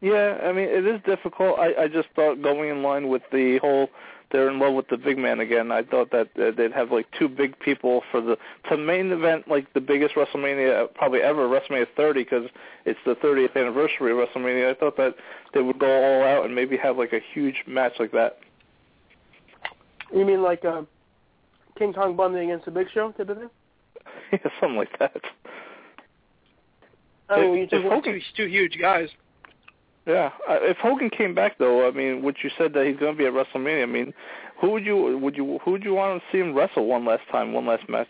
Yeah, 0.00 0.38
I 0.42 0.52
mean, 0.52 0.68
it 0.68 0.84
is 0.84 1.00
difficult. 1.06 1.60
I, 1.60 1.84
I 1.84 1.88
just 1.88 2.08
thought 2.16 2.42
going 2.42 2.70
in 2.70 2.82
line 2.82 3.08
with 3.08 3.22
the 3.30 3.58
whole 3.58 3.88
they're 4.32 4.48
in 4.50 4.58
love 4.58 4.74
with 4.74 4.88
the 4.88 4.96
big 4.96 5.18
man 5.18 5.40
again. 5.40 5.70
I 5.70 5.82
thought 5.82 6.10
that 6.10 6.28
uh, 6.40 6.50
they'd 6.56 6.72
have 6.72 6.90
like 6.90 7.06
two 7.18 7.28
big 7.28 7.58
people 7.60 8.02
for 8.10 8.20
the 8.20 8.36
to 8.70 8.76
main 8.76 9.12
event, 9.12 9.46
like 9.46 9.72
the 9.74 9.80
biggest 9.80 10.14
WrestleMania 10.14 10.92
probably 10.94 11.20
ever, 11.20 11.46
WrestleMania 11.46 11.86
30, 11.96 12.24
because 12.24 12.48
it's 12.86 12.98
the 13.04 13.14
30th 13.16 13.54
anniversary 13.54 14.10
of 14.10 14.18
WrestleMania. 14.18 14.70
I 14.70 14.74
thought 14.74 14.96
that 14.96 15.14
they 15.52 15.60
would 15.60 15.78
go 15.78 15.86
all 15.86 16.24
out 16.24 16.46
and 16.46 16.54
maybe 16.54 16.76
have 16.78 16.96
like 16.96 17.12
a 17.12 17.20
huge 17.32 17.62
match 17.66 17.92
like 17.98 18.12
that. 18.12 18.38
You 20.12 20.24
mean 20.24 20.42
like 20.42 20.64
uh, 20.64 20.82
King 21.78 21.92
Kong 21.92 22.16
Bundy 22.16 22.40
against 22.40 22.64
the 22.64 22.70
Big 22.70 22.88
Show 22.92 23.12
type 23.12 23.28
of 23.28 23.38
thing? 23.38 23.50
yeah, 24.32 24.38
something 24.60 24.76
like 24.76 24.98
that. 24.98 25.20
I 27.28 27.40
mean, 27.40 27.68
you 27.70 27.82
Hogan- 27.82 28.02
two, 28.02 28.20
two 28.36 28.46
huge 28.46 28.78
guys. 28.80 29.08
Yeah, 30.06 30.30
uh, 30.48 30.58
if 30.62 30.78
Hogan 30.78 31.10
came 31.10 31.34
back 31.34 31.58
though, 31.58 31.86
I 31.86 31.92
mean, 31.92 32.22
which 32.22 32.38
you 32.42 32.50
said 32.58 32.72
that 32.72 32.86
he's 32.86 32.96
going 32.96 33.12
to 33.12 33.18
be 33.18 33.26
at 33.26 33.32
WrestleMania. 33.32 33.84
I 33.84 33.86
mean, 33.86 34.12
who 34.60 34.70
would 34.70 34.84
you 34.84 35.18
would 35.18 35.36
you 35.36 35.60
who 35.64 35.72
would 35.72 35.84
you 35.84 35.94
want 35.94 36.20
to 36.20 36.26
see 36.32 36.38
him 36.38 36.54
wrestle 36.54 36.86
one 36.86 37.04
last 37.04 37.22
time, 37.30 37.52
one 37.52 37.66
last 37.66 37.88
match? 37.88 38.08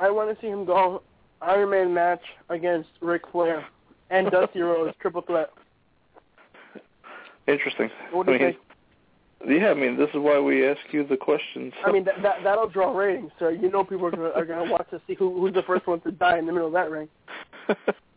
I 0.00 0.10
want 0.10 0.34
to 0.34 0.40
see 0.40 0.48
him 0.48 0.64
go 0.64 1.02
Iron 1.40 1.70
Man 1.70 1.94
match 1.94 2.22
against 2.48 2.88
Ric 3.00 3.22
Flair 3.30 3.64
and 4.10 4.30
Dusty 4.30 4.60
Rhodes 4.60 4.96
triple 5.00 5.22
threat. 5.22 5.50
Interesting. 7.46 7.90
What 8.10 8.26
do 8.26 8.32
I 8.32 8.36
you 8.36 8.56
mean, 9.46 9.60
Yeah, 9.60 9.70
I 9.70 9.74
mean, 9.74 9.96
this 9.96 10.08
is 10.10 10.16
why 10.16 10.40
we 10.40 10.66
ask 10.66 10.80
you 10.90 11.06
the 11.06 11.16
questions. 11.16 11.72
I 11.86 11.92
mean, 11.92 12.04
that, 12.04 12.22
that 12.22 12.42
that'll 12.42 12.68
draw 12.68 12.96
ratings, 12.96 13.30
so 13.38 13.48
you 13.48 13.70
know 13.70 13.84
people 13.84 14.06
are 14.06 14.10
gonna, 14.10 14.30
are 14.30 14.44
gonna 14.44 14.70
watch 14.70 14.90
to 14.90 15.00
see 15.06 15.14
who 15.14 15.40
who's 15.40 15.54
the 15.54 15.62
first 15.62 15.86
one 15.86 16.00
to 16.00 16.10
die 16.10 16.38
in 16.38 16.46
the 16.46 16.52
middle 16.52 16.66
of 16.66 16.74
that 16.74 16.90
ring. 16.90 17.08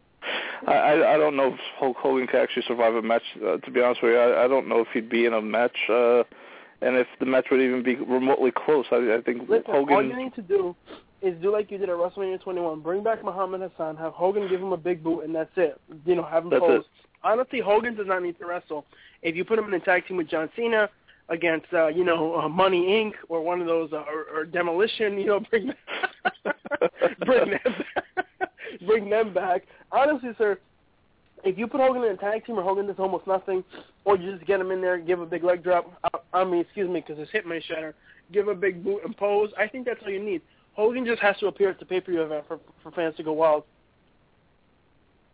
I 0.68 0.74
I 0.74 1.14
I 1.16 1.18
don't 1.18 1.36
know 1.36 1.54
if 1.54 1.60
Hulk 1.78 1.98
Hogan 1.98 2.28
can 2.28 2.40
actually 2.40 2.64
survive 2.68 2.96
a 2.96 3.02
match. 3.02 3.24
Uh, 3.38 3.58
to 3.58 3.72
be 3.72 3.82
honest 3.82 4.02
with 4.04 4.14
you, 4.14 4.20
I, 4.20 4.46
I 4.46 4.48
don't 4.48 4.68
know 4.68 4.80
if 4.80 4.88
he'd 4.94 5.10
be 5.10 5.26
in 5.26 5.34
a 5.34 5.42
match, 5.42 5.78
uh, 5.90 6.24
and 6.82 6.96
if 6.98 7.08
the 7.20 7.26
match 7.26 7.48
would 7.52 7.62
even 7.62 7.84
be 7.84 7.96
remotely 7.96 8.52
close. 8.52 8.86
I, 8.92 9.18
I 9.18 9.22
think 9.22 9.50
Listen, 9.50 9.64
all 9.68 9.86
Hogan. 9.86 10.10
you 10.10 10.18
need 10.18 10.36
to 10.36 10.42
do 10.42 10.76
is 11.22 11.40
do 11.42 11.52
like 11.52 11.70
you 11.72 11.78
did 11.78 11.90
at 11.90 11.96
WrestleMania 11.96 12.42
21. 12.42 12.82
Bring 12.82 13.04
back 13.04 13.24
Muhammad 13.24 13.62
Hassan, 13.62 13.96
have 13.98 14.14
Hogan 14.14 14.48
give 14.50 14.62
him 14.62 14.74
a 14.74 14.78
big 14.78 15.04
boot, 15.04 15.22
and 15.22 15.36
that's 15.36 15.52
it. 15.56 15.80
You 16.06 16.16
know, 16.16 16.24
have 16.24 16.44
him 16.44 16.50
That's 16.50 16.62
pose. 16.62 16.80
it. 16.82 17.08
Honestly, 17.24 17.60
Hogan 17.60 17.96
does 17.96 18.08
not 18.08 18.24
need 18.24 18.40
to 18.40 18.46
wrestle. 18.48 18.86
If 19.22 19.36
you 19.36 19.46
put 19.46 19.60
him 19.60 19.66
in 19.66 19.74
a 19.76 19.80
tag 19.80 20.08
team 20.08 20.18
with 20.18 20.28
John 20.28 20.50
Cena, 20.56 20.90
against 21.30 21.68
uh, 21.74 21.88
you 21.88 22.04
know 22.04 22.40
uh, 22.40 22.50
Money 22.50 22.88
Inc. 22.88 23.14
or 23.30 23.42
one 23.42 23.62
of 23.62 23.68
those 23.68 23.92
uh, 23.94 23.98
or, 23.98 24.26
or 24.34 24.46
Demolition. 24.46 25.18
You 25.18 25.26
know, 25.28 25.40
bring 25.50 25.72
bring 27.26 27.52
them 27.52 27.60
bring 28.88 29.10
them 29.10 29.34
back. 29.34 29.64
Honestly, 29.92 30.32
sir, 30.38 30.58
if 31.44 31.58
you 31.58 31.68
put 31.68 31.82
Hogan 31.82 32.04
in 32.04 32.12
a 32.12 32.18
tag 32.18 32.46
team 32.46 32.58
or 32.58 32.64
Hogan 32.64 32.88
does 32.88 32.96
almost 33.00 33.28
nothing, 33.28 33.64
or 34.06 34.18
you 34.18 34.34
just 34.34 34.46
get 34.46 34.60
him 34.60 34.72
in 34.72 34.82
there, 34.82 34.98
give 34.98 35.22
a 35.22 35.26
big 35.26 35.44
leg 35.44 35.64
drop. 35.64 35.92
I, 36.04 36.40
I 36.42 36.44
mean, 36.44 36.62
excuse 36.62 36.90
me, 36.90 37.02
because 37.06 37.20
his 37.20 37.30
hip 37.32 37.46
may 37.46 37.62
shatter. 37.62 37.96
Give 38.32 38.48
a 38.48 38.56
big 38.56 38.84
boot 38.84 39.02
and 39.04 39.16
pose. 39.16 39.52
I 39.58 39.68
think 39.68 39.86
that's 39.86 40.00
all 40.04 40.12
you 40.12 40.24
need. 40.24 40.42
Hogan 40.74 41.06
just 41.06 41.22
has 41.22 41.38
to 41.40 41.48
appear 41.48 41.70
at 41.70 41.80
the 41.80 41.86
pay-per-view 41.86 42.22
event 42.22 42.46
for 42.48 42.60
for 42.82 42.92
fans 42.92 43.16
to 43.18 43.24
go 43.24 43.34
wild. 43.34 43.64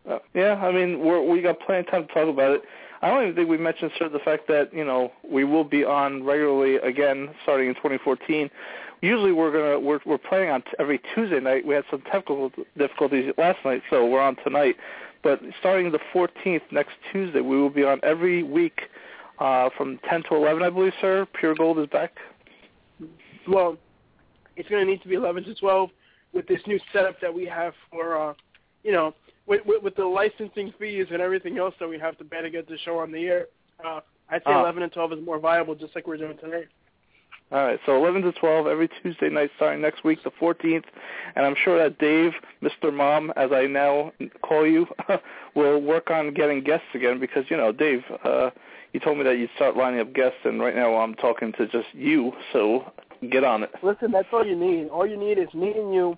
Uh, 0.10 0.20
yeah, 0.34 0.56
I 0.56 0.72
mean, 0.72 1.00
we're, 1.00 1.22
we 1.22 1.42
got 1.42 1.60
plenty 1.60 1.82
of 1.82 1.92
time 1.92 2.08
to 2.08 2.14
talk 2.14 2.30
about 2.30 2.52
it. 2.52 2.62
I 3.02 3.10
don't 3.10 3.24
even 3.24 3.36
think 3.36 3.50
we 3.50 3.58
mentioned, 3.58 3.92
sir, 3.98 4.10
the 4.10 4.20
fact 4.20 4.48
that 4.48 4.74
you 4.74 4.84
know 4.84 5.12
we 5.30 5.44
will 5.44 5.64
be 5.64 5.84
on 5.84 6.24
regularly 6.24 6.76
again 6.76 7.30
starting 7.44 7.70
in 7.70 7.76
2014. 7.76 8.50
Usually 9.02 9.32
we're 9.32 9.52
gonna 9.52 9.80
we're 9.80 10.00
we're 10.06 10.18
playing 10.18 10.50
on 10.50 10.62
t- 10.64 10.72
every 10.80 11.00
Tuesday 11.14 11.40
night. 11.40 11.66
We 11.66 11.76
had 11.76 11.84
some 11.92 12.02
technical 12.02 12.52
difficulties 12.78 13.32
last 13.38 13.60
night, 13.64 13.84
so 13.90 14.06
we're 14.06 14.22
on 14.22 14.36
tonight. 14.44 14.76
But 15.24 15.42
starting 15.60 15.92
the 15.92 16.00
14th 16.14 16.62
next 16.72 16.94
Tuesday, 17.12 17.42
we 17.42 17.60
will 17.60 17.70
be 17.70 17.84
on 17.84 18.00
every 18.04 18.44
week 18.44 18.82
uh, 19.40 19.70
from 19.76 20.00
10 20.10 20.24
to 20.24 20.36
11, 20.36 20.64
I 20.64 20.70
believe, 20.70 20.94
sir. 21.02 21.28
Pure 21.34 21.56
Gold 21.56 21.80
is 21.80 21.88
back. 21.88 22.18
Well, 23.48 23.78
it's 24.56 24.70
going 24.70 24.86
to 24.86 24.90
need 24.90 25.02
to 25.04 25.08
be 25.08 25.16
11 25.16 25.44
to 25.46 25.56
12 25.56 25.90
with 26.34 26.48
this 26.48 26.62
new 26.68 26.80
setup 26.94 27.20
that 27.22 27.34
we 27.34 27.46
have 27.46 27.74
for, 27.92 28.30
uh, 28.30 28.34
you 28.84 28.92
know, 28.92 29.14
with, 29.48 29.66
with, 29.66 29.82
with 29.82 29.96
the 29.96 30.06
licensing 30.06 30.74
fees 30.80 31.08
and 31.12 31.22
everything 31.22 31.58
else 31.58 31.74
that 31.80 31.88
we 31.88 31.98
have 31.98 32.18
to 32.20 32.24
pay 32.26 32.42
to 32.42 32.50
get 32.50 32.68
the 32.68 32.78
show 32.80 33.00
on 33.00 33.12
the 33.12 33.26
air. 33.26 33.48
Uh, 33.84 34.02
I'd 34.30 34.42
say 34.44 34.52
Ah. 34.52 34.62
11 34.62 34.84
and 34.84 34.92
12 34.92 35.14
is 35.14 35.26
more 35.26 35.40
viable, 35.40 35.74
just 35.74 35.96
like 35.96 36.06
we're 36.06 36.18
doing 36.18 36.38
tonight. 36.38 36.68
All 37.50 37.66
right, 37.66 37.80
so 37.86 37.96
11 37.96 38.24
to 38.24 38.34
12 38.34 38.68
every 38.68 38.90
Tuesday 39.02 39.30
night 39.30 39.50
starting 39.56 39.82
next 39.82 40.04
week, 40.04 40.22
the 40.26 40.32
14th, 40.32 40.84
and 41.36 41.46
I'm 41.46 41.56
sure 41.64 41.78
that 41.78 41.98
Dave, 41.98 42.34
Mr. 42.62 42.94
Mom, 42.94 43.32
as 43.38 43.52
I 43.54 43.68
now 43.68 44.12
call 44.42 44.68
you, 44.68 44.86
will 45.56 45.80
work 45.80 46.12
on 46.12 46.34
getting 46.34 46.62
guests 46.62 46.88
again 46.94 47.22
because 47.22 47.46
you 47.50 47.56
know, 47.56 47.72
Dave, 47.72 48.04
uh, 48.26 48.50
you 48.92 49.00
told 49.00 49.18
me 49.18 49.24
that 49.24 49.38
you'd 49.38 49.50
start 49.56 49.78
lining 49.78 50.02
up 50.02 50.14
guests, 50.14 50.40
and 50.44 50.60
right 50.60 50.76
now 50.76 50.96
I'm 50.98 51.16
talking 51.16 51.54
to 51.54 51.68
just 51.68 51.88
you, 51.94 52.34
so 52.52 52.92
get 53.32 53.46
on 53.46 53.64
it. 53.64 53.72
Listen, 53.82 54.12
that's 54.12 54.28
all 54.34 54.46
you 54.46 54.56
need. 54.58 54.90
All 54.90 55.08
you 55.08 55.18
need 55.18 55.38
is 55.38 55.48
me 55.54 55.72
and 55.72 55.94
you 55.94 56.18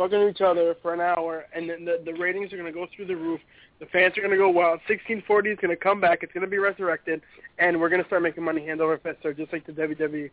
talking 0.00 0.18
to 0.18 0.28
each 0.28 0.40
other 0.40 0.74
for 0.80 0.94
an 0.94 1.00
hour, 1.00 1.44
and 1.54 1.68
then 1.68 1.84
the, 1.84 2.00
the 2.04 2.14
ratings 2.14 2.52
are 2.52 2.56
going 2.56 2.72
to 2.72 2.78
go 2.78 2.86
through 2.94 3.06
the 3.06 3.16
roof. 3.16 3.40
The 3.80 3.86
fans 3.86 4.16
are 4.16 4.20
going 4.20 4.30
to 4.30 4.38
go 4.38 4.48
wild. 4.48 4.80
1640 4.88 5.50
is 5.50 5.58
going 5.60 5.70
to 5.70 5.76
come 5.76 6.00
back. 6.00 6.20
It's 6.22 6.32
going 6.32 6.44
to 6.44 6.50
be 6.50 6.58
resurrected, 6.58 7.20
and 7.58 7.78
we're 7.78 7.90
going 7.90 8.02
to 8.02 8.06
start 8.06 8.22
making 8.22 8.42
money 8.42 8.64
hand 8.64 8.80
over 8.80 8.96
fist, 8.98 9.18
sir, 9.22 9.34
just 9.34 9.52
like 9.52 9.66
the. 9.66 9.72
WWE. 9.72 10.30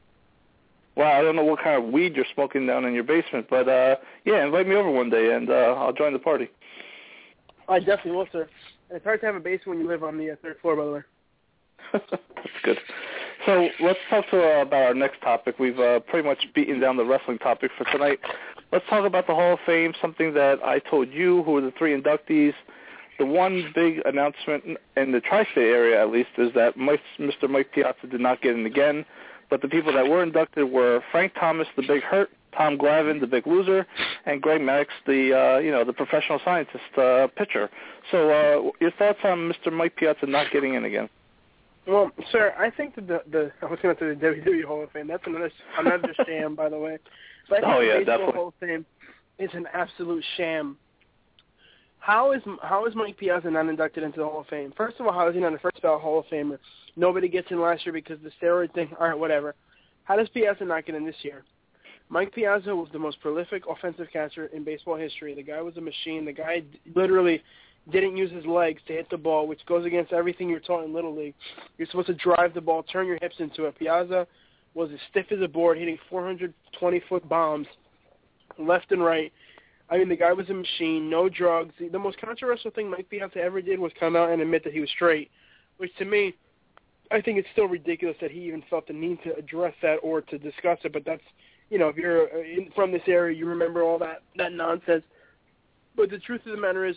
Well, 0.95 1.07
I 1.07 1.21
don't 1.21 1.35
know 1.35 1.43
what 1.43 1.63
kind 1.63 1.81
of 1.81 1.91
weed 1.91 2.15
you're 2.15 2.25
smoking 2.33 2.65
down 2.65 2.83
in 2.83 2.93
your 2.93 3.03
basement, 3.03 3.47
but 3.49 3.69
uh 3.69 3.97
yeah, 4.25 4.43
invite 4.43 4.67
me 4.67 4.75
over 4.75 4.89
one 4.89 5.11
day 5.11 5.31
and 5.33 5.47
uh 5.47 5.75
I'll 5.77 5.93
join 5.93 6.11
the 6.11 6.19
party. 6.19 6.49
I 7.69 7.77
definitely 7.79 8.13
will, 8.13 8.27
sir. 8.31 8.49
And 8.89 8.97
it's 8.97 9.05
hard 9.05 9.19
to 9.21 9.27
have 9.27 9.35
a 9.35 9.39
basement 9.39 9.77
when 9.77 9.79
you 9.79 9.87
live 9.87 10.03
on 10.03 10.17
the 10.17 10.31
uh, 10.31 10.35
third 10.41 10.57
floor, 10.59 10.75
by 10.75 10.85
the 10.85 10.91
way. 10.91 11.01
That's 11.93 12.05
good. 12.63 12.79
So 13.45 13.69
let's 13.79 13.99
talk 14.09 14.29
to, 14.31 14.41
uh, 14.41 14.61
about 14.63 14.83
our 14.83 14.93
next 14.93 15.21
topic. 15.21 15.59
We've 15.59 15.79
uh, 15.79 15.99
pretty 16.01 16.27
much 16.27 16.47
beaten 16.55 16.79
down 16.79 16.97
the 16.97 17.05
wrestling 17.05 17.37
topic 17.37 17.71
for 17.77 17.83
tonight. 17.91 18.19
Let's 18.71 18.85
talk 18.89 19.05
about 19.05 19.27
the 19.27 19.33
Hall 19.33 19.53
of 19.53 19.59
Fame, 19.65 19.93
something 20.01 20.33
that 20.33 20.59
I 20.63 20.79
told 20.79 21.11
you, 21.11 21.43
who 21.43 21.55
are 21.57 21.61
the 21.61 21.71
three 21.77 21.99
inductees. 21.99 22.53
The 23.17 23.25
one 23.25 23.71
big 23.73 24.01
announcement 24.05 24.77
in 24.95 25.11
the 25.11 25.21
tri-state 25.21 25.57
area, 25.57 26.01
at 26.01 26.11
least, 26.11 26.29
is 26.37 26.53
that 26.53 26.75
Mr. 26.77 27.49
Mike 27.49 27.71
Piazza 27.71 28.07
did 28.11 28.19
not 28.19 28.41
get 28.41 28.55
in 28.55 28.65
again. 28.65 29.05
But 29.49 29.61
the 29.61 29.69
people 29.69 29.93
that 29.93 30.07
were 30.07 30.21
inducted 30.21 30.69
were 30.69 31.01
Frank 31.11 31.33
Thomas, 31.39 31.67
the 31.77 31.83
Big 31.87 32.03
Hurt, 32.03 32.29
Tom 32.55 32.77
Glavine, 32.77 33.21
the 33.21 33.27
Big 33.27 33.47
Loser, 33.47 33.87
and 34.25 34.41
Greg 34.41 34.59
Maddux, 34.59 34.87
the 35.05 35.33
uh, 35.33 35.57
you 35.59 35.71
know 35.71 35.85
the 35.85 35.93
professional 35.93 36.39
scientist 36.43 36.97
uh, 36.97 37.27
pitcher. 37.37 37.69
So, 38.11 38.29
uh, 38.29 38.71
your 38.81 38.91
thoughts 38.91 39.19
on 39.23 39.51
Mr. 39.51 39.71
Mike 39.71 39.95
Piazza 39.95 40.25
not 40.25 40.51
getting 40.51 40.73
in 40.73 40.83
again? 40.83 41.09
Well, 41.87 42.11
sir, 42.31 42.53
I 42.57 42.69
think 42.69 42.95
that 42.95 43.07
the, 43.07 43.21
the 43.31 43.51
I 43.61 43.65
was 43.65 43.79
going 43.81 43.95
to 43.95 44.01
say 44.01 44.07
the 44.09 44.15
WWE 44.15 44.65
Hall 44.65 44.83
of 44.83 44.91
Fame. 44.91 45.07
That's 45.07 45.23
another 45.25 45.51
another 45.79 46.13
sham, 46.25 46.53
by 46.55 46.69
the 46.69 46.77
way. 46.77 46.97
But 47.49 47.59
I 47.59 47.61
think 47.61 47.73
Oh, 47.73 47.79
yeah, 47.79 47.97
Baseball 47.99 48.17
definitely. 48.17 48.33
Hall 48.39 48.47
of 48.49 48.53
Fame 48.59 48.85
is 49.39 49.49
an 49.53 49.67
absolute 49.73 50.23
sham. 50.35 50.77
How 51.99 52.31
is 52.33 52.41
how 52.61 52.85
is 52.85 52.95
Mike 52.95 53.17
Piazza 53.17 53.49
not 53.49 53.67
inducted 53.67 54.03
into 54.03 54.19
the 54.19 54.25
Hall 54.25 54.41
of 54.41 54.47
Fame? 54.47 54.73
First 54.75 54.99
of 54.99 55.05
all, 55.07 55.13
how 55.13 55.27
is 55.29 55.35
he 55.35 55.41
not 55.41 55.53
a 55.53 55.59
first 55.59 55.81
ballot 55.81 56.01
Hall 56.01 56.19
of 56.19 56.25
Famer? 56.25 56.59
Nobody 56.95 57.27
gets 57.27 57.51
in 57.51 57.61
last 57.61 57.85
year 57.85 57.93
because 57.93 58.19
the 58.21 58.31
steroid 58.41 58.73
thing. 58.73 58.89
All 58.99 59.07
right, 59.07 59.17
whatever. 59.17 59.55
How 60.03 60.15
does 60.15 60.29
Piazza 60.29 60.65
not 60.65 60.85
get 60.85 60.95
in 60.95 61.05
this 61.05 61.15
year? 61.21 61.43
Mike 62.09 62.33
Piazza 62.33 62.73
was 62.73 62.87
the 62.93 62.99
most 62.99 63.19
prolific 63.19 63.63
offensive 63.69 64.07
catcher 64.11 64.45
in 64.47 64.63
baseball 64.63 64.95
history. 64.95 65.35
The 65.35 65.43
guy 65.43 65.61
was 65.61 65.75
a 65.75 65.81
machine. 65.81 66.23
The 66.23 66.31
guy 66.31 66.63
literally 66.95 67.43
didn't 67.91 68.17
use 68.17 68.31
his 68.31 68.45
legs 68.45 68.81
to 68.87 68.93
hit 68.93 69.09
the 69.09 69.17
ball, 69.17 69.47
which 69.47 69.65
goes 69.65 69.85
against 69.85 70.13
everything 70.13 70.49
you're 70.49 70.59
taught 70.59 70.83
in 70.83 70.93
Little 70.93 71.15
League. 71.15 71.35
You're 71.77 71.87
supposed 71.87 72.07
to 72.07 72.13
drive 72.15 72.53
the 72.53 72.61
ball, 72.61 72.83
turn 72.83 73.07
your 73.07 73.17
hips 73.21 73.35
into 73.39 73.65
it. 73.65 73.77
Piazza 73.79 74.27
was 74.73 74.89
as 74.93 74.99
stiff 75.09 75.27
as 75.31 75.41
a 75.41 75.47
board, 75.47 75.77
hitting 75.77 75.97
420-foot 76.11 77.27
bombs 77.27 77.67
left 78.59 78.91
and 78.91 79.03
right. 79.03 79.31
I 79.89 79.97
mean, 79.97 80.09
the 80.09 80.17
guy 80.17 80.33
was 80.33 80.49
a 80.49 80.53
machine, 80.53 81.09
no 81.09 81.29
drugs. 81.29 81.73
The, 81.79 81.97
most 81.97 82.19
controversial 82.19 82.71
thing 82.71 82.89
Mike 82.89 83.09
Piazza 83.09 83.39
ever 83.39 83.61
did 83.61 83.79
was 83.79 83.91
come 83.99 84.15
out 84.15 84.29
and 84.31 84.41
admit 84.41 84.63
that 84.65 84.73
he 84.73 84.81
was 84.81 84.89
straight, 84.89 85.31
which 85.77 85.95
to 85.97 86.05
me, 86.05 86.35
I 87.09 87.21
think 87.21 87.39
it's 87.39 87.47
still 87.53 87.67
ridiculous 87.67 88.17
that 88.19 88.31
he 88.31 88.41
even 88.41 88.63
felt 88.69 88.87
the 88.87 88.93
need 88.93 89.19
to 89.23 89.33
address 89.35 89.73
that 89.81 89.97
or 90.03 90.21
to 90.21 90.37
discuss 90.37 90.79
it. 90.83 90.91
But 90.91 91.05
that's, 91.05 91.23
you 91.69 91.79
know, 91.79 91.87
if 91.87 91.95
you're 91.95 92.23
uh, 92.23 92.41
in, 92.41 92.69
from 92.75 92.91
this 92.91 93.01
area, 93.07 93.37
you 93.37 93.45
remember 93.45 93.81
all 93.81 93.97
that 93.99 94.23
that 94.35 94.51
nonsense. 94.51 95.03
But 95.97 96.11
the 96.11 96.19
truth 96.19 96.41
of 96.45 96.53
the 96.53 96.61
matter 96.61 96.85
is, 96.85 96.95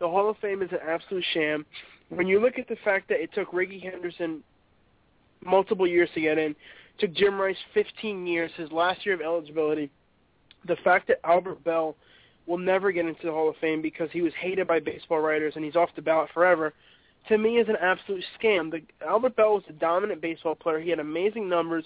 the 0.00 0.08
Hall 0.08 0.28
of 0.28 0.36
Fame 0.38 0.60
is 0.60 0.70
an 0.72 0.80
absolute 0.86 1.24
sham. 1.32 1.64
When 2.10 2.26
you 2.26 2.40
look 2.40 2.58
at 2.58 2.68
the 2.68 2.76
fact 2.84 3.08
that 3.08 3.22
it 3.22 3.32
took 3.32 3.52
Rickey 3.52 3.78
Henderson 3.78 4.42
multiple 5.42 5.86
years 5.86 6.10
to 6.14 6.20
get 6.20 6.36
in, 6.36 6.54
took 6.98 7.14
Jim 7.14 7.40
Rice 7.40 7.56
15 7.72 8.26
years, 8.26 8.50
his 8.56 8.70
last 8.72 9.06
year 9.06 9.14
of 9.14 9.20
eligibility, 9.20 9.90
the 10.66 10.76
fact 10.84 11.08
that 11.08 11.20
Albert 11.24 11.64
Belle 11.64 11.96
will 12.46 12.58
never 12.58 12.92
get 12.92 13.06
into 13.06 13.24
the 13.24 13.32
Hall 13.32 13.48
of 13.48 13.56
Fame 13.56 13.80
because 13.80 14.10
he 14.12 14.20
was 14.20 14.32
hated 14.38 14.66
by 14.66 14.80
baseball 14.80 15.20
writers 15.20 15.54
and 15.56 15.64
he's 15.64 15.76
off 15.76 15.88
the 15.96 16.02
ballot 16.02 16.28
forever, 16.34 16.74
to 17.28 17.38
me 17.38 17.58
is 17.58 17.68
an 17.68 17.76
absolute 17.80 18.24
scam. 18.38 18.70
The, 18.70 18.82
Albert 19.06 19.36
Belle 19.36 19.54
was 19.54 19.62
a 19.68 19.72
dominant 19.72 20.20
baseball 20.20 20.54
player. 20.54 20.80
He 20.80 20.90
had 20.90 20.98
amazing 20.98 21.48
numbers. 21.48 21.84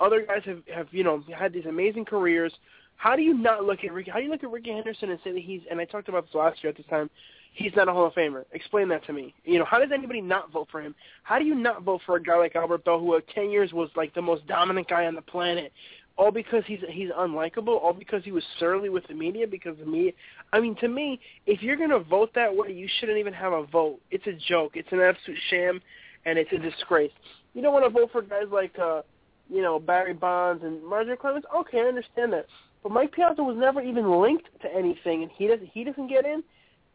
Other 0.00 0.24
guys 0.24 0.42
have, 0.44 0.62
have 0.72 0.86
you 0.92 1.04
know 1.04 1.22
had 1.36 1.52
these 1.52 1.66
amazing 1.66 2.04
careers. 2.04 2.52
How 2.98 3.14
do 3.14 3.22
you 3.22 3.32
not 3.32 3.64
look 3.64 3.84
at 3.84 3.92
Rickey? 3.92 4.10
How 4.10 4.18
do 4.18 4.24
you 4.24 4.30
look 4.30 4.42
at 4.42 4.50
Rickey 4.50 4.72
Henderson 4.72 5.10
and 5.10 5.20
say 5.22 5.30
that 5.32 5.40
he's? 5.40 5.60
And 5.70 5.80
I 5.80 5.84
talked 5.84 6.08
about 6.08 6.26
this 6.26 6.34
last 6.34 6.62
year 6.62 6.70
at 6.70 6.76
this 6.76 6.86
time. 6.90 7.08
He's 7.54 7.70
not 7.76 7.88
a 7.88 7.92
Hall 7.92 8.06
of 8.06 8.12
Famer. 8.12 8.44
Explain 8.52 8.88
that 8.88 9.04
to 9.06 9.12
me. 9.12 9.34
You 9.44 9.60
know, 9.60 9.64
how 9.64 9.78
does 9.78 9.90
anybody 9.94 10.20
not 10.20 10.50
vote 10.50 10.66
for 10.70 10.82
him? 10.82 10.96
How 11.22 11.38
do 11.38 11.44
you 11.44 11.54
not 11.54 11.84
vote 11.84 12.00
for 12.04 12.16
a 12.16 12.22
guy 12.22 12.36
like 12.36 12.56
Albert 12.56 12.84
Belle, 12.84 12.98
who 12.98 13.16
at 13.16 13.26
ten 13.28 13.50
years 13.50 13.72
was 13.72 13.88
like 13.94 14.12
the 14.14 14.22
most 14.22 14.46
dominant 14.48 14.88
guy 14.88 15.06
on 15.06 15.14
the 15.14 15.22
planet? 15.22 15.72
All 16.16 16.32
because 16.32 16.64
he's 16.66 16.80
he's 16.90 17.10
unlikable. 17.10 17.80
All 17.80 17.92
because 17.92 18.24
he 18.24 18.32
was 18.32 18.42
surly 18.58 18.88
with 18.88 19.06
the 19.06 19.14
media. 19.14 19.46
Because 19.46 19.76
the 19.78 19.86
media. 19.86 20.10
I 20.52 20.58
mean, 20.58 20.74
to 20.80 20.88
me, 20.88 21.20
if 21.46 21.62
you're 21.62 21.76
gonna 21.76 22.00
vote 22.00 22.30
that 22.34 22.54
way, 22.54 22.72
you 22.72 22.88
shouldn't 22.98 23.18
even 23.18 23.32
have 23.32 23.52
a 23.52 23.64
vote. 23.64 24.00
It's 24.10 24.26
a 24.26 24.32
joke. 24.48 24.72
It's 24.74 24.90
an 24.90 25.00
absolute 25.00 25.38
sham, 25.50 25.80
and 26.26 26.36
it's 26.36 26.52
a 26.52 26.58
disgrace. 26.58 27.12
You 27.54 27.62
don't 27.62 27.72
want 27.72 27.84
to 27.84 27.90
vote 27.90 28.10
for 28.10 28.22
guys 28.22 28.46
like, 28.50 28.76
uh, 28.76 29.02
you 29.48 29.62
know, 29.62 29.78
Barry 29.78 30.14
Bonds 30.14 30.64
and 30.64 30.84
Marjorie 30.84 31.16
Clemens. 31.16 31.44
Okay, 31.60 31.78
I 31.78 31.84
understand 31.84 32.32
that. 32.32 32.46
But 32.88 32.94
Mike 32.94 33.12
Piazza 33.12 33.42
was 33.42 33.56
never 33.58 33.82
even 33.82 34.18
linked 34.22 34.48
to 34.62 34.74
anything, 34.74 35.22
and 35.22 35.30
he 35.30 35.46
doesn't 35.46 35.68
he 35.74 35.84
doesn't 35.84 36.08
get 36.08 36.24
in. 36.24 36.42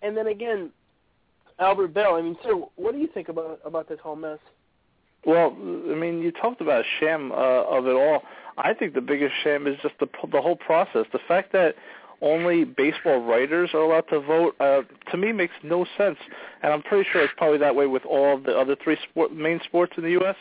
And 0.01 0.17
then 0.17 0.25
again, 0.25 0.71
Albert 1.59 1.89
Belle. 1.93 2.15
I 2.15 2.21
mean, 2.23 2.35
sir, 2.41 2.53
what 2.77 2.93
do 2.93 2.97
you 2.97 3.07
think 3.13 3.29
about 3.29 3.59
about 3.63 3.87
this 3.87 3.99
whole 4.01 4.15
mess? 4.15 4.39
Well, 5.23 5.55
I 5.55 5.93
mean, 5.93 6.23
you 6.23 6.31
talked 6.31 6.61
about 6.61 6.81
a 6.81 6.87
sham 6.99 7.31
uh, 7.31 7.35
of 7.35 7.85
it 7.85 7.95
all. 7.95 8.23
I 8.57 8.73
think 8.73 8.95
the 8.95 9.01
biggest 9.01 9.35
sham 9.43 9.67
is 9.67 9.77
just 9.83 9.93
the 9.99 10.07
the 10.31 10.41
whole 10.41 10.55
process. 10.55 11.05
The 11.13 11.19
fact 11.27 11.51
that 11.51 11.75
only 12.23 12.63
baseball 12.63 13.19
writers 13.19 13.69
are 13.75 13.81
allowed 13.81 14.09
to 14.09 14.19
vote 14.19 14.55
uh, 14.59 14.81
to 15.11 15.17
me 15.17 15.31
makes 15.31 15.53
no 15.61 15.85
sense, 15.95 16.17
and 16.63 16.73
I'm 16.73 16.81
pretty 16.81 17.07
sure 17.11 17.21
it's 17.21 17.33
probably 17.37 17.59
that 17.59 17.75
way 17.75 17.85
with 17.85 18.03
all 18.05 18.39
the 18.39 18.57
other 18.57 18.75
three 18.83 18.97
sport, 19.11 19.31
main 19.31 19.61
sports 19.63 19.93
in 19.95 20.03
the 20.03 20.11
U.S. 20.11 20.37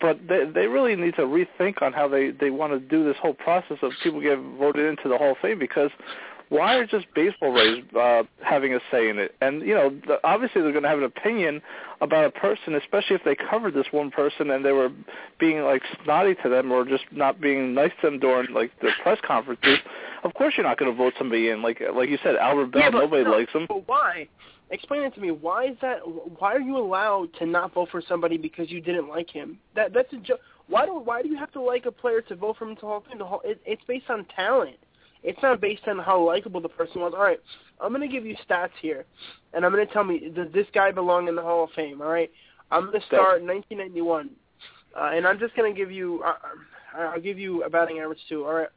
But 0.00 0.18
they 0.28 0.44
they 0.44 0.66
really 0.66 0.96
need 0.96 1.14
to 1.16 1.22
rethink 1.22 1.82
on 1.82 1.92
how 1.92 2.08
they 2.08 2.30
they 2.30 2.50
want 2.50 2.72
to 2.72 2.80
do 2.80 3.04
this 3.04 3.16
whole 3.20 3.34
process 3.34 3.78
of 3.82 3.92
people 4.02 4.20
getting 4.20 4.56
voted 4.58 4.86
into 4.86 5.08
the 5.08 5.16
Hall 5.16 5.32
of 5.32 5.38
Fame 5.38 5.58
because 5.58 5.90
why 6.50 6.74
are 6.76 6.86
just 6.86 7.06
baseball 7.14 7.52
writers 7.52 7.82
uh, 7.98 8.22
having 8.42 8.74
a 8.74 8.80
say 8.90 9.08
in 9.08 9.18
it? 9.18 9.34
And 9.40 9.62
you 9.62 9.74
know, 9.74 9.90
the, 10.06 10.18
obviously 10.24 10.62
they're 10.62 10.72
going 10.72 10.82
to 10.82 10.88
have 10.88 10.98
an 10.98 11.04
opinion 11.04 11.62
about 12.00 12.26
a 12.26 12.30
person, 12.30 12.74
especially 12.74 13.16
if 13.16 13.24
they 13.24 13.34
covered 13.34 13.74
this 13.74 13.86
one 13.90 14.10
person 14.10 14.50
and 14.50 14.64
they 14.64 14.72
were 14.72 14.90
being 15.40 15.62
like 15.62 15.82
snotty 16.04 16.34
to 16.42 16.48
them 16.48 16.70
or 16.70 16.84
just 16.84 17.04
not 17.10 17.40
being 17.40 17.74
nice 17.74 17.92
to 18.00 18.10
them 18.10 18.20
during 18.20 18.52
like 18.52 18.70
the 18.80 18.90
press 19.02 19.18
conferences. 19.26 19.78
Of 20.22 20.34
course, 20.34 20.54
you're 20.56 20.66
not 20.66 20.78
going 20.78 20.90
to 20.90 20.96
vote 20.96 21.14
somebody 21.18 21.48
in. 21.48 21.62
Like 21.62 21.82
like 21.94 22.08
you 22.08 22.18
said, 22.22 22.36
Albert 22.36 22.72
Belle. 22.72 22.82
Yeah, 22.82 22.90
but 22.90 22.98
nobody 22.98 23.24
no, 23.24 23.30
likes 23.30 23.52
him. 23.52 23.66
But 23.68 23.88
why? 23.88 24.28
Explain 24.70 25.02
it 25.02 25.14
to 25.14 25.20
me. 25.20 25.30
Why 25.30 25.66
is 25.66 25.76
that? 25.82 25.98
Why 26.38 26.54
are 26.54 26.60
you 26.60 26.76
allowed 26.78 27.28
to 27.38 27.46
not 27.46 27.74
vote 27.74 27.88
for 27.90 28.02
somebody 28.08 28.38
because 28.38 28.70
you 28.70 28.80
didn't 28.80 29.08
like 29.08 29.30
him? 29.30 29.58
That 29.76 29.92
that's 29.92 30.12
a 30.12 30.16
joke. 30.16 30.40
Why 30.68 30.86
do 30.86 30.98
why 30.98 31.22
do 31.22 31.28
you 31.28 31.36
have 31.36 31.52
to 31.52 31.60
like 31.60 31.86
a 31.86 31.92
player 31.92 32.22
to 32.22 32.34
vote 32.34 32.56
for 32.58 32.68
him 32.68 32.76
to 32.76 32.80
Hall 32.82 32.98
of 32.98 33.04
Fame? 33.04 33.18
The 33.18 33.26
whole, 33.26 33.42
it, 33.44 33.60
it's 33.66 33.82
based 33.86 34.08
on 34.08 34.24
talent. 34.34 34.76
It's 35.22 35.40
not 35.42 35.60
based 35.60 35.86
on 35.86 35.98
how 35.98 36.24
likable 36.24 36.60
the 36.60 36.68
person 36.68 37.00
was. 37.00 37.12
All 37.14 37.22
right, 37.22 37.40
I'm 37.80 37.92
going 37.92 38.08
to 38.08 38.12
give 38.12 38.26
you 38.26 38.36
stats 38.48 38.70
here, 38.80 39.04
and 39.52 39.64
I'm 39.64 39.72
going 39.72 39.86
to 39.86 39.92
tell 39.92 40.04
me 40.04 40.30
does 40.34 40.52
this 40.52 40.66
guy 40.72 40.90
belong 40.92 41.28
in 41.28 41.34
the 41.34 41.42
Hall 41.42 41.64
of 41.64 41.70
Fame? 41.76 42.00
All 42.00 42.08
right, 42.08 42.30
I'm 42.70 42.86
going 42.86 43.00
to 43.00 43.06
start 43.06 43.42
in 43.42 43.46
1991, 43.46 44.30
uh, 44.96 45.10
and 45.14 45.26
I'm 45.26 45.38
just 45.38 45.54
going 45.56 45.72
to 45.72 45.78
give 45.78 45.92
you 45.92 46.22
uh, 46.24 46.34
I'll 46.98 47.20
give 47.20 47.38
you 47.38 47.62
a 47.64 47.70
batting 47.70 47.98
average 47.98 48.20
too. 48.28 48.44
All 48.44 48.54
right, 48.54 48.68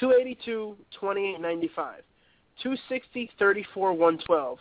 282, 0.00 0.76
28, 0.98 1.40
95, 1.40 2.02
260, 2.62 3.30
34, 3.38 3.92
112, 3.92 4.58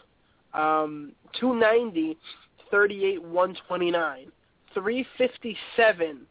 um, 0.54 1.12
290, 1.40 2.18
38, 2.72 3.22
129, 3.24 4.32
357, 4.74 6.22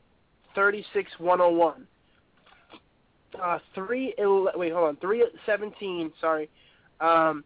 36, 0.54 1.10
101 1.18 1.86
uh, 3.40 3.58
three 3.74 4.14
wait 4.18 4.72
hold 4.72 4.88
on. 4.88 4.96
three 4.96 5.24
seventeen 5.46 6.12
sorry, 6.20 6.48
um, 7.00 7.44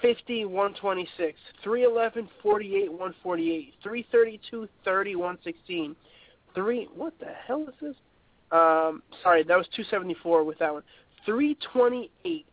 fifty 0.00 0.44
one 0.44 0.74
twenty 0.74 1.08
six 1.16 1.38
three 1.62 1.84
eleven 1.84 2.28
forty 2.42 2.76
eight 2.76 2.92
one 2.92 3.14
forty 3.22 3.52
eight 3.52 3.74
three 3.82 4.06
thirty 4.10 4.40
two 4.50 4.68
thirty 4.84 5.16
one 5.16 5.38
sixteen. 5.44 5.94
Three 6.54 6.88
what 6.94 7.12
the 7.20 7.32
hell 7.46 7.66
is 7.68 7.74
this? 7.80 7.96
Um, 8.52 9.02
sorry 9.22 9.42
that 9.44 9.56
was 9.56 9.66
two 9.74 9.84
seventy 9.90 10.16
four 10.22 10.44
with 10.44 10.58
that 10.58 10.72
one. 10.72 10.82
three 11.26 11.56
twenty 11.72 12.10
eight 12.24 12.46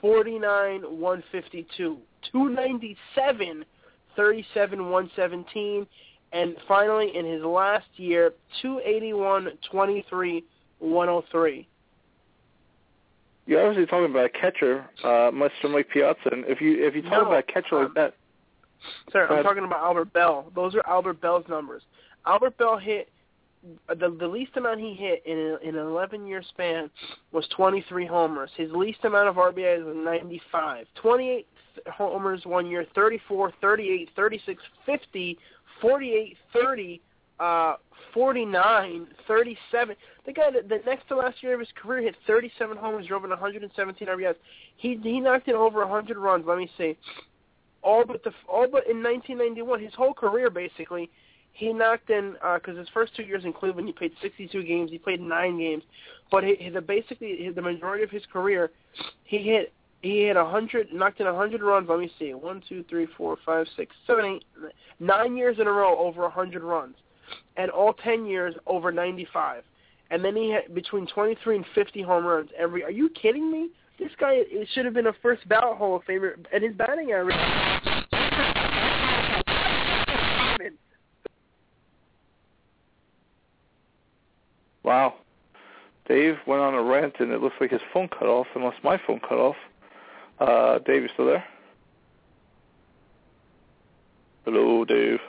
forty 0.00 0.38
nine 0.38 0.80
one 0.82 1.22
fifty 1.30 1.66
two 1.76 1.98
two 2.30 2.48
ninety 2.48 2.96
seven 3.14 3.64
thirty 4.16 4.44
seven 4.54 4.90
one 4.90 5.10
seventeen 5.16 5.86
and 6.32 6.56
finally 6.68 7.16
in 7.16 7.26
his 7.26 7.42
last 7.42 7.86
year 7.96 8.32
two 8.60 8.80
eighty 8.84 9.12
one 9.12 9.48
twenty 9.70 10.04
three 10.08 10.44
one 10.78 11.08
oh 11.08 11.24
three 11.30 11.66
you're 13.46 13.66
obviously 13.66 13.86
talking 13.86 14.10
about 14.10 14.26
a 14.26 14.28
catcher, 14.28 14.88
uh, 15.02 15.30
Mr. 15.32 15.70
Mike 15.70 15.88
Piazza. 15.92 16.30
And 16.30 16.44
if 16.46 16.60
you 16.60 16.86
if 16.86 16.94
you 16.94 17.02
talk 17.02 17.12
No, 17.12 17.26
about 17.26 17.38
a 17.40 17.42
catcher 17.42 17.82
like 17.82 17.94
that, 17.94 18.14
Sir, 19.12 19.26
I'm 19.28 19.42
talking 19.42 19.64
about 19.64 19.82
Albert 19.82 20.12
Belle. 20.12 20.50
Those 20.54 20.74
are 20.74 20.86
Albert 20.86 21.20
Belle's 21.20 21.44
numbers. 21.48 21.82
Albert 22.26 22.56
Belle 22.56 22.78
hit 22.78 23.08
the 23.88 24.16
the 24.18 24.26
least 24.26 24.56
amount 24.56 24.80
he 24.80 24.94
hit 24.94 25.22
in 25.26 25.38
a, 25.38 25.68
in 25.68 25.76
an 25.76 25.86
11 25.86 26.26
year 26.26 26.42
span 26.50 26.90
was 27.32 27.46
23 27.56 28.06
homers. 28.06 28.50
His 28.56 28.70
least 28.72 29.04
amount 29.04 29.28
of 29.28 29.36
RBIs 29.36 29.84
was 29.84 29.96
95. 29.96 30.86
28 30.94 31.46
homers 31.92 32.42
one 32.44 32.66
year, 32.66 32.86
34, 32.94 33.52
38, 33.60 34.10
36, 34.14 34.62
50, 34.86 35.38
48, 35.80 36.36
30, 36.52 37.00
uh, 37.40 37.74
49, 38.14 39.06
37. 39.26 39.96
The 40.26 40.32
guy 40.32 40.50
that 40.50 40.68
the 40.68 40.78
next 40.86 41.08
to 41.08 41.16
last 41.16 41.42
year 41.42 41.54
of 41.54 41.60
his 41.60 41.68
career 41.74 42.02
hit 42.02 42.14
37 42.26 42.76
homers, 42.76 43.06
drove 43.06 43.24
in 43.24 43.30
117 43.30 44.08
RBIs. 44.08 44.34
He 44.76 44.98
he 45.02 45.20
knocked 45.20 45.48
in 45.48 45.54
over 45.54 45.80
100 45.80 46.16
runs. 46.16 46.44
Let 46.46 46.58
me 46.58 46.70
see 46.76 46.96
all 47.82 48.04
but 48.06 48.22
the 48.24 48.32
all 48.48 48.66
but 48.70 48.86
in 48.88 49.02
1991, 49.02 49.80
his 49.82 49.94
whole 49.94 50.14
career 50.14 50.50
basically, 50.50 51.10
he 51.52 51.72
knocked 51.72 52.10
in 52.10 52.36
because 52.54 52.78
his 52.78 52.88
first 52.94 53.14
two 53.14 53.22
years 53.22 53.44
in 53.44 53.52
Cleveland, 53.52 53.86
he 53.86 53.92
played 53.92 54.12
62 54.22 54.62
games. 54.62 54.90
He 54.90 54.98
played 54.98 55.20
nine 55.20 55.58
games, 55.58 55.82
but 56.30 56.44
he, 56.44 56.56
he, 56.58 56.70
the 56.70 56.80
basically 56.80 57.36
he, 57.38 57.50
the 57.50 57.62
majority 57.62 58.04
of 58.04 58.10
his 58.10 58.22
career, 58.32 58.70
he 59.24 59.38
hit 59.38 59.72
he 60.02 60.24
had 60.24 60.36
a 60.36 60.42
100, 60.42 60.92
knocked 60.92 61.20
in 61.20 61.28
a 61.28 61.32
100 61.32 61.62
runs. 61.62 61.88
Let 61.88 62.00
me 62.00 62.10
see, 62.18 62.34
one, 62.34 62.60
two, 62.68 62.84
three, 62.90 63.06
four, 63.16 63.36
five, 63.46 63.66
six, 63.76 63.94
seven, 64.06 64.24
eight, 64.24 64.44
nine 64.98 65.36
years 65.36 65.58
in 65.60 65.68
a 65.68 65.72
row 65.72 65.96
over 65.96 66.22
a 66.22 66.28
100 66.28 66.62
runs, 66.62 66.96
and 67.56 67.70
all 67.70 67.92
10 67.92 68.26
years 68.26 68.54
over 68.66 68.90
95. 68.90 69.62
And 70.10 70.24
then 70.24 70.34
he 70.34 70.50
had 70.50 70.74
between 70.74 71.06
23 71.06 71.56
and 71.56 71.64
50 71.74 72.02
home 72.02 72.26
runs 72.26 72.50
every. 72.58 72.82
Are 72.82 72.90
you 72.90 73.08
kidding 73.10 73.50
me? 73.50 73.70
This 73.98 74.10
guy 74.18 74.42
it 74.44 74.68
should 74.74 74.84
have 74.84 74.94
been 74.94 75.06
a 75.06 75.12
first 75.22 75.48
ballot 75.48 75.78
Hall 75.78 75.94
of 75.96 76.02
Famer, 76.02 76.34
and 76.52 76.64
his 76.64 76.74
batting 76.74 77.12
average. 77.12 77.36
wow, 84.82 85.14
Dave 86.08 86.36
went 86.46 86.60
on 86.60 86.74
a 86.74 86.82
rant, 86.82 87.14
and 87.20 87.30
it 87.30 87.40
looks 87.40 87.54
like 87.60 87.70
his 87.70 87.80
phone 87.92 88.08
cut 88.08 88.26
off, 88.26 88.48
unless 88.56 88.74
my 88.82 89.00
phone 89.06 89.20
cut 89.20 89.38
off. 89.38 89.56
Uh, 90.38 90.78
Dave, 90.80 91.02
you 91.02 91.08
still 91.12 91.26
there? 91.26 91.44
Hello, 94.44 94.84
Dave. 94.84 95.20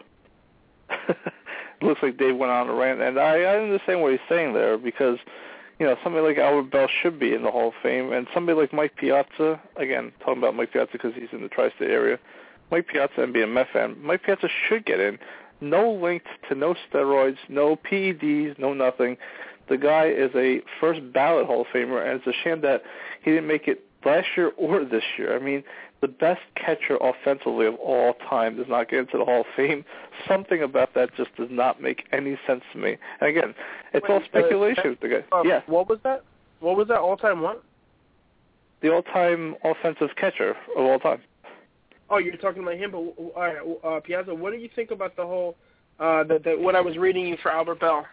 looks 1.83 2.01
like 2.01 2.17
Dave 2.17 2.37
went 2.37 2.51
on 2.51 2.69
a 2.69 2.73
rant, 2.73 3.01
and 3.01 3.19
I, 3.19 3.41
I 3.41 3.57
understand 3.57 4.01
what 4.01 4.11
he's 4.11 4.21
saying 4.29 4.53
there 4.53 4.77
because, 4.77 5.17
you 5.79 5.85
know, 5.85 5.95
somebody 6.03 6.25
like 6.25 6.37
Albert 6.37 6.71
Belle 6.71 6.87
should 7.01 7.19
be 7.19 7.33
in 7.33 7.43
the 7.43 7.51
Hall 7.51 7.69
of 7.69 7.73
Fame, 7.83 8.11
and 8.11 8.27
somebody 8.33 8.57
like 8.57 8.73
Mike 8.73 8.95
Piazza, 8.95 9.61
again, 9.75 10.11
talking 10.19 10.37
about 10.37 10.55
Mike 10.55 10.71
Piazza 10.71 10.91
because 10.93 11.13
he's 11.13 11.29
in 11.31 11.41
the 11.41 11.49
tri-state 11.49 11.89
area, 11.89 12.17
Mike 12.71 12.87
Piazza 12.87 13.21
and 13.21 13.33
being 13.33 13.45
a 13.45 13.47
Met 13.47 13.67
fan, 13.71 13.95
Mike 14.01 14.23
Piazza 14.23 14.47
should 14.67 14.85
get 14.85 14.99
in. 14.99 15.19
No 15.61 15.91
linked 15.91 16.27
to 16.49 16.55
no 16.55 16.75
steroids, 16.91 17.37
no 17.47 17.75
PEDs, 17.75 18.57
no 18.57 18.73
nothing. 18.73 19.17
The 19.69 19.77
guy 19.77 20.07
is 20.07 20.31
a 20.35 20.61
first 20.81 20.99
ballot 21.13 21.45
Hall 21.45 21.61
of 21.61 21.67
Famer, 21.67 22.05
and 22.05 22.19
it's 22.19 22.27
a 22.27 22.43
shame 22.43 22.61
that 22.61 22.83
he 23.21 23.31
didn't 23.31 23.47
make 23.47 23.67
it 23.67 23.85
last 24.05 24.27
year 24.35 24.51
or 24.57 24.83
this 24.83 25.03
year. 25.17 25.35
I 25.35 25.39
mean, 25.39 25.63
the 26.01 26.07
best 26.07 26.41
catcher 26.55 26.97
offensively 26.99 27.65
of 27.65 27.75
all 27.75 28.13
time 28.29 28.57
does 28.57 28.67
not 28.67 28.89
get 28.89 28.99
into 28.99 29.17
the 29.17 29.25
Hall 29.25 29.41
of 29.41 29.45
Fame. 29.55 29.85
Something 30.27 30.61
about 30.61 30.93
that 30.95 31.15
just 31.15 31.35
does 31.35 31.49
not 31.49 31.81
make 31.81 32.05
any 32.11 32.37
sense 32.45 32.61
to 32.73 32.77
me. 32.77 32.97
And 33.21 33.29
again, 33.29 33.55
it's 33.93 34.05
all 34.09 34.17
Wait, 34.17 34.23
uh, 34.25 34.27
speculation. 34.27 34.97
the 35.01 35.07
guy, 35.07 35.23
Um, 35.31 35.47
yeah, 35.47 35.61
What 35.67 35.87
was 35.87 35.99
that? 36.03 36.23
What 36.59 36.77
was 36.77 36.87
that 36.89 36.99
all 36.99 37.17
time 37.17 37.41
what? 37.41 37.63
the 38.83 38.93
all-time 38.93 39.55
offensive 39.63 40.09
catcher 40.17 40.51
of 40.75 40.85
all 40.85 40.99
time. 40.99 41.21
Oh, 42.09 42.17
you're 42.17 42.35
talking 42.35 42.61
about 42.61 42.75
him, 42.75 42.91
but 42.91 42.97
all 42.97 43.31
right, 43.37 43.57
uh, 43.83 43.99
Piazza, 44.01 44.35
what 44.35 44.51
do 44.51 44.59
you 44.59 44.69
think 44.75 44.91
about 44.91 45.15
the 45.15 45.25
whole 45.25 45.55
uh, 45.99 46.23
the, 46.25 46.37
the 46.37 46.55
what 46.59 46.75
I 46.75 46.81
was 46.81 46.97
reading 46.97 47.25
you 47.25 47.37
for 47.41 47.49
Albert 47.49 47.79
Belle? 47.79 48.05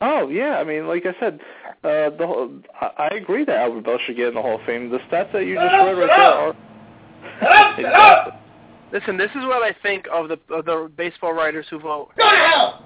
Oh 0.00 0.28
yeah, 0.28 0.58
I 0.58 0.64
mean, 0.64 0.86
like 0.86 1.04
I 1.06 1.14
said, 1.18 1.40
uh, 1.82 2.10
the 2.16 2.26
whole, 2.26 2.50
I, 2.80 3.08
I 3.10 3.14
agree 3.16 3.44
that 3.44 3.56
Albert 3.56 3.84
Belle 3.84 3.98
should 4.06 4.16
get 4.16 4.28
in 4.28 4.34
the 4.34 4.42
Hall 4.42 4.60
of 4.60 4.66
Fame. 4.66 4.90
The 4.90 4.98
stats 5.10 5.32
that 5.32 5.44
you 5.44 5.54
just 5.56 5.72
read 5.72 5.98
right 5.98 6.10
there 6.16 6.32
are. 6.32 6.54
Exactly. 7.78 8.32
Listen, 8.92 9.16
this 9.18 9.30
is 9.32 9.44
what 9.44 9.62
I 9.62 9.74
think 9.82 10.06
of 10.12 10.28
the 10.28 10.38
of 10.54 10.64
the 10.64 10.90
baseball 10.96 11.32
writers 11.32 11.66
who 11.68 11.78
vote. 11.78 12.10
Go 12.16 12.28
to 12.30 12.36
hell! 12.36 12.84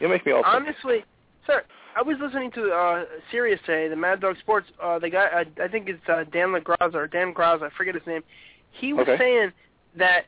You 0.00 0.08
make 0.08 0.24
me 0.24 0.32
all 0.32 0.38
sick. 0.42 0.46
Honestly, 0.46 1.04
sir, 1.46 1.62
I 1.96 2.02
was 2.02 2.16
listening 2.20 2.50
to 2.52 2.70
uh 2.70 3.04
Sirius 3.30 3.60
today, 3.66 3.88
the 3.88 3.96
Mad 3.96 4.20
Dog 4.20 4.36
Sports. 4.38 4.68
Uh, 4.82 4.98
the 4.98 5.10
guy, 5.10 5.26
I, 5.26 5.62
I 5.62 5.68
think 5.68 5.88
it's 5.88 6.08
uh, 6.08 6.24
Dan 6.32 6.48
LaGraza 6.48 6.94
or 6.94 7.06
Dan 7.06 7.34
Graza, 7.34 7.64
I 7.64 7.70
forget 7.76 7.94
his 7.94 8.06
name. 8.06 8.22
He 8.70 8.92
was 8.92 9.02
Okay. 9.08 9.18
saying 9.18 9.52
that 9.96 10.26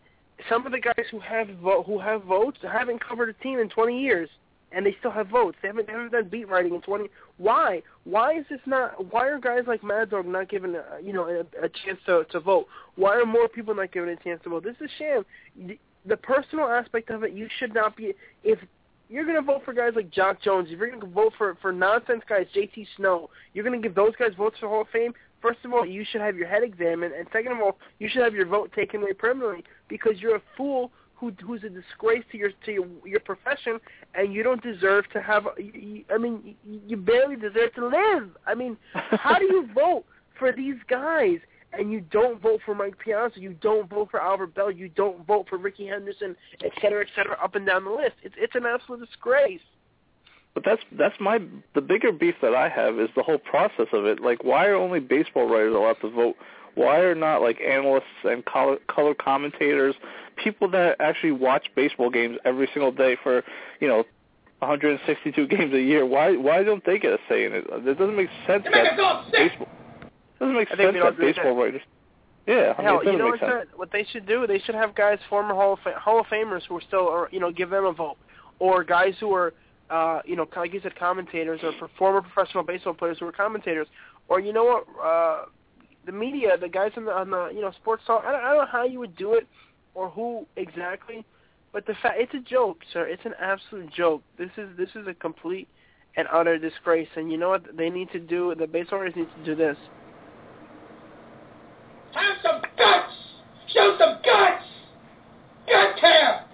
some 0.49 0.67
of 0.67 0.73
the 0.73 0.81
guys 0.81 1.07
who 1.11 1.21
have 1.21 1.49
vo- 1.63 1.83
who 1.85 1.99
have 1.99 2.25
votes 2.25 2.59
haven't 2.63 3.03
covered 3.07 3.29
a 3.29 3.33
team 3.43 3.59
in 3.61 3.69
20 3.69 4.01
years, 4.01 4.29
and 4.73 4.85
they 4.85 4.95
still 4.99 5.11
have 5.11 5.29
votes. 5.29 5.57
They 5.63 5.69
haven't, 5.69 5.87
they 5.87 5.93
haven't 5.93 6.13
done 6.13 6.29
beat 6.29 6.49
writing 6.49 6.75
in 6.75 6.81
20. 6.81 7.09
Why? 7.39 7.83
Why 8.05 8.39
is 8.39 8.45
this 8.51 8.61
not? 8.67 9.13
Why 9.13 9.29
are 9.29 9.39
guys 9.39 9.65
like 9.67 9.83
Mad 9.83 10.11
Dog 10.11 10.27
not 10.27 10.49
given 10.49 10.75
a, 10.75 10.85
you 11.03 11.13
know 11.13 11.27
a, 11.27 11.41
a 11.65 11.69
chance 11.69 11.99
to 12.07 12.25
to 12.31 12.41
vote? 12.41 12.67
Why 12.97 13.17
are 13.17 13.27
more 13.27 13.49
people 13.49 13.75
not 13.75 13.93
given 13.93 14.11
a 14.11 14.17
chance 14.17 14.43
to 14.45 14.51
vote? 14.51 14.65
This 14.65 14.77
is 14.81 14.91
a 14.91 14.99
sham. 14.99 15.27
The, 15.67 15.79
the 16.07 16.17
personal 16.17 16.67
aspect 16.67 17.11
of 17.11 17.23
it, 17.23 17.33
you 17.33 17.49
should 17.59 17.75
not 17.75 17.97
be. 17.97 18.15
If 18.45 18.59
you're 19.09 19.25
going 19.25 19.37
to 19.37 19.43
vote 19.43 19.63
for 19.65 19.73
guys 19.73 19.93
like 19.97 20.11
Jacque 20.11 20.43
Jones, 20.43 20.69
if 20.71 20.79
you're 20.79 20.89
going 20.89 21.01
to 21.01 21.07
vote 21.07 21.33
for 21.39 21.57
for 21.63 21.73
nonsense 21.73 22.23
guys, 22.29 22.47
JT 22.55 22.87
Snow, 22.97 23.31
you're 23.55 23.65
going 23.65 23.81
to 23.81 23.87
give 23.87 23.95
those 23.95 24.15
guys 24.19 24.31
votes 24.37 24.57
for 24.61 24.69
Hall 24.69 24.83
of 24.83 24.89
Fame. 24.89 25.15
First 25.41 25.61
of 25.65 25.73
all, 25.73 25.87
you 25.87 26.05
should 26.11 26.21
have 26.21 26.37
your 26.37 26.49
head 26.49 26.65
examined, 26.65 27.15
and 27.15 27.29
second 27.33 27.53
of 27.53 27.61
all, 27.61 27.79
you 28.01 28.09
should 28.09 28.23
have 28.23 28.35
your 28.35 28.47
vote 28.47 28.73
taken 28.75 29.03
away 29.03 29.13
permanently 29.13 29.65
because 29.89 30.15
you're 30.19 30.37
a 30.37 30.43
fool 30.57 30.91
who 31.19 31.33
who's 31.45 31.65
a 31.65 31.69
disgrace 31.69 32.25
to 32.33 32.39
your 32.39 32.51
to 32.65 32.73
your, 32.73 32.87
your 33.05 33.21
profession, 33.21 33.79
and 34.15 34.33
you 34.33 34.43
don't 34.43 34.63
deserve 34.63 35.05
to 35.13 35.21
have. 35.21 35.47
You, 35.59 36.05
I 36.13 36.19
mean, 36.19 36.57
you, 36.65 36.81
you 36.87 36.97
barely 36.97 37.37
deserve 37.37 37.75
to 37.75 37.87
live. 37.87 38.31
I 38.47 38.55
mean, 38.55 38.77
how 38.93 39.39
do 39.39 39.45
you 39.45 39.69
vote 39.75 40.05
for 40.39 40.53
these 40.53 40.77
guys? 40.89 41.39
And 41.71 41.93
you 41.93 42.01
don't 42.01 42.41
vote 42.41 42.61
for 42.65 42.75
Mike 42.75 42.99
Piazza, 42.99 43.39
you 43.41 43.55
don't 43.61 43.91
vote 43.91 44.09
for 44.11 44.23
Albert 44.23 44.55
Belle, 44.55 44.71
you 44.71 44.89
don't 44.89 45.27
vote 45.27 45.49
for 45.51 45.59
Rickey 45.59 45.87
Henderson, 45.87 46.35
et 46.65 46.73
cetera, 46.81 47.03
et 47.03 47.09
cetera, 47.15 47.37
up 47.45 47.57
and 47.57 47.67
down 47.67 47.85
the 47.85 47.91
list. 47.91 48.15
It's 48.23 48.35
it's 48.39 48.55
an 48.55 48.65
absolute 48.65 49.05
disgrace. 49.05 49.61
But 50.55 50.65
that's 50.65 50.83
that's 50.99 51.15
my 51.21 51.41
the 51.75 51.83
bigger 51.83 52.11
beef 52.11 52.37
that 52.41 52.55
I 52.55 52.69
have 52.69 52.99
is 52.99 53.11
the 53.15 53.23
whole 53.23 53.39
process 53.39 53.87
of 53.93 54.07
it. 54.07 54.21
Like, 54.21 54.43
why 54.45 54.67
are 54.67 54.77
only 54.77 54.99
baseball 54.99 55.47
writers 55.47 55.75
allowed 55.75 56.01
to 56.01 56.11
vote? 56.11 56.37
Why 56.79 57.01
are 57.01 57.15
not 57.15 57.43
like 57.43 57.61
analysts 57.61 58.05
and 58.23 58.45
color 58.45 58.79
color 58.89 59.13
commentators, 59.15 59.97
people 60.37 60.71
that 60.71 60.97
actually 61.01 61.33
watch 61.33 61.67
baseball 61.75 62.09
games 62.09 62.39
every 62.45 62.69
single 62.73 62.93
day 62.93 63.17
for 63.23 63.43
you 63.81 63.89
know 63.89 64.05
162 64.61 65.47
games 65.49 65.75
a 65.75 65.81
year? 65.81 66.07
Why 66.07 66.37
why 66.37 66.63
don't 66.63 66.85
they 66.87 66.99
get 66.99 67.13
a 67.13 67.19
say 67.29 67.45
in 67.47 67.53
it? 67.53 67.65
It 67.69 67.99
doesn't 67.99 68.17
make 68.17 68.31
sense 68.47 68.65
that 68.65 68.97
baseball 69.33 69.69
doesn't 70.39 70.55
make 70.55 70.69
I 70.71 70.77
sense 70.77 70.95
we 70.95 71.01
don't 71.01 71.17
that 71.17 71.21
baseball 71.21 71.57
writers. 71.57 71.83
Yeah, 72.47 72.75
I 72.79 72.81
mean, 72.81 72.87
Hell, 72.87 73.05
you 73.05 73.19
know 73.19 73.31
make 73.31 73.41
what, 73.41 73.41
sense. 73.41 73.51
sir? 73.51 73.67
what 73.77 73.93
they 73.93 74.07
should 74.11 74.27
do? 74.27 74.47
They 74.47 74.59
should 74.61 74.75
have 74.75 74.95
guys, 74.95 75.19
former 75.29 75.55
Hall 75.55 75.75
of 75.75 75.81
Fa- 75.81 75.99
Hall 75.99 76.21
of 76.21 76.27
Famers, 76.27 76.63
who 76.67 76.79
are 76.79 76.81
still, 76.81 77.01
or, 77.01 77.29
you 77.31 77.41
know, 77.41 77.53
give 77.53 77.69
them 77.69 77.85
a 77.85 77.93
vote, 77.93 78.17
or 78.59 78.85
guys 78.85 79.13
who 79.21 79.35
are 79.35 79.53
uh, 79.91 80.21
you 80.25 80.37
know, 80.37 80.47
like 80.57 80.73
you 80.73 80.81
said, 80.83 80.95
commentators 80.97 81.61
or 81.63 81.73
former 81.99 82.21
professional 82.21 82.63
baseball 82.63 82.95
players 82.95 83.19
who 83.19 83.27
are 83.27 83.33
commentators, 83.33 83.87
or 84.29 84.41
you 84.41 84.53
know 84.53 84.65
what, 84.65 84.87
uh, 85.03 85.45
the 86.09 86.13
media, 86.13 86.57
the 86.59 86.69
guys 86.69 86.91
on 86.97 87.05
the, 87.05 87.13
on 87.13 87.29
the 87.29 87.51
you 87.55 87.61
know 87.61 87.71
sports 87.73 88.03
talk. 88.07 88.25
I 88.27 88.33
don't, 88.33 88.41
I 88.41 88.49
don't 88.49 88.59
know 88.59 88.67
how 88.73 88.85
you 88.85 88.99
would 88.99 89.15
do 89.17 89.35
it 89.35 89.47
or 89.95 90.09
who 90.09 90.47
exactly, 90.57 91.23
but 91.71 91.87
the 91.87 91.93
fact 92.03 92.17
it's 92.19 92.33
a 92.33 92.41
joke, 92.41 92.79
sir. 92.95 93.07
It's 93.07 93.25
an 93.27 93.35
absolute 93.39 93.93
joke. 93.93 94.23
This 94.39 94.49
is 94.57 94.75
this 94.79 94.89
is 94.95 95.07
a 95.07 95.13
complete 95.13 95.69
and 96.17 96.27
utter 96.33 96.59
disgrace. 96.59 97.09
And 97.15 97.31
you 97.31 97.37
know 97.37 97.51
what 97.51 97.77
they 97.77 97.91
need 97.91 98.11
to 98.13 98.19
do? 98.19 98.55
The 98.59 98.67
base 98.67 98.87
owners 98.91 99.13
need 99.15 99.29
to 99.37 99.45
do 99.45 99.55
this. 99.55 99.77
Have 102.15 102.37
some 102.43 102.63
guts. 102.79 103.13
Show 103.75 103.97
some 103.99 104.17
guts. 104.25 104.65
Gut 105.67 106.01
camp. 106.01 106.47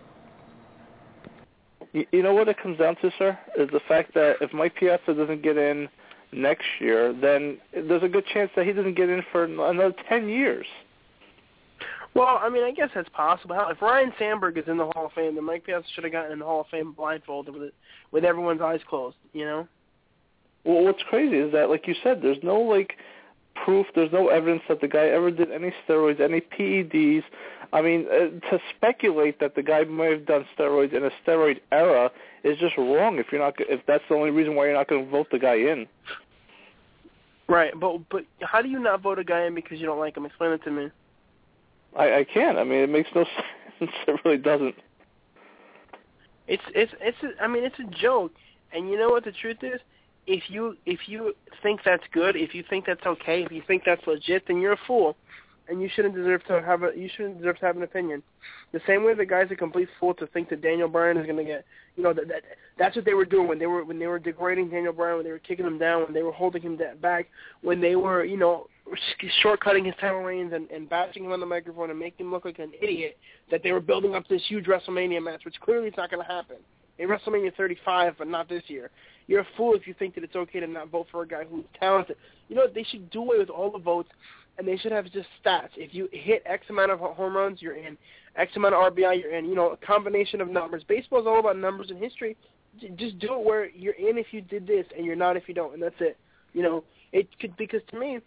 You, 1.93 2.05
you 2.11 2.23
know 2.25 2.35
what 2.35 2.49
it 2.49 2.57
comes 2.61 2.79
down 2.79 2.97
to, 3.03 3.11
sir, 3.19 3.39
is 3.57 3.71
the 3.73 3.81
fact 3.87 4.15
that 4.15 4.35
if 4.41 4.53
Mike 4.53 4.75
Piazza 4.75 5.15
doesn't 5.15 5.43
get 5.43 5.57
in 5.57 5.89
next 6.35 6.67
year, 6.81 7.13
then 7.13 7.59
there's 7.73 8.03
a 8.03 8.09
good 8.09 8.27
chance 8.27 8.51
that 8.57 8.67
he 8.67 8.73
doesn't 8.73 8.95
get 8.95 9.09
in 9.09 9.23
for 9.33 9.45
another 9.45 9.95
ten 10.09 10.29
years. 10.29 10.67
Well, 12.15 12.39
I 12.41 12.49
mean, 12.49 12.63
I 12.63 12.71
guess 12.71 12.91
that's 12.95 13.09
possible. 13.09 13.57
If 13.69 13.83
Ryan 13.83 14.13
Sandberg 14.19 14.57
is 14.57 14.65
in 14.69 14.77
the 14.77 14.87
Hall 14.87 15.07
of 15.07 15.13
Fame, 15.13 15.35
then 15.35 15.45
Mike 15.45 15.65
Piazza 15.65 15.87
should 15.95 16.05
have 16.05 16.13
gotten 16.13 16.33
in 16.33 16.39
the 16.39 16.45
Hall 16.45 16.61
of 16.61 16.69
Fame 16.69 16.93
blindfolded 16.93 17.53
with 17.53 17.65
it, 17.65 17.75
with 18.13 18.25
everyone's 18.25 18.61
eyes 18.61 18.81
closed. 18.89 19.17
You 19.33 19.45
know. 19.45 19.69
Well, 20.65 20.85
what's 20.85 21.03
crazy 21.11 21.39
is 21.39 21.53
that, 21.53 21.69
like 21.71 21.87
you 21.87 21.95
said, 22.03 22.23
there's 22.23 22.39
no 22.43 22.61
like 22.61 22.95
proof, 23.65 23.87
there's 23.95 24.13
no 24.13 24.29
evidence 24.29 24.63
that 24.69 24.81
the 24.81 24.89
guy 24.89 25.07
ever 25.07 25.31
did 25.31 25.51
any 25.51 25.73
steroids, 25.87 26.21
any 26.21 26.41
PEDs. 26.41 27.23
I 27.73 27.83
mean, 27.83 28.07
uh, 28.07 28.41
to 28.51 28.61
speculate 28.77 29.41
that 29.41 29.57
the 29.57 29.63
guy 29.63 29.85
may 29.85 30.11
have 30.13 30.27
done 30.27 30.47
steroids 30.57 30.93
in 30.95 31.05
a 31.05 31.11
steroid 31.27 31.61
era 31.73 32.11
is 32.45 32.57
just 32.59 32.77
wrong. 32.79 33.19
If 33.19 33.27
you're 33.33 33.41
not, 33.41 33.55
if 33.59 33.81
that's 33.87 34.05
the 34.09 34.15
only 34.15 34.31
reason 34.31 34.55
why 34.55 34.67
you're 34.67 34.75
not 34.75 34.89
going 34.89 35.05
to 35.05 35.11
vote 35.11 35.27
the 35.33 35.39
guy 35.39 35.57
in. 35.57 35.87
Right, 37.49 37.79
but 37.79 37.99
but 38.11 38.25
how 38.41 38.63
do 38.63 38.69
you 38.69 38.79
not 38.79 39.03
vote 39.03 39.19
a 39.19 39.25
guy 39.25 39.45
in 39.45 39.55
because 39.55 39.79
you 39.79 39.87
don't 39.87 39.99
like 39.99 40.17
him? 40.17 40.25
Explain 40.25 40.53
it 40.53 40.65
to 40.65 40.71
me. 40.71 40.91
I, 41.97 42.19
I 42.21 42.25
can't. 42.25 42.59
I 42.59 42.65
mean, 42.65 42.81
it 42.81 42.91
makes 42.91 43.11
no 43.15 43.25
sense. 43.79 43.91
It 44.09 44.21
really 44.25 44.39
doesn't. 44.39 44.75
It's 46.49 46.63
it's 46.75 46.93
it's. 47.01 47.19
A, 47.23 47.43
I 47.43 47.47
mean, 47.47 47.65
it's 47.65 47.79
a 47.79 48.01
joke. 48.01 48.33
And 48.73 48.91
you 48.91 48.99
know 48.99 49.09
what 49.11 49.25
the 49.25 49.33
truth 49.33 49.59
is? 49.63 49.81
If 50.27 50.45
you 50.49 50.77
if 50.87 51.01
you 51.07 51.35
think 51.63 51.81
that's 51.85 52.03
good, 52.13 52.35
if 52.35 52.55
you 52.55 52.65
think 52.69 52.87
that's 52.87 53.05
okay, 53.05 53.43
if 53.43 53.53
you 53.53 53.63
think 53.67 53.83
that's 53.85 54.05
legit, 54.07 54.45
then 54.49 54.61
you're 54.61 54.73
a 54.73 54.81
fool, 54.87 55.17
and 55.69 55.81
you 55.81 55.89
shouldn't 55.95 56.15
deserve 56.15 56.45
to 56.45 56.63
have 56.63 56.83
a 56.83 56.91
you 56.97 57.09
shouldn't 57.17 57.39
deserve 57.39 57.59
to 57.61 57.67
have 57.67 57.77
an 57.77 57.83
opinion. 57.83 58.23
The 58.73 58.81
same 58.87 59.05
way 59.05 59.15
the 59.15 59.25
guy's 59.25 59.51
a 59.51 59.57
complete 59.57 59.89
fool 59.99 60.15
to 60.15 60.27
think 60.29 60.49
that 60.51 60.63
Daniel 60.63 60.89
Bryan 60.89 61.17
is 61.17 61.27
going 61.27 61.39
to 61.39 61.45
get, 61.45 61.65
you 61.97 62.03
know, 62.03 62.13
that, 62.13 62.29
that 62.29 62.43
that's 62.79 62.97
what 62.97 63.05
they 63.05 63.15
were 63.15 63.25
doing 63.25 63.49
when 63.49 63.59
they 63.59 63.67
were 63.67 63.85
when 63.85 63.99
they 63.99 64.07
were 64.07 64.19
degrading 64.19 64.71
Daniel 64.71 64.93
Bryan, 64.93 65.17
when 65.17 65.25
they 65.25 65.33
were 65.33 65.39
kicking 65.39 65.67
him 65.67 65.79
down, 65.79 66.05
when 66.05 66.13
they 66.13 66.23
were 66.23 66.33
holding 66.33 66.63
him 66.63 66.79
back, 67.01 67.29
when 67.63 67.81
they 67.81 67.97
were, 67.97 68.25
you 68.25 68.37
know, 68.37 68.67
shortcutting 69.43 69.87
his 69.87 69.95
title 70.01 70.21
reigns 70.21 70.53
and, 70.53 70.71
and 70.71 70.89
bashing 70.89 71.25
him 71.25 71.33
on 71.33 71.41
the 71.41 71.47
microphone 71.47 71.91
and 71.91 71.99
making 71.99 72.27
him 72.27 72.33
look 72.33 72.45
like 72.45 72.59
an 72.59 72.73
idiot 72.81 73.17
that 73.51 73.63
they 73.63 73.73
were 73.73 73.81
building 73.81 74.15
up 74.15 74.27
this 74.29 74.43
huge 74.49 74.67
WrestleMania 74.67 75.23
match, 75.23 75.45
which 75.45 75.59
clearly 75.61 75.89
is 75.89 75.95
not 75.97 76.11
going 76.11 76.25
to 76.25 76.31
happen. 76.31 76.57
In 76.99 77.09
WrestleMania 77.09 77.55
35, 77.57 78.15
but 78.19 78.29
not 78.29 78.49
this 78.49 78.63
year. 78.69 78.91
You're 79.27 79.41
a 79.41 79.47
fool 79.57 79.75
if 79.75 79.87
you 79.87 79.95
think 79.95 80.15
that 80.15 80.23
it's 80.23 80.37
okay 80.37 80.61
to 80.61 80.67
not 80.67 80.91
vote 80.91 81.07
for 81.11 81.23
a 81.23 81.29
guy 81.29 81.45
who's 81.45 81.65
talented. 81.81 82.17
You 82.49 82.57
know, 82.57 82.67
they 82.73 82.85
should 82.85 83.11
do 83.11 83.21
away 83.21 83.39
with 83.39 83.51
all 83.51 83.71
the 83.71 83.79
votes, 83.79 84.11
and 84.59 84.67
they 84.67 84.77
should 84.77 84.93
have 84.93 85.05
just 85.07 85.29
stats. 85.45 85.71
If 85.77 85.95
you 85.95 86.09
hit 86.13 86.43
X 86.47 86.67
amount 86.71 86.93
of 86.93 87.01
home 87.01 87.37
runs, 87.37 87.61
you're 87.61 87.77
in. 87.77 87.97
X 88.37 88.53
amount 88.57 88.75
of 88.75 88.93
RBI, 88.93 89.21
you're 89.21 89.35
in. 89.35 89.47
You 89.47 89.55
know, 89.55 89.71
a 89.71 89.77
combination 89.77 90.41
of 90.41 90.49
numbers. 90.49 90.83
Baseball 90.87 91.21
is 91.21 91.27
all 91.27 91.41
about 91.41 91.57
numbers 91.57 91.91
and 91.91 91.99
history. 91.99 92.37
Just 92.97 93.19
do 93.19 93.35
it 93.35 93.45
where 93.45 93.69
you're 93.71 93.95
in 93.95 94.19
if 94.19 94.27
you 94.33 94.41
did 94.41 94.67
this, 94.67 94.87
and 94.97 95.07
you're 95.07 95.17
not 95.17 95.37
if 95.37 95.49
you 95.49 95.55
don't, 95.55 95.75
and 95.75 95.83
that's 95.83 95.95
it. 96.01 96.17
You 96.53 96.63
know, 96.63 96.85
it 97.15 97.29
could 97.39 97.57
because 97.57 97.81
to 97.93 97.99
me, 97.99 98.19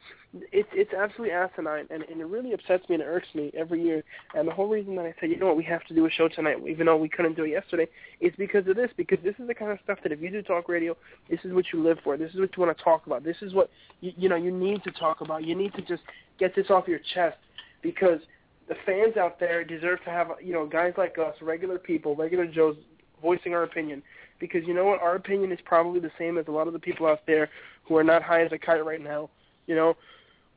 it's 0.54 0.70
it's 0.72 0.94
absolutely 0.94 1.32
asinine, 1.32 1.88
and, 1.90 2.04
and 2.04 2.22
it 2.22 2.26
really 2.26 2.54
upsets 2.54 2.88
me 2.88 2.96
and 2.96 3.04
irks 3.04 3.28
me 3.36 3.52
every 3.54 3.84
year. 3.84 4.02
And 4.34 4.48
the 4.48 4.54
whole 4.54 4.70
reason 4.70 4.96
that 4.96 5.06
I 5.06 5.14
said, 5.20 5.30
you 5.30 5.38
know 5.38 5.48
what, 5.48 5.58
we 5.58 5.66
have 5.66 5.84
to 5.88 5.94
do 5.94 6.06
a 6.06 6.10
show 6.10 6.30
tonight, 6.30 6.56
even 6.66 6.86
though 6.86 6.96
we 6.96 7.10
couldn't 7.10 7.36
do 7.36 7.44
it 7.44 7.50
yesterday, 7.50 7.88
is 8.22 8.32
because 8.38 8.66
of 8.66 8.78
this. 8.78 8.90
Because 8.96 9.18
this 9.26 9.36
is 9.40 9.48
the 9.48 9.54
kind 9.54 9.74
of 9.74 9.80
stuff 9.84 10.00
that 10.04 10.14
if 10.14 10.22
you 10.22 10.32
do 10.32 10.42
talk 10.42 10.70
radio, 10.70 10.96
this 11.30 11.42
is 11.44 11.52
what 11.52 11.66
you 11.74 11.84
live 11.84 11.98
for. 12.02 12.16
This 12.16 12.34
is 12.34 12.40
what 12.40 12.56
you 12.56 12.64
want 12.64 12.78
to 12.78 12.82
talk 12.82 13.06
about. 13.08 13.26
This 13.26 13.36
is 13.42 13.54
what 13.54 13.70
you, 14.00 14.14
you 14.16 14.30
know 14.30 14.38
you 14.38 14.52
need 14.52 14.82
to 14.86 14.92
talk 14.92 15.20
about. 15.20 15.44
You 15.44 15.54
need 15.54 15.74
to 15.74 15.82
just 15.82 16.04
get 16.40 16.56
this 16.56 16.68
off 16.70 16.88
your 16.88 17.02
chest 17.14 17.38
because 17.82 18.22
the 18.70 18.76
fans 18.86 19.18
out 19.18 19.38
there 19.38 19.66
deserve 19.66 20.02
to 20.06 20.10
have 20.10 20.30
you 20.42 20.54
know 20.54 20.66
guys 20.66 20.94
like 20.98 21.18
us, 21.18 21.36
regular 21.42 21.78
people, 21.78 22.16
regular 22.16 22.48
Joes, 22.48 22.78
voicing 23.22 23.54
our 23.54 23.64
opinion 23.64 24.02
because 24.40 24.62
you 24.66 24.74
know 24.74 24.86
what, 24.86 25.02
our 25.02 25.16
opinion 25.16 25.52
is 25.52 25.60
probably 25.66 26.00
the 26.00 26.12
same 26.18 26.38
as 26.38 26.48
a 26.48 26.52
lot 26.52 26.68
of 26.68 26.74
the 26.74 26.80
people 26.80 27.08
out 27.08 27.22
there 27.26 27.50
who 27.86 27.96
are 27.98 28.04
not 28.04 28.22
high 28.22 28.44
as 28.44 28.52
a 28.52 28.58
kite 28.58 28.86
right 28.86 29.02
now. 29.02 29.30
You 29.66 29.76
know, 29.76 29.98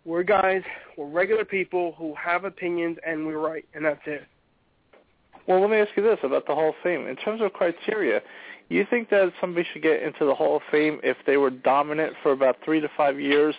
we're 0.05 0.23
guys, 0.23 0.63
we're 0.97 1.09
regular 1.09 1.45
people 1.45 1.95
who 1.99 2.15
have 2.15 2.45
opinions, 2.45 2.99
and 3.07 3.27
we're 3.27 3.39
right, 3.39 3.65
and 3.75 3.85
that's 3.85 4.01
it. 4.07 4.23
Well, 5.47 5.61
let 5.61 5.71
me 5.71 5.79
ask 5.79 5.91
you 5.97 6.03
this 6.03 6.19
about 6.23 6.47
the 6.47 6.55
Hall 6.55 6.71
of 6.71 6.75
Fame. 6.83 7.07
In 7.07 7.17
terms 7.17 7.41
of 7.43 7.53
criteria, 7.53 8.21
you 8.69 8.87
think 8.89 9.11
that 9.11 9.33
somebody 9.41 9.67
should 9.73 9.83
get 9.83 10.03
into 10.03 10.25
the 10.25 10.35
Hall 10.35 10.57
of 10.57 10.63
Fame 10.71 11.01
if 11.03 11.17
they 11.27 11.37
were 11.37 11.51
dominant 11.51 12.15
for 12.23 12.33
about 12.33 12.57
three 12.65 12.81
to 12.81 12.89
five 12.97 13.19
years 13.19 13.55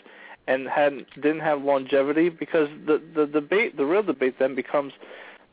and 0.47 0.67
hadn't 0.67 1.07
didn't 1.15 1.41
have 1.41 1.61
longevity? 1.61 2.30
Because 2.30 2.69
the 2.86 3.01
the 3.15 3.26
debate, 3.26 3.78
the 3.78 3.86
real 3.86 4.03
debate, 4.03 4.36
then 4.39 4.55
becomes 4.55 4.93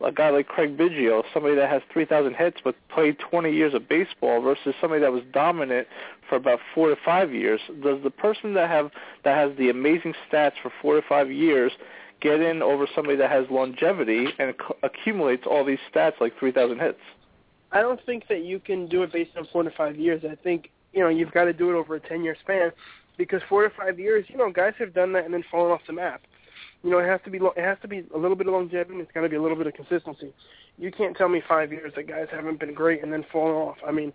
a 0.05 0.13
guy 0.13 0.31
like 0.31 0.47
Craig 0.47 0.77
Biggio, 0.77 1.25
somebody 1.33 1.57
that 1.57 1.69
has 1.69 1.83
3,000 1.93 2.35
hits 2.35 2.59
but 2.63 2.77
played 2.89 3.19
20 3.19 3.53
years 3.53 3.75
of 3.75 3.89
baseball 3.89 4.41
versus 4.41 4.75
somebody 4.81 5.01
that 5.01 5.13
was 5.13 5.23
dominant 5.33 5.89
for 6.29 6.37
about 6.37 6.61
four 6.75 6.89
to 6.89 6.97
five 7.05 7.33
years. 7.33 7.61
Does 7.83 8.03
the 8.03 8.11
person 8.11 8.55
that 8.55 8.69
have 8.69 8.91
that 9.25 9.37
has 9.37 9.57
the 9.59 9.71
amazing 9.71 10.15
stats 10.31 10.53
for 10.63 10.73
four 10.81 10.95
to 11.01 11.03
five 11.07 11.31
years 11.31 11.73
get 12.21 12.41
in 12.41 12.63
over 12.63 12.87
somebody 12.95 13.17
that 13.17 13.31
has 13.31 13.47
longevity 13.51 14.27
and 14.39 14.55
accumulates 14.83 15.45
all 15.47 15.65
these 15.65 15.79
stats 15.93 16.21
like 16.21 16.39
3,000 16.39 16.79
hits? 16.79 16.99
I 17.73 17.81
don't 17.81 18.05
think 18.07 18.29
that 18.29 18.45
you 18.45 18.61
can 18.61 18.87
do 18.89 19.03
it 19.03 19.13
based 19.13 19.33
on 19.37 19.47
four 19.53 19.63
to 19.63 19.71
five 19.71 19.97
years. 19.97 20.23
I 20.29 20.37
think 20.37 20.71
you 20.93 21.01
know 21.01 21.09
you've 21.09 21.33
got 21.33 21.45
to 21.45 21.53
do 21.53 21.71
it 21.71 21.75
over 21.75 21.97
a 21.97 22.01
10-year 22.01 22.37
span 22.41 22.71
because 23.19 23.43
four 23.49 23.69
to 23.69 23.75
five 23.77 23.99
years, 23.99 24.25
you 24.29 24.39
know, 24.39 24.51
guys 24.51 24.75
have 24.79 24.95
done 24.95 25.13
that 25.13 25.25
and 25.25 25.35
then 25.35 25.45
fallen 25.51 25.73
off 25.73 25.81
the 25.87 25.93
map 25.93 26.23
you 26.83 26.91
know, 26.91 26.99
it 26.99 27.09
has 27.09 27.21
to 27.25 27.31
be 27.31 27.39
it 27.39 27.65
has 27.65 27.79
to 27.83 27.89
be 27.89 28.05
a 28.15 28.19
little 28.19 28.37
bit 28.37 28.47
of 28.47 28.53
longevity. 28.53 28.99
It's 29.01 29.11
got 29.13 29.23
to 29.23 29.29
be 29.29 29.37
a 29.37 29.43
little 29.43 29.57
bit 29.57 29.67
of 29.67 29.75
consistency. 29.75 30.33
You 30.79 30.93
can't 30.93 31.17
tell 31.17 31.29
me 31.29 31.43
five 31.49 31.73
years 31.73 31.93
that 31.97 32.07
guys 32.07 32.27
haven't 32.31 32.61
been 32.61 32.73
great 32.73 33.03
and 33.03 33.13
then 33.13 33.25
fallen 33.33 33.55
off. 33.55 33.77
I 33.87 33.91
mean, 33.91 34.13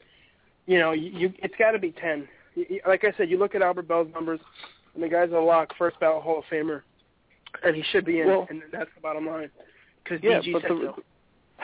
you 0.66 0.80
know, 0.80 0.91
you, 0.91 1.11
you 1.11 1.34
it's 1.39 1.55
got 1.59 1.72
to 1.72 1.80
be 1.80 1.91
ten. 1.91 2.28
You, 2.55 2.80
like 2.88 3.03
I 3.03 3.14
said, 3.18 3.30
you 3.30 3.38
look 3.38 3.53
at 3.55 3.61
Albert 3.61 3.88
Belle's 3.88 4.07
numbers, 4.14 4.39
and 4.93 5.03
the 5.03 5.09
guy's 5.09 5.32
a 5.32 5.39
lock, 5.39 5.74
first 5.78 5.99
ballot 5.99 6.24
Hall 6.24 6.39
of 6.39 6.45
Famer, 6.45 6.84
and 7.64 7.76
he 7.76 7.84
should 7.91 8.05
be 8.05 8.22
in. 8.22 8.28
Well, 8.28 8.47
and 8.49 8.61
that's 8.72 8.89
the 8.95 9.01
bottom 9.01 9.28
line. 9.28 9.49
Because 10.03 10.24
yeah, 10.24 10.39
DG 10.39 10.53
but 10.53 10.61
said 10.61 10.72
the, 10.72 10.93
so. 10.95 11.03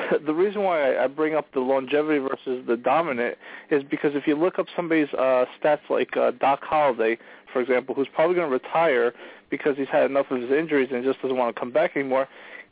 the 0.25 0.33
reason 0.33 0.63
why 0.63 0.97
I 0.97 1.07
bring 1.07 1.35
up 1.35 1.51
the 1.53 1.59
longevity 1.59 2.19
versus 2.19 2.65
the 2.67 2.77
dominant 2.77 3.37
is 3.71 3.83
because 3.89 4.11
if 4.15 4.27
you 4.27 4.35
look 4.35 4.59
up 4.59 4.67
somebody's 4.75 5.11
uh, 5.13 5.45
stats 5.61 5.89
like 5.89 6.15
uh, 6.17 6.31
Doc 6.39 6.61
Halladay, 6.69 7.17
for 7.51 7.61
example, 7.61 7.95
who's 7.95 8.07
probably 8.13 8.35
going 8.35 8.49
to 8.49 8.53
retire 8.53 9.13
because 9.49 9.77
he's 9.77 9.87
had 9.87 10.09
enough 10.09 10.27
of 10.31 10.41
his 10.41 10.51
injuries 10.51 10.89
and 10.91 11.03
just 11.03 11.21
doesn't 11.21 11.37
want 11.37 11.55
to 11.55 11.59
come 11.59 11.71
back 11.71 11.95
anymore. 11.95 12.27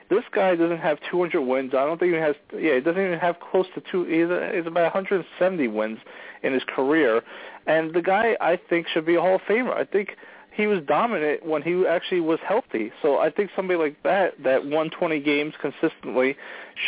This 0.09 0.23
guy 0.31 0.55
doesn't 0.55 0.77
have 0.77 0.99
200 1.11 1.41
wins. 1.41 1.73
I 1.73 1.85
don't 1.85 1.99
think 1.99 2.13
he 2.13 2.19
has. 2.19 2.35
Yeah, 2.53 2.75
he 2.75 2.81
doesn't 2.81 3.01
even 3.01 3.19
have 3.19 3.39
close 3.39 3.65
to 3.75 3.83
two. 3.91 4.05
He's, 4.05 4.55
he's 4.55 4.65
about 4.65 4.93
170 4.93 5.67
wins 5.67 5.99
in 6.43 6.53
his 6.53 6.63
career, 6.63 7.21
and 7.65 7.93
the 7.93 8.01
guy 8.01 8.37
I 8.39 8.57
think 8.69 8.87
should 8.87 9.05
be 9.05 9.15
a 9.15 9.21
Hall 9.21 9.35
of 9.35 9.41
Famer. 9.41 9.75
I 9.75 9.83
think 9.83 10.15
he 10.57 10.65
was 10.65 10.79
dominant 10.87 11.45
when 11.45 11.61
he 11.61 11.85
actually 11.85 12.19
was 12.19 12.39
healthy. 12.45 12.91
So 13.03 13.19
I 13.19 13.29
think 13.29 13.51
somebody 13.55 13.77
like 13.77 14.01
that 14.03 14.43
that 14.43 14.65
won 14.65 14.89
20 14.89 15.19
games 15.19 15.53
consistently 15.61 16.35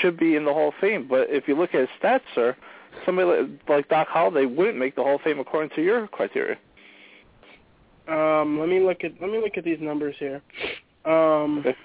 should 0.01 0.17
be 0.17 0.35
in 0.35 0.43
the 0.43 0.53
Hall 0.53 0.69
of 0.69 0.73
Fame. 0.81 1.07
But 1.07 1.29
if 1.29 1.47
you 1.47 1.55
look 1.55 1.75
at 1.75 1.81
his 1.81 1.89
stats, 2.01 2.21
sir, 2.33 2.57
somebody 3.05 3.43
like, 3.43 3.69
like 3.69 3.89
Doc 3.89 4.07
Halladay 4.07 4.53
wouldn't 4.53 4.77
make 4.77 4.95
the 4.95 5.03
Hall 5.03 5.15
of 5.15 5.21
Fame 5.21 5.39
according 5.39 5.69
to 5.75 5.83
your 5.83 6.07
criteria. 6.07 6.57
Um, 8.09 8.59
let 8.59 8.69
me 8.69 8.79
look 8.79 9.03
at 9.03 9.11
let 9.21 9.29
me 9.29 9.39
look 9.39 9.57
at 9.57 9.63
these 9.63 9.79
numbers 9.79 10.15
here. 10.19 10.41
Um, 11.05 11.59
Okay. 11.59 11.75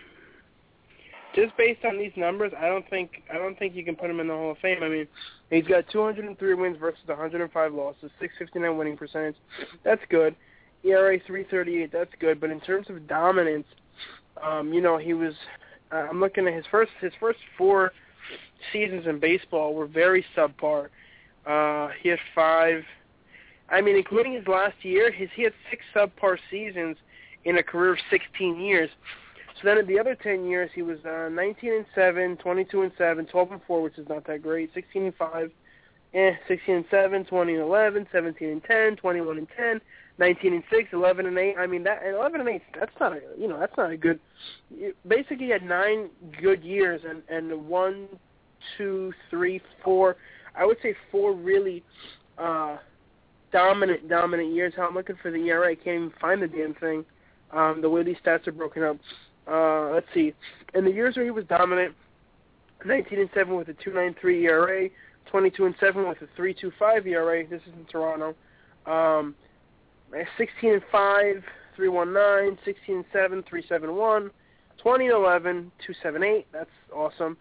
just 1.34 1.56
based 1.56 1.84
on 1.84 1.98
these 1.98 2.12
numbers, 2.16 2.52
I 2.58 2.68
don't 2.68 2.88
think 2.88 3.22
I 3.32 3.36
don't 3.36 3.58
think 3.58 3.74
you 3.74 3.84
can 3.84 3.96
put 3.96 4.08
him 4.10 4.20
in 4.20 4.28
the 4.28 4.34
Hall 4.34 4.52
of 4.52 4.58
Fame. 4.58 4.82
I 4.82 4.88
mean, 4.88 5.06
he's 5.50 5.66
got 5.66 5.88
203 5.90 6.54
wins 6.54 6.78
versus 6.78 7.06
105 7.06 7.72
losses, 7.74 8.10
659 8.20 8.76
winning 8.78 8.96
percentage. 8.96 9.36
That's 9.84 10.02
good. 10.08 10.34
ERA 10.84 11.18
338. 11.26 11.90
That's 11.92 12.12
good. 12.20 12.40
But 12.40 12.50
in 12.50 12.60
terms 12.60 12.88
of 12.90 13.06
dominance, 13.06 13.66
um, 14.42 14.72
you 14.72 14.80
know, 14.80 14.98
he 14.98 15.14
was. 15.14 15.34
Uh, 15.92 16.06
I'm 16.10 16.20
looking 16.20 16.46
at 16.46 16.54
his 16.54 16.64
first 16.70 16.92
his 17.00 17.12
first 17.20 17.38
four 17.58 17.92
seasons 18.72 19.06
in 19.06 19.20
baseball 19.20 19.74
were 19.74 19.86
very 19.86 20.24
subpar. 20.36 20.88
Uh, 21.46 21.88
he 22.00 22.08
had 22.08 22.18
five. 22.34 22.82
I 23.68 23.80
mean, 23.80 23.96
including 23.96 24.34
his 24.34 24.46
last 24.46 24.76
year, 24.82 25.10
his 25.10 25.28
he 25.34 25.42
had 25.42 25.52
six 25.70 25.82
subpar 25.94 26.38
seasons 26.50 26.96
in 27.44 27.58
a 27.58 27.62
career 27.62 27.92
of 27.92 27.98
16 28.10 28.60
years. 28.60 28.90
So 29.60 29.68
then 29.68 29.78
in 29.78 29.86
the 29.86 29.98
other 29.98 30.14
10 30.14 30.46
years, 30.46 30.70
he 30.74 30.82
was 30.82 30.98
uh, 31.04 31.28
19 31.30 31.72
and 31.72 31.86
7, 31.94 32.36
22 32.38 32.82
and 32.82 32.92
7, 32.98 33.26
12 33.26 33.52
and 33.52 33.60
4, 33.66 33.82
which 33.82 33.98
is 33.98 34.08
not 34.08 34.26
that 34.26 34.42
great, 34.42 34.70
16 34.74 35.04
and 35.04 35.14
5, 35.14 35.50
eh, 36.14 36.32
16 36.48 36.74
and 36.74 36.84
7, 36.90 37.24
20 37.24 37.52
and 37.52 37.62
11, 37.62 38.06
17 38.10 38.48
and 38.48 38.64
10, 38.64 38.96
21 38.96 39.38
and 39.38 39.48
10, 39.56 39.80
19 40.18 40.52
and 40.54 40.62
6, 40.70 40.88
11 40.92 41.26
and 41.26 41.38
8. 41.38 41.56
I 41.58 41.66
mean 41.66 41.84
that 41.84 42.02
11 42.06 42.40
and 42.40 42.48
8. 42.48 42.62
That's 42.78 42.92
not 43.00 43.12
a 43.12 43.20
you 43.38 43.48
know 43.48 43.58
that's 43.58 43.76
not 43.76 43.90
a 43.90 43.96
good. 43.96 44.20
Basically 45.06 45.46
he 45.46 45.50
had 45.50 45.62
nine 45.62 46.10
good 46.40 46.62
years 46.62 47.02
and 47.08 47.22
and 47.28 47.66
one, 47.66 48.08
two, 48.76 49.12
three, 49.30 49.60
four. 49.82 50.16
I 50.56 50.64
would 50.64 50.78
say 50.82 50.94
four 51.10 51.32
really 51.32 51.82
uh 52.38 52.78
dominant 53.54 54.08
dominant 54.08 54.52
years. 54.52 54.74
How 54.76 54.88
I'm 54.88 54.94
looking 54.94 55.16
for 55.22 55.30
the 55.30 55.38
ERA, 55.38 55.70
I 55.70 55.74
can't 55.76 55.86
even 55.96 56.12
find 56.20 56.42
the 56.42 56.48
damn 56.48 56.74
thing. 56.74 57.04
Um, 57.52 57.80
the 57.80 57.88
way 57.88 58.02
these 58.02 58.16
stats 58.24 58.46
are 58.48 58.52
broken 58.52 58.82
up. 58.82 58.96
Uh, 59.46 59.92
let's 59.92 60.06
see. 60.12 60.34
In 60.74 60.84
the 60.84 60.90
years 60.90 61.14
where 61.14 61.24
he 61.24 61.30
was 61.30 61.44
dominant, 61.44 61.94
19 62.84 63.20
and 63.20 63.30
7 63.32 63.54
with 63.54 63.68
a 63.68 63.74
2.93 63.74 64.42
ERA, 64.42 64.88
22 65.30 65.66
and 65.66 65.74
7 65.78 66.08
with 66.08 66.18
a 66.20 66.40
3.25 66.40 67.06
ERA. 67.06 67.46
This 67.46 67.62
is 67.62 67.72
in 67.78 67.84
Toronto. 67.84 68.34
Um, 68.86 69.36
16 70.36 70.74
and 70.74 70.82
5, 70.90 71.44
3.19, 71.78 72.58
16 72.64 72.96
and 72.96 73.04
7, 73.12 73.44
3.71, 73.44 74.30
20 74.78 75.04
and 75.04 75.14
11, 75.14 75.72
2.78. 76.04 76.44
That's 76.52 76.70
awesome. 76.92 77.36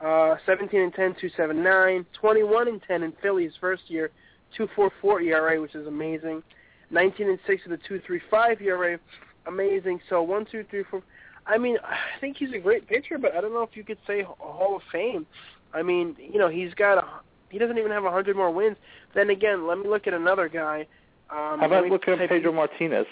Uh, 0.00 0.36
17 0.44 0.80
and 0.80 0.92
10, 0.92 1.14
2.79, 1.14 2.04
21 2.12 2.68
and 2.68 2.82
10 2.86 3.02
in 3.02 3.12
Philly's 3.22 3.52
first 3.60 3.84
year, 3.88 4.10
2.44 4.58 5.24
ERA, 5.24 5.60
which 5.60 5.74
is 5.74 5.86
amazing. 5.86 6.42
19 6.90 7.28
and 7.28 7.38
6 7.46 7.62
with 7.66 7.80
a 7.80 7.92
2.35 7.92 8.60
ERA, 8.60 8.98
amazing. 9.46 10.00
So 10.08 10.22
one, 10.22 10.46
two, 10.50 10.64
three, 10.70 10.84
four. 10.90 11.02
I 11.46 11.58
mean, 11.58 11.76
I 11.84 12.20
think 12.20 12.36
he's 12.38 12.52
a 12.54 12.58
great 12.58 12.86
pitcher, 12.88 13.18
but 13.18 13.34
I 13.34 13.40
don't 13.40 13.52
know 13.52 13.62
if 13.62 13.76
you 13.76 13.84
could 13.84 13.98
say 14.06 14.22
Hall 14.22 14.76
of 14.76 14.82
Fame. 14.90 15.26
I 15.74 15.82
mean, 15.82 16.16
you 16.18 16.38
know, 16.38 16.48
he's 16.48 16.72
got 16.74 16.98
a 16.98 17.04
he 17.50 17.58
doesn't 17.58 17.78
even 17.78 17.92
have 17.92 18.04
a 18.04 18.10
hundred 18.10 18.36
more 18.36 18.50
wins. 18.50 18.76
Then 19.14 19.30
again, 19.30 19.66
let 19.66 19.78
me 19.78 19.88
look 19.88 20.06
at 20.06 20.14
another 20.14 20.48
guy. 20.48 20.86
Um, 21.30 21.60
How 21.60 21.66
about 21.66 21.86
looking 21.86 22.14
at 22.14 22.28
Pedro 22.28 22.52
Martinez? 22.52 23.06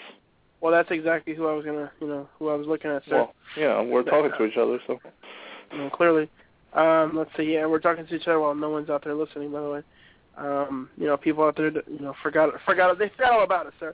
Well, 0.59 0.71
that's 0.71 0.91
exactly 0.91 1.33
who 1.33 1.47
I 1.47 1.53
was 1.53 1.65
gonna, 1.65 1.91
you 2.01 2.07
know, 2.07 2.27
who 2.39 2.49
I 2.49 2.55
was 2.55 2.67
looking 2.67 2.91
at, 2.91 3.03
sir. 3.05 3.15
Well, 3.15 3.33
yeah, 3.57 3.81
we're 3.81 4.03
talking 4.03 4.31
to 4.37 4.45
each 4.45 4.57
other, 4.57 4.79
so 4.87 4.99
you 5.71 5.77
know, 5.77 5.89
clearly. 5.89 6.29
Um, 6.73 7.15
let's 7.15 7.29
see. 7.37 7.53
Yeah, 7.53 7.65
we're 7.67 7.79
talking 7.79 8.05
to 8.05 8.15
each 8.15 8.27
other 8.27 8.39
while 8.39 8.55
no 8.55 8.69
one's 8.69 8.89
out 8.89 9.03
there 9.03 9.13
listening. 9.13 9.51
By 9.51 9.61
the 9.61 9.69
way, 9.69 9.81
um, 10.37 10.89
you 10.97 11.05
know, 11.05 11.17
people 11.17 11.43
out 11.43 11.57
there, 11.57 11.71
you 11.71 11.99
know, 11.99 12.13
forgot 12.21 12.49
forgot 12.65 12.97
they 12.97 13.09
forgot 13.09 13.33
all 13.33 13.43
about 13.43 13.67
it, 13.67 13.73
sir. 13.79 13.93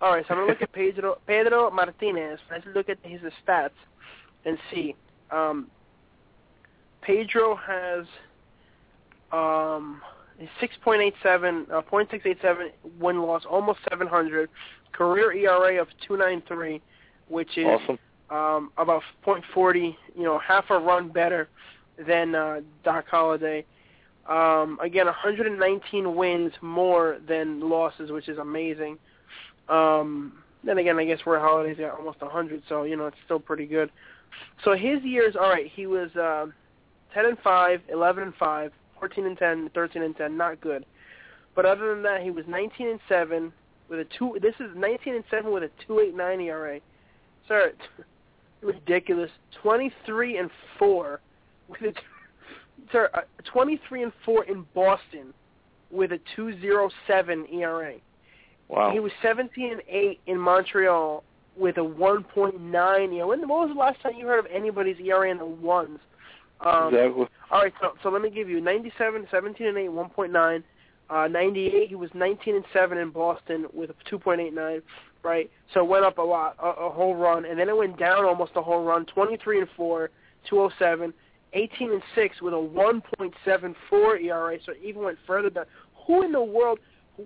All 0.00 0.12
right, 0.12 0.24
so 0.26 0.34
I'm 0.34 0.40
gonna 0.40 0.52
look 0.52 0.62
at 0.62 0.72
Pedro 0.74 1.18
Pedro 1.26 1.70
Martinez. 1.70 2.38
Let's 2.50 2.66
look 2.74 2.88
at 2.88 2.98
his 3.02 3.20
stats 3.46 3.70
and 4.44 4.58
see. 4.70 4.94
Um, 5.30 5.68
Pedro 7.02 7.56
has 7.56 8.04
um, 9.32 10.02
6.87, 10.60 11.70
uh, 11.70 11.82
0.687 11.82 12.70
win 12.98 13.22
loss, 13.22 13.42
almost 13.48 13.80
700. 13.88 14.48
Career 14.92 15.32
ERA 15.32 15.80
of 15.80 15.88
2.93, 16.08 16.80
which 17.28 17.56
is 17.56 17.66
awesome. 17.66 17.98
um, 18.30 18.72
about 18.76 19.02
.40, 19.24 19.96
you 20.16 20.24
know, 20.24 20.38
half 20.38 20.64
a 20.70 20.78
run 20.78 21.08
better 21.08 21.48
than 22.06 22.34
uh, 22.34 22.60
Doc 22.84 23.06
Halladay. 23.10 23.64
Um, 24.30 24.78
again, 24.80 25.06
119 25.06 26.14
wins 26.14 26.52
more 26.62 27.18
than 27.28 27.68
losses, 27.68 28.12
which 28.12 28.28
is 28.28 28.38
amazing. 28.38 28.96
Um, 29.68 30.42
then 30.62 30.78
again, 30.78 30.98
I 30.98 31.04
guess 31.04 31.18
Roy 31.26 31.38
Halladay's 31.38 31.78
got 31.78 31.98
almost 31.98 32.20
100, 32.20 32.62
so 32.68 32.84
you 32.84 32.96
know 32.96 33.06
it's 33.06 33.16
still 33.24 33.40
pretty 33.40 33.66
good. 33.66 33.90
So 34.64 34.74
his 34.74 35.02
years, 35.02 35.34
all 35.34 35.48
right, 35.48 35.70
he 35.74 35.86
was 35.86 36.14
uh, 36.14 36.46
10 37.12 37.26
and 37.26 37.38
5, 37.40 37.80
11 37.90 38.22
and 38.22 38.34
5, 38.36 38.72
14 39.00 39.26
and 39.26 39.38
10, 39.38 39.70
13 39.74 40.02
and 40.02 40.16
10, 40.16 40.36
not 40.36 40.60
good. 40.60 40.86
But 41.56 41.66
other 41.66 41.92
than 41.92 42.02
that, 42.04 42.22
he 42.22 42.30
was 42.30 42.44
19 42.46 42.88
and 42.88 43.00
7 43.08 43.52
with 43.88 43.98
a 43.98 44.06
two. 44.16 44.38
This 44.40 44.54
is 44.60 44.70
19 44.76 45.16
and 45.16 45.24
7 45.28 45.50
with 45.50 45.64
a 45.64 45.70
2.89 45.88 46.44
ERA. 46.44 46.80
Sir, 47.48 47.72
ridiculous. 48.62 49.30
23 49.60 50.38
and 50.38 50.50
4 50.78 51.20
with 51.68 51.82
a 51.82 51.92
sir, 52.92 53.10
uh, 53.14 53.20
23 53.44 54.04
and 54.04 54.12
4 54.24 54.44
in 54.44 54.66
Boston 54.74 55.32
with 55.90 56.12
a 56.12 56.20
2.07 56.36 57.52
ERA. 57.52 57.94
Wow. 58.68 58.92
He 58.92 59.00
was 59.00 59.12
17 59.22 59.72
and 59.72 59.82
8 59.88 60.20
in 60.26 60.38
Montreal 60.38 61.24
with 61.56 61.76
a 61.78 61.80
1.9. 61.80 63.12
You 63.12 63.18
know, 63.18 63.26
when, 63.26 63.40
when 63.40 63.48
was 63.48 63.70
the 63.72 63.78
last 63.78 64.00
time 64.00 64.12
you 64.16 64.26
heard 64.26 64.38
of 64.38 64.46
anybody's 64.46 64.96
ERA 65.00 65.30
in 65.30 65.38
the 65.38 65.44
ones? 65.44 65.98
Um, 66.60 66.94
exactly. 66.94 67.26
all 67.50 67.62
right, 67.62 67.72
so 67.80 67.92
so 68.02 68.10
let 68.10 68.20
me 68.20 68.28
give 68.28 68.48
you 68.48 68.60
97, 68.60 69.26
17 69.30 69.66
and 69.66 69.78
8, 69.78 69.88
1.9. 69.88 70.62
Uh, 71.08 71.26
98, 71.26 71.88
he 71.88 71.94
was 71.94 72.10
19 72.14 72.54
and 72.54 72.64
7 72.72 72.98
in 72.98 73.10
Boston 73.10 73.66
with 73.72 73.90
a 73.90 73.94
2.89. 74.14 74.82
Right, 75.22 75.50
so 75.74 75.80
it 75.80 75.88
went 75.88 76.04
up 76.04 76.18
a 76.18 76.22
lot, 76.22 76.56
a, 76.62 76.68
a 76.68 76.90
whole 76.90 77.14
run, 77.14 77.44
and 77.44 77.58
then 77.58 77.68
it 77.68 77.76
went 77.76 77.98
down 77.98 78.24
almost 78.24 78.52
a 78.56 78.62
whole 78.62 78.84
run. 78.84 79.04
23 79.06 79.60
and 79.60 79.68
4, 79.76 80.10
207. 80.48 81.12
18 81.52 81.92
and 81.92 82.02
6 82.14 82.42
with 82.42 82.54
a 82.54 82.56
1.74 82.56 84.24
ERA, 84.24 84.58
so 84.64 84.72
even 84.82 85.02
went 85.02 85.18
further 85.26 85.50
down. 85.50 85.64
Who 86.06 86.22
in 86.22 86.32
the 86.32 86.42
world? 86.42 86.78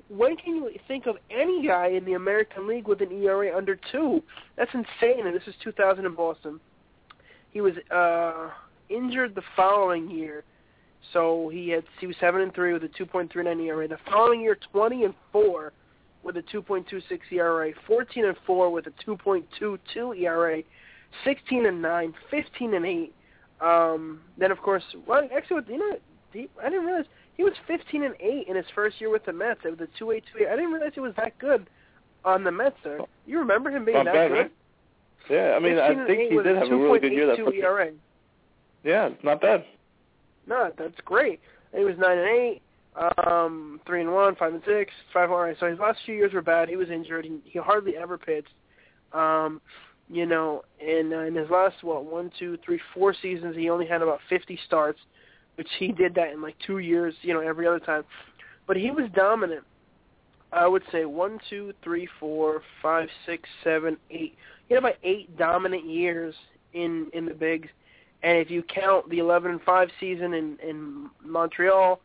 When 0.08 0.36
can 0.36 0.56
you 0.56 0.70
think 0.88 1.06
of 1.06 1.16
any 1.30 1.66
guy 1.66 1.88
in 1.88 2.04
the 2.04 2.14
American 2.14 2.66
League 2.66 2.88
with 2.88 3.00
an 3.00 3.12
ERA 3.12 3.56
under 3.56 3.78
two? 3.92 4.22
That's 4.56 4.70
insane. 4.74 5.26
And 5.26 5.34
this 5.34 5.46
is 5.46 5.54
2000 5.62 6.04
in 6.04 6.14
Boston. 6.14 6.58
He 7.50 7.60
was 7.60 7.74
uh 7.94 8.50
injured 8.88 9.34
the 9.34 9.42
following 9.54 10.10
year, 10.10 10.42
so 11.12 11.48
he 11.52 11.68
had 11.68 11.84
he 12.00 12.06
was 12.06 12.16
seven 12.18 12.40
and 12.40 12.52
three 12.52 12.72
with 12.72 12.82
a 12.82 12.88
2.39 12.88 13.64
ERA. 13.66 13.86
The 13.86 13.98
following 14.10 14.40
year, 14.40 14.58
20 14.72 15.04
and 15.04 15.14
four 15.30 15.72
with 16.24 16.36
a 16.36 16.42
2.26 16.42 17.02
ERA. 17.30 17.72
14 17.86 18.24
and 18.24 18.36
four 18.46 18.70
with 18.70 18.86
a 18.86 18.90
2.22 19.06 20.18
ERA. 20.20 20.62
16 21.24 21.66
and 21.66 21.80
nine, 21.80 22.12
15 22.30 22.74
and 22.74 22.84
eight. 22.84 23.14
Um, 23.64 24.20
then 24.36 24.50
of 24.50 24.58
course, 24.58 24.82
well, 25.06 25.26
actually, 25.34 25.62
you 25.68 25.78
know, 25.78 25.96
he, 26.32 26.48
I 26.62 26.68
didn't 26.68 26.84
realize 26.84 27.06
he 27.36 27.44
was 27.44 27.54
15 27.66 28.02
and 28.04 28.14
eight 28.20 28.46
in 28.48 28.56
his 28.56 28.66
first 28.74 29.00
year 29.00 29.10
with 29.10 29.24
the 29.24 29.32
Mets 29.32 29.60
with 29.64 29.80
a 29.80 29.88
2.82. 30.02 30.22
I 30.46 30.56
didn't 30.56 30.72
realize 30.72 30.92
he 30.94 31.00
was 31.00 31.14
that 31.16 31.38
good 31.38 31.66
on 32.24 32.44
the 32.44 32.52
Mets. 32.52 32.76
Sir, 32.82 33.00
you 33.26 33.38
remember 33.38 33.70
him 33.70 33.84
being 33.84 33.96
Not 33.96 34.06
that 34.06 34.14
bad, 34.14 34.28
good? 34.28 34.36
right? 34.36 34.52
Yeah, 35.30 35.54
I 35.56 35.58
mean, 35.58 35.78
I 35.78 36.06
think 36.06 36.30
he 36.30 36.36
did 36.42 36.56
have 36.56 36.70
a 36.70 36.76
really 36.76 37.00
good 37.00 37.12
year 37.12 37.26
that 37.26 37.38
2.82 37.38 37.44
first 37.44 37.56
year. 37.56 37.64
ERA. 37.64 37.92
Yeah, 38.82 39.08
not 39.22 39.40
bad. 39.40 39.64
No, 40.46 40.70
that's 40.76 41.00
great. 41.06 41.40
He 41.74 41.82
was 41.84 41.96
nine 41.98 42.18
and 42.18 42.28
eight, 42.28 42.62
um, 43.26 43.80
three 43.86 44.02
and 44.02 44.12
one, 44.12 44.36
five 44.36 44.52
and 44.52 44.62
six, 44.66 44.92
five. 45.12 45.30
All 45.30 45.38
right. 45.38 45.56
So 45.58 45.68
his 45.70 45.78
last 45.78 46.00
few 46.04 46.14
years 46.14 46.34
were 46.34 46.42
bad. 46.42 46.68
He 46.68 46.76
was 46.76 46.90
injured. 46.90 47.24
He, 47.24 47.38
he 47.44 47.58
hardly 47.58 47.96
ever 47.96 48.18
pitched. 48.18 48.52
Um, 49.14 49.62
you 50.10 50.26
know, 50.26 50.62
and 50.80 51.12
uh, 51.12 51.20
in 51.20 51.34
his 51.34 51.48
last 51.50 51.82
what 51.82 52.04
one, 52.04 52.30
two, 52.38 52.58
three, 52.64 52.80
four 52.92 53.14
seasons, 53.14 53.56
he 53.56 53.70
only 53.70 53.86
had 53.86 54.02
about 54.02 54.20
50 54.28 54.58
starts, 54.66 54.98
which 55.56 55.68
he 55.78 55.92
did 55.92 56.14
that 56.14 56.32
in 56.32 56.42
like 56.42 56.56
two 56.66 56.78
years. 56.78 57.14
You 57.22 57.34
know, 57.34 57.40
every 57.40 57.66
other 57.66 57.80
time. 57.80 58.04
But 58.66 58.76
he 58.76 58.90
was 58.90 59.08
dominant. 59.14 59.64
I 60.52 60.66
would 60.66 60.82
say 60.92 61.04
one, 61.04 61.40
two, 61.50 61.72
three, 61.82 62.08
four, 62.20 62.62
five, 62.80 63.08
six, 63.26 63.48
seven, 63.62 63.96
eight. 64.10 64.36
He 64.68 64.74
had 64.74 64.82
about 64.82 64.96
eight 65.02 65.36
dominant 65.36 65.86
years 65.86 66.34
in 66.72 67.08
in 67.12 67.26
the 67.26 67.34
bigs. 67.34 67.68
And 68.22 68.38
if 68.38 68.50
you 68.50 68.62
count 68.62 69.08
the 69.10 69.18
11 69.18 69.50
and 69.50 69.62
5 69.62 69.88
season 70.00 70.32
in 70.32 70.58
in 70.66 71.10
Montreal 71.22 72.00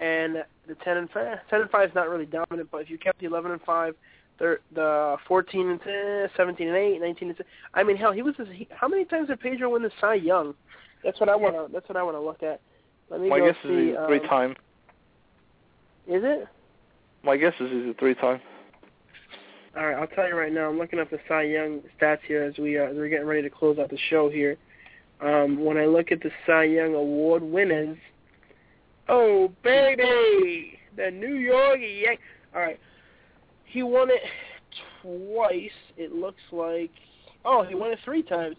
and 0.00 0.44
the 0.66 0.74
10 0.84 0.96
and 0.96 1.10
5, 1.10 1.38
10 1.48 1.60
and 1.62 1.70
5 1.70 1.88
is 1.88 1.94
not 1.94 2.08
really 2.08 2.26
dominant, 2.26 2.68
but 2.70 2.82
if 2.82 2.90
you 2.90 2.98
count 2.98 3.16
the 3.18 3.26
11 3.26 3.52
and 3.52 3.60
5, 3.62 3.94
the 4.38 4.58
the 4.74 5.16
14 5.28 5.70
and 5.70 5.80
10, 5.80 6.28
17 6.36 6.68
and 6.68 6.76
8, 6.76 7.00
19 7.00 7.28
and 7.28 7.36
10, 7.36 7.46
I 7.74 7.82
mean 7.82 7.96
hell, 7.96 8.12
he 8.12 8.22
was 8.22 8.34
he, 8.52 8.68
how 8.70 8.88
many 8.88 9.04
times 9.04 9.28
did 9.28 9.40
Pedro 9.40 9.70
win 9.70 9.82
the 9.82 9.90
Cy 10.00 10.14
Young? 10.14 10.54
That's 11.02 11.20
what 11.20 11.28
I 11.28 11.36
want 11.36 11.54
to 11.54 11.72
that's 11.72 11.88
what 11.88 11.96
I 11.96 12.02
want 12.02 12.16
to 12.16 12.20
look 12.20 12.42
at. 12.42 12.60
Let 13.10 13.20
me 13.20 13.28
My 13.28 13.38
go 13.38 13.46
guess 13.46 13.56
see. 13.62 13.68
is 13.68 13.88
he's 13.88 13.94
a 13.94 14.00
um, 14.00 14.08
three-time. 14.08 14.50
Is 16.06 16.22
it? 16.24 16.48
My 17.22 17.36
guess 17.36 17.54
is 17.60 17.70
he's 17.70 17.90
a 17.90 17.94
three-time. 17.98 18.40
All 19.76 19.86
right, 19.86 19.96
I'll 19.96 20.06
tell 20.06 20.28
you 20.28 20.36
right 20.36 20.52
now. 20.52 20.68
I'm 20.68 20.78
looking 20.78 21.00
up 21.00 21.10
the 21.10 21.18
Cy 21.28 21.42
Young 21.42 21.80
stats 22.00 22.20
here 22.26 22.44
as 22.44 22.56
we 22.58 22.78
uh, 22.78 22.86
we're 22.92 23.08
getting 23.08 23.26
ready 23.26 23.42
to 23.42 23.50
close 23.50 23.78
out 23.78 23.90
the 23.90 23.98
show 24.08 24.30
here. 24.30 24.56
Um, 25.20 25.64
when 25.64 25.76
I 25.76 25.86
look 25.86 26.12
at 26.12 26.22
the 26.22 26.30
Cy 26.46 26.64
Young 26.64 26.94
Award 26.94 27.42
winners, 27.42 27.98
oh 29.08 29.52
baby, 29.62 30.78
the 30.96 31.10
New 31.10 31.34
York 31.34 31.78
Yankees. 31.80 32.24
All 32.54 32.60
right, 32.60 32.78
he 33.74 33.82
won 33.82 34.08
it 34.08 34.22
twice. 35.02 35.70
It 35.96 36.14
looks 36.14 36.40
like. 36.52 36.92
Oh, 37.44 37.64
he 37.64 37.74
won 37.74 37.90
it 37.90 37.98
three 38.04 38.22
times. 38.22 38.56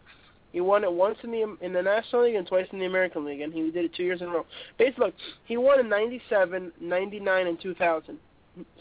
He 0.51 0.59
won 0.59 0.84
it 0.84 0.91
once 0.91 1.18
in 1.24 1.32
the 1.32 1.57
in 1.61 1.72
the 1.72 1.82
National 1.82 2.26
League 2.26 2.36
and 2.36 2.45
twice 2.45 2.68
in 2.72 2.80
the 2.80 2.86
American 2.86 3.26
League, 3.26 3.39
and 3.39 3.53
he 3.53 3.72
did 3.72 3.86
it 3.86 3.95
two 3.95 4.03
years 4.03 4.22
in 4.22 4.28
a 4.28 4.32
row. 4.32 4.45
Basically, 4.78 5.07
look, 5.07 5.16
he 5.45 5.55
won 5.55 5.80
in 5.80 5.89
'97, 5.89 6.72
'99, 6.82 7.47
and 7.47 7.59
2000. 7.61 8.20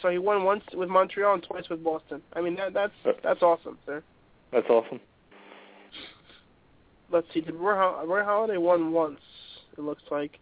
So 0.03 0.09
he 0.09 0.18
won 0.18 0.45
once 0.45 0.64
with 0.74 0.89
Montreal 0.89 1.35
and 1.35 1.43
twice 1.43 1.68
with 1.68 1.82
Boston. 1.82 2.20
I 2.32 2.41
mean 2.41 2.57
that 2.57 2.74
that's 2.74 2.93
that's 3.22 3.43
awesome, 3.43 3.78
sir. 3.87 4.03
That's 4.53 4.68
awesome. 4.68 5.01
Let's 7.11 7.26
see, 7.32 7.43
did 7.43 7.55
Roy, 7.55 8.05
Roy 8.05 8.22
Halladay 8.22 8.61
won 8.61 8.93
once? 8.93 9.20
It 9.78 9.82
looks 9.82 10.03
like. 10.11 10.39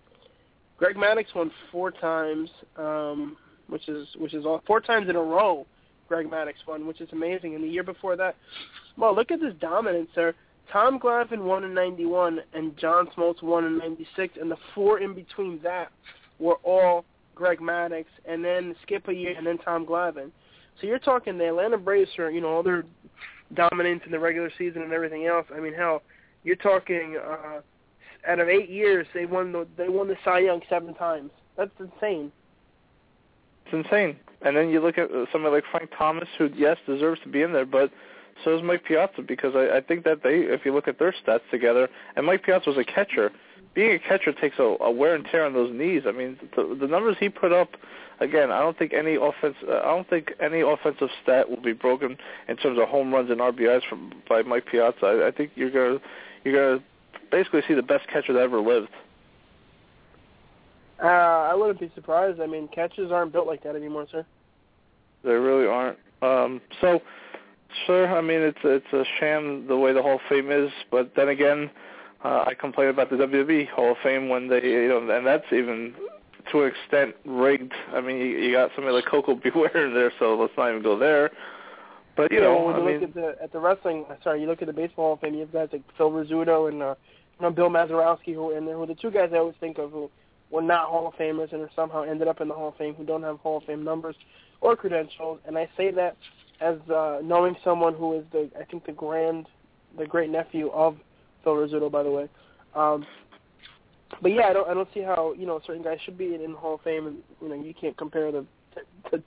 Greg 0.78 0.96
Maddux 0.96 1.26
won 1.34 1.50
four 1.70 1.90
times, 1.90 2.50
um, 2.76 3.36
which 3.68 3.88
is 3.88 4.08
which 4.16 4.32
is 4.32 4.46
all 4.46 4.62
four 4.66 4.80
times 4.80 5.08
in 5.08 5.16
a 5.16 5.22
row. 5.22 5.66
Greg 6.08 6.30
Maddux 6.30 6.54
won, 6.66 6.86
which 6.86 7.00
is 7.00 7.08
amazing. 7.12 7.54
And 7.54 7.64
the 7.64 7.68
year 7.68 7.82
before 7.82 8.16
that, 8.16 8.36
well, 8.96 9.14
look 9.14 9.30
at 9.30 9.40
this 9.40 9.54
dominance 9.60 10.10
there. 10.14 10.34
Tom 10.72 10.98
Glavine 10.98 11.42
won 11.42 11.64
in 11.64 11.74
'91, 11.74 12.40
and 12.54 12.76
John 12.78 13.08
Smoltz 13.16 13.42
won 13.42 13.64
in 13.64 13.78
'96, 13.78 14.38
and 14.40 14.50
the 14.50 14.56
four 14.74 15.00
in 15.00 15.14
between 15.14 15.60
that 15.62 15.90
were 16.38 16.56
all 16.62 17.04
Greg 17.34 17.58
Maddux, 17.60 18.04
and 18.26 18.44
then 18.44 18.74
skip 18.82 19.08
a 19.08 19.12
year, 19.12 19.34
and 19.36 19.46
then 19.46 19.58
Tom 19.58 19.84
Glavine. 19.84 20.30
So 20.80 20.86
you're 20.86 20.98
talking 20.98 21.36
the 21.36 21.48
Atlanta 21.48 21.78
Braves 21.78 22.10
are, 22.18 22.30
you 22.30 22.40
know, 22.40 22.48
all 22.48 22.62
their 22.62 22.84
dominance 23.54 24.02
in 24.06 24.12
the 24.12 24.18
regular 24.18 24.50
season 24.56 24.82
and 24.82 24.92
everything 24.92 25.26
else. 25.26 25.46
I 25.54 25.60
mean, 25.60 25.74
hell, 25.74 26.02
you're 26.44 26.56
talking 26.56 27.18
uh, 27.22 27.60
out 28.26 28.38
of 28.38 28.48
eight 28.48 28.70
years, 28.70 29.06
they 29.14 29.26
won 29.26 29.52
the 29.52 29.66
they 29.76 29.88
won 29.88 30.08
the 30.08 30.16
Cy 30.24 30.40
Young 30.40 30.62
seven 30.68 30.94
times. 30.94 31.30
That's 31.56 31.70
insane. 31.78 32.32
It's 33.66 33.74
insane. 33.74 34.16
And 34.44 34.56
then 34.56 34.70
you 34.70 34.80
look 34.80 34.98
at 34.98 35.08
somebody 35.30 35.54
like 35.54 35.64
Frank 35.70 35.90
Thomas, 35.96 36.28
who 36.38 36.50
yes 36.54 36.76
deserves 36.86 37.20
to 37.22 37.28
be 37.28 37.42
in 37.42 37.52
there, 37.52 37.66
but 37.66 37.90
so 38.44 38.56
is 38.56 38.62
Mike 38.62 38.84
Piazza 38.84 39.22
because 39.22 39.54
I, 39.54 39.76
I 39.76 39.80
think 39.80 40.04
that 40.04 40.22
they, 40.22 40.40
if 40.40 40.64
you 40.64 40.74
look 40.74 40.88
at 40.88 40.98
their 40.98 41.12
stats 41.12 41.48
together, 41.50 41.88
and 42.16 42.26
Mike 42.26 42.42
Piazza 42.42 42.70
was 42.70 42.78
a 42.78 42.84
catcher. 42.84 43.30
Being 43.74 43.92
a 43.92 43.98
catcher 43.98 44.32
takes 44.32 44.58
a, 44.58 44.76
a 44.80 44.90
wear 44.90 45.14
and 45.14 45.24
tear 45.30 45.46
on 45.46 45.54
those 45.54 45.72
knees. 45.72 46.02
I 46.06 46.12
mean, 46.12 46.38
the, 46.56 46.76
the 46.78 46.86
numbers 46.86 47.16
he 47.18 47.28
put 47.28 47.52
up. 47.52 47.70
Again, 48.20 48.52
I 48.52 48.60
don't 48.60 48.78
think 48.78 48.92
any 48.92 49.16
offense. 49.16 49.56
Uh, 49.66 49.78
I 49.78 49.86
don't 49.86 50.08
think 50.08 50.32
any 50.40 50.60
offensive 50.60 51.08
stat 51.22 51.48
will 51.48 51.60
be 51.60 51.72
broken 51.72 52.16
in 52.48 52.56
terms 52.56 52.78
of 52.78 52.88
home 52.88 53.12
runs 53.12 53.30
and 53.30 53.40
RBIs 53.40 53.80
from 53.88 54.12
by 54.28 54.42
Mike 54.42 54.66
Piazza. 54.66 55.04
I, 55.04 55.28
I 55.28 55.30
think 55.30 55.52
you're 55.54 55.70
gonna 55.70 55.98
you're 56.44 56.54
gonna 56.54 56.84
basically 57.30 57.62
see 57.66 57.74
the 57.74 57.82
best 57.82 58.06
catcher 58.08 58.32
that 58.34 58.40
ever 58.40 58.60
lived. 58.60 58.90
Uh, 61.02 61.06
I 61.50 61.54
wouldn't 61.54 61.80
be 61.80 61.90
surprised. 61.94 62.40
I 62.40 62.46
mean, 62.46 62.68
catches 62.68 63.10
aren't 63.10 63.32
built 63.32 63.46
like 63.46 63.62
that 63.64 63.74
anymore, 63.74 64.06
sir. 64.10 64.24
They 65.24 65.32
really 65.32 65.66
aren't. 65.66 65.98
Um, 66.22 66.60
so, 66.80 67.00
sir, 67.86 68.06
I 68.06 68.20
mean, 68.20 68.40
it's 68.40 68.58
it's 68.62 68.92
a 68.92 69.04
sham 69.18 69.66
the 69.66 69.76
way 69.76 69.92
the 69.92 70.02
Hall 70.02 70.14
of 70.14 70.20
Fame 70.28 70.52
is. 70.52 70.70
But 70.90 71.12
then 71.16 71.28
again, 71.28 71.70
uh, 72.24 72.44
I 72.46 72.54
complain 72.54 72.88
about 72.88 73.10
the 73.10 73.16
WWE 73.16 73.68
Hall 73.70 73.92
of 73.92 73.96
Fame 74.02 74.28
when 74.28 74.48
they, 74.48 74.62
you 74.62 74.88
know, 74.88 75.10
and 75.10 75.26
that's 75.26 75.46
even 75.52 75.94
to 76.52 76.62
an 76.62 76.72
extent 76.72 77.16
rigged. 77.24 77.72
I 77.92 78.00
mean, 78.00 78.18
you, 78.18 78.26
you 78.38 78.52
got 78.52 78.70
somebody 78.76 78.94
like 78.94 79.06
Koko 79.06 79.34
B. 79.34 79.50
Ware 79.54 79.92
there, 79.92 80.12
so 80.20 80.36
let's 80.36 80.52
not 80.56 80.70
even 80.70 80.82
go 80.82 80.96
there. 80.96 81.30
But 82.16 82.30
you 82.30 82.38
yeah, 82.38 82.44
know, 82.44 82.64
when 82.66 82.74
I 82.76 82.78
you 82.78 82.84
mean, 82.84 83.00
look 83.00 83.08
at 83.08 83.14
the 83.14 83.36
at 83.42 83.52
the 83.52 83.58
wrestling, 83.58 84.04
sorry, 84.22 84.40
you 84.40 84.46
look 84.46 84.62
at 84.62 84.68
the 84.68 84.72
baseball 84.72 85.06
Hall 85.06 85.14
of 85.14 85.20
Fame. 85.20 85.34
You 85.34 85.40
have 85.40 85.52
guys 85.52 85.68
like 85.72 85.82
Phil 85.96 86.10
Rizzuto 86.10 86.68
and 86.68 86.82
uh, 86.82 86.94
you 87.40 87.46
know 87.46 87.50
Bill 87.50 87.70
Mazeroski, 87.70 88.34
who 88.34 88.54
and 88.54 88.68
who 88.68 88.82
are 88.82 88.86
the 88.86 88.94
two 88.94 89.10
guys 89.10 89.30
I 89.32 89.38
always 89.38 89.56
think 89.58 89.78
of 89.78 89.90
who 89.90 90.10
were 90.52 90.62
not 90.62 90.88
Hall 90.88 91.08
of 91.08 91.14
Famers 91.14 91.52
and 91.52 91.62
are 91.62 91.70
somehow 91.74 92.02
ended 92.02 92.28
up 92.28 92.40
in 92.40 92.46
the 92.46 92.54
Hall 92.54 92.68
of 92.68 92.76
Fame, 92.76 92.94
who 92.94 93.04
don't 93.04 93.22
have 93.22 93.38
Hall 93.38 93.56
of 93.56 93.64
Fame 93.64 93.82
numbers 93.82 94.14
or 94.60 94.76
credentials. 94.76 95.40
And 95.46 95.58
I 95.58 95.68
say 95.76 95.90
that 95.90 96.16
as 96.60 96.76
uh, 96.90 97.20
knowing 97.24 97.56
someone 97.64 97.94
who 97.94 98.18
is 98.18 98.24
the 98.30 98.48
I 98.58 98.64
think 98.64 98.86
the 98.86 98.92
grand, 98.92 99.46
the 99.98 100.06
great 100.06 100.30
nephew 100.30 100.70
of 100.70 100.96
Phil 101.42 101.54
Rizzuto, 101.54 101.90
by 101.90 102.02
the 102.02 102.10
way. 102.10 102.28
Um, 102.74 103.04
but 104.20 104.32
yeah, 104.32 104.48
I 104.48 104.52
don't 104.52 104.68
I 104.68 104.74
don't 104.74 104.88
see 104.94 105.00
how 105.00 105.32
you 105.36 105.46
know 105.46 105.60
certain 105.66 105.82
guys 105.82 105.98
should 106.04 106.18
be 106.18 106.34
in, 106.34 106.42
in 106.42 106.52
the 106.52 106.58
Hall 106.58 106.74
of 106.74 106.82
Fame, 106.82 107.06
and 107.06 107.16
you 107.40 107.48
know 107.48 107.54
you 107.54 107.74
can't 107.74 107.96
compare 107.96 108.30
the 108.30 108.44
to 109.10 109.22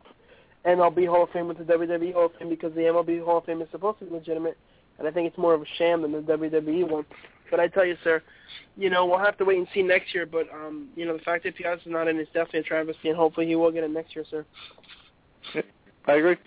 MLB 0.65 1.07
Hall 1.07 1.23
of 1.23 1.29
Fame 1.31 1.47
with 1.47 1.57
the 1.57 1.63
WWE 1.63 2.13
Hall 2.13 2.25
of 2.27 2.33
Fame 2.39 2.49
because 2.49 2.73
the 2.73 2.81
MLB 2.81 3.23
Hall 3.23 3.39
of 3.39 3.45
Fame 3.45 3.61
is 3.61 3.67
supposed 3.71 3.99
to 3.99 4.05
be 4.05 4.11
legitimate, 4.11 4.57
and 4.99 5.07
I 5.07 5.11
think 5.11 5.27
it's 5.27 5.37
more 5.37 5.53
of 5.53 5.61
a 5.61 5.65
sham 5.77 6.03
than 6.03 6.11
the 6.11 6.19
WWE 6.19 6.89
one. 6.89 7.05
But 7.51 7.59
I 7.59 7.67
tell 7.67 7.85
you, 7.85 7.97
sir, 8.03 8.21
you 8.77 8.89
know 8.89 9.05
we'll 9.05 9.19
have 9.19 9.37
to 9.37 9.45
wait 9.45 9.57
and 9.57 9.67
see 9.73 9.81
next 9.81 10.13
year. 10.13 10.25
But 10.25 10.47
um, 10.53 10.89
you 10.95 11.05
know 11.05 11.15
the 11.17 11.23
fact 11.23 11.43
that 11.43 11.55
Piazza's 11.55 11.83
not 11.85 12.07
in 12.07 12.19
is 12.19 12.27
definitely 12.27 12.61
a 12.61 12.63
travesty, 12.63 13.09
and 13.09 13.17
hopefully 13.17 13.47
he 13.47 13.55
will 13.55 13.71
get 13.71 13.83
it 13.83 13.91
next 13.91 14.15
year, 14.15 14.25
sir. 14.29 14.45
I 16.07 16.13
agree. 16.13 16.37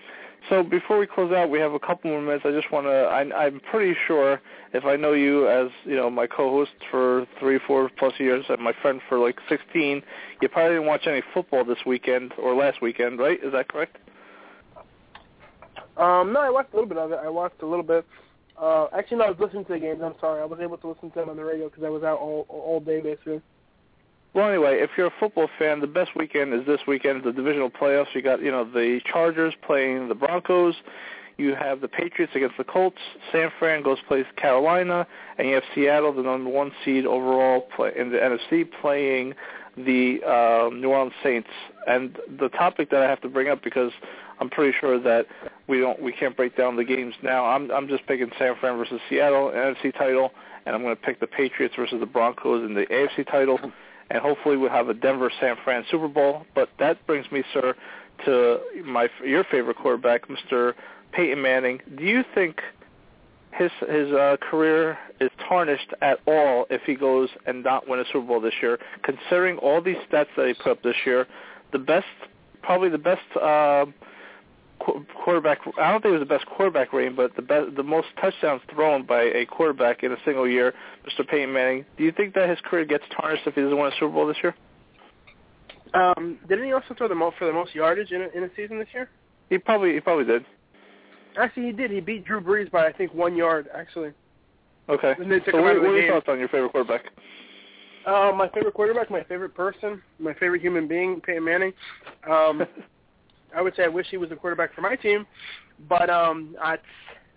So 0.49 0.63
before 0.63 0.99
we 0.99 1.07
close 1.07 1.33
out, 1.33 1.51
we 1.51 1.59
have 1.59 1.73
a 1.73 1.79
couple 1.79 2.11
more 2.11 2.23
minutes. 2.23 2.45
I 2.47 2.53
just 2.53 2.71
want 2.73 2.87
to. 2.87 2.91
I, 2.91 3.47
I'm 3.47 3.61
pretty 3.61 3.95
sure 4.07 4.41
if 4.73 4.85
I 4.85 4.97
know 4.97 5.13
you 5.13 5.49
as 5.49 5.69
you 5.85 5.97
know 5.97 6.09
my 6.09 6.27
co-host 6.27 6.71
for 6.91 7.27
three, 7.39 7.59
four 7.67 7.91
plus 7.99 8.15
years, 8.19 8.45
and 8.49 8.61
my 8.61 8.73
friend 8.81 9.01
for 9.09 9.19
like 9.19 9.39
16, 9.49 10.03
you 10.41 10.49
probably 10.49 10.77
didn't 10.77 10.87
watch 10.87 11.07
any 11.07 11.23
football 11.35 11.65
this 11.65 11.79
weekend 11.85 12.33
or 12.39 12.55
last 12.55 12.81
weekend, 12.81 13.19
right? 13.19 13.39
Is 13.43 13.53
that 13.53 13.69
correct? 13.69 13.99
Um, 15.97 16.33
no, 16.33 16.41
I 16.41 16.51
watched 16.51 16.73
a 16.73 16.77
little 16.77 16.89
bit 16.89 16.99
of 16.99 17.13
it. 17.13 17.19
I 17.23 17.29
watched 17.29 17.61
a 17.63 17.67
little 17.67 17.85
bit. 17.85 18.07
Uh, 18.61 18.89
actually, 18.97 19.19
no, 19.19 19.25
I 19.25 19.31
was 19.31 19.39
listening 19.39 19.65
to 19.67 19.73
the 19.75 19.79
games. 19.79 20.01
I'm 20.03 20.15
sorry, 20.21 20.41
I 20.41 20.45
was 20.45 20.59
able 20.61 20.79
to 20.79 20.89
listen 20.89 21.11
to 21.11 21.21
them 21.21 21.29
on 21.29 21.37
the 21.37 21.45
radio 21.45 21.69
because 21.69 21.85
I 21.85 21.89
was 21.89 22.03
out 22.03 22.19
all 22.19 22.47
all 22.49 22.81
day 22.81 23.01
basically. 23.01 23.41
Well, 24.35 24.49
anyway, 24.49 24.81
if 24.81 24.91
you're 24.97 25.07
a 25.07 25.15
football 25.19 25.49
fan, 25.59 25.81
the 25.81 25.87
best 25.87 26.11
weekend 26.15 26.53
is 26.53 26.67
this 26.67 26.81
weekend. 26.87 27.25
The 27.25 27.33
divisional 27.33 27.71
playoffs. 27.71 28.15
You 28.15 28.23
got 28.23 28.43
you 28.43 28.51
know 28.51 28.65
the 28.65 29.01
Chargers 29.11 29.55
playing 29.67 30.09
the 30.09 30.15
Broncos. 30.15 30.75
You 31.39 31.55
have 31.55 31.81
the 31.81 31.89
Patriots 31.89 32.33
against 32.35 32.57
the 32.59 32.65
Colts. 32.65 32.99
San 33.31 33.51
Fran 33.61 33.83
goes 33.85 33.99
plays 34.09 34.27
Carolina, 34.37 35.07
and 35.39 35.49
you 35.49 35.55
have 35.55 35.63
Seattle, 35.73 36.13
the 36.13 36.23
number 36.23 36.51
one 36.51 36.73
seed 36.85 37.07
overall 37.07 37.61
play 37.77 37.93
in 37.97 38.11
the 38.11 38.19
NFC, 38.19 38.69
playing 38.81 39.35
the 39.77 40.19
uh, 40.27 40.69
New 40.75 40.89
Orleans 40.89 41.15
Saints. 41.23 41.49
And 41.87 42.19
the 42.41 42.49
topic 42.49 42.91
that 42.91 43.03
I 43.03 43.09
have 43.09 43.21
to 43.21 43.29
bring 43.29 43.49
up 43.49 43.63
because 43.63 43.93
I'm 44.41 44.51
pretty 44.51 44.77
sure 44.81 45.01
that 45.01 45.27
we 45.69 45.79
don't 45.81 46.01
we 46.03 46.13
can't 46.13 46.37
break 46.37 46.57
down 46.57 46.77
the 46.77 46.85
games 46.85 47.15
now. 47.23 47.45
I'm 47.45 47.71
I'm 47.71 47.89
just 47.89 48.07
picking 48.07 48.31
San 48.39 48.55
Fran 48.59 48.79
versus 48.79 49.01
Seattle 49.09 49.51
NFC 49.55 49.97
title, 49.97 50.33
and 50.67 50.75
I'm 50.75 50.83
going 50.83 50.97
to 50.97 51.03
pick 51.03 51.21
the 51.21 51.27
Patriots 51.27 51.75
versus 51.77 52.01
the 52.01 52.07
Broncos 52.07 52.65
in 52.65 52.75
the 52.75 52.87
AFC 52.87 53.31
title, 53.31 53.59
and 54.11 54.21
hopefully 54.21 54.57
we'll 54.57 54.71
have 54.71 54.89
a 54.89 54.95
Denver 54.95 55.31
San 55.41 55.57
Fran 55.63 55.85
Super 55.91 56.09
Bowl. 56.09 56.47
But 56.55 56.71
that 56.79 57.07
brings 57.07 57.31
me, 57.31 57.45
sir, 57.53 57.75
to 58.25 58.61
my 58.85 59.09
your 59.25 59.45
favorite 59.45 59.77
quarterback, 59.77 60.29
Mr. 60.29 60.73
Peyton 61.13 61.41
Manning. 61.41 61.81
Do 61.97 62.05
you 62.05 62.25
think 62.35 62.61
his 63.53 63.71
his 63.81 64.11
uh, 64.13 64.39
career 64.41 64.99
is 65.21 65.31
tarnished 65.49 65.93
at 66.01 66.19
all 66.27 66.67
if 66.71 66.81
he 66.87 66.95
goes 66.95 67.29
and 67.47 67.63
not 67.63 67.87
win 67.87 68.01
a 68.01 68.05
Super 68.07 68.27
Bowl 68.27 68.41
this 68.41 68.55
year, 68.63 68.79
considering 69.03 69.59
all 69.59 69.83
these 69.83 69.97
stats 70.11 70.29
that 70.37 70.47
he 70.47 70.55
put 70.55 70.73
up 70.73 70.83
this 70.83 70.97
year? 71.05 71.27
The 71.73 71.79
best, 71.79 72.07
probably 72.63 72.89
the 72.89 72.97
best. 72.97 73.21
Uh, 73.37 73.85
quarterback. 75.25 75.59
I 75.81 75.91
don't 75.91 76.03
think 76.03 76.15
it 76.15 76.19
was 76.19 76.29
the 76.29 76.35
best 76.35 76.47
quarterback 76.47 76.93
rating, 76.93 77.17
but 77.17 77.35
the 77.37 77.43
best, 77.43 77.77
the 77.77 77.83
most 77.83 78.09
touchdowns 78.21 78.63
thrown 78.75 79.05
by 79.07 79.23
a 79.23 79.47
quarterback 79.47 80.03
in 80.03 80.13
a 80.13 80.17
single 80.25 80.49
year, 80.49 80.75
Mr. 81.07 81.27
Peyton 81.27 81.53
Manning. 81.53 81.85
Do 81.97 82.05
you 82.05 82.13
think 82.13 82.35
that 82.35 82.49
his 82.49 82.59
career 82.65 82.85
gets 82.85 83.05
tarnished 83.17 83.47
if 83.47 83.55
he 83.55 83.63
doesn't 83.63 83.77
win 83.79 83.93
a 83.93 83.95
Super 83.97 84.09
Bowl 84.09 84.27
this 84.27 84.37
year? 84.43 84.55
Um, 85.95 86.39
didn't 86.49 86.67
he 86.67 86.73
also 86.73 86.95
throw 86.97 87.09
the 87.09 87.15
most 87.15 87.37
for 87.39 87.47
the 87.47 87.53
most 87.53 87.75
yardage 87.75 88.13
in 88.13 88.23
a, 88.23 88.29
in 88.37 88.45
a 88.45 88.49
season 88.57 88.79
this 88.79 88.89
year? 88.93 89.09
He 89.49 89.59
probably 89.59 89.95
he 89.95 90.01
probably 90.01 90.25
did. 90.25 90.45
Actually, 91.39 91.67
he 91.67 91.73
did. 91.73 91.91
He 91.91 92.01
beat 92.01 92.25
Drew 92.25 92.41
Brees 92.41 92.71
by 92.71 92.87
I 92.87 92.93
think 92.93 93.15
one 93.15 93.37
yard. 93.37 93.69
Actually. 93.75 94.13
Okay. 94.89 95.15
And 95.19 95.31
they 95.31 95.41
took 95.41 95.53
So 95.53 95.59
him 95.59 95.65
what, 95.65 95.71
out 95.71 95.77
of 95.77 95.83
what 95.83 95.91
are 95.91 95.93
your 95.95 96.03
game. 96.03 96.13
thoughts 96.13 96.27
on 96.29 96.39
your 96.39 96.49
favorite 96.49 96.73
quarterback? 96.73 97.05
Uh, 98.07 98.33
my 98.35 98.49
favorite 98.49 98.75
quarterback, 98.75 99.11
my 99.11 99.23
favorite 99.25 99.55
person, 99.55 100.03
my 100.19 100.33
favorite 100.35 100.63
human 100.63 100.89
being, 100.89 101.21
Peyton 101.21 101.45
Manning. 101.45 101.73
Um, 102.29 102.63
I 103.55 103.63
would 103.63 103.75
say 103.77 103.85
I 103.85 103.89
wish 103.89 104.07
he 104.11 104.17
was 104.17 104.31
the 104.31 104.37
quarterback 104.37 104.75
for 104.75 104.81
my 104.81 104.97
team, 104.97 105.27
but 105.89 106.11
um, 106.11 106.57
that's 106.63 106.83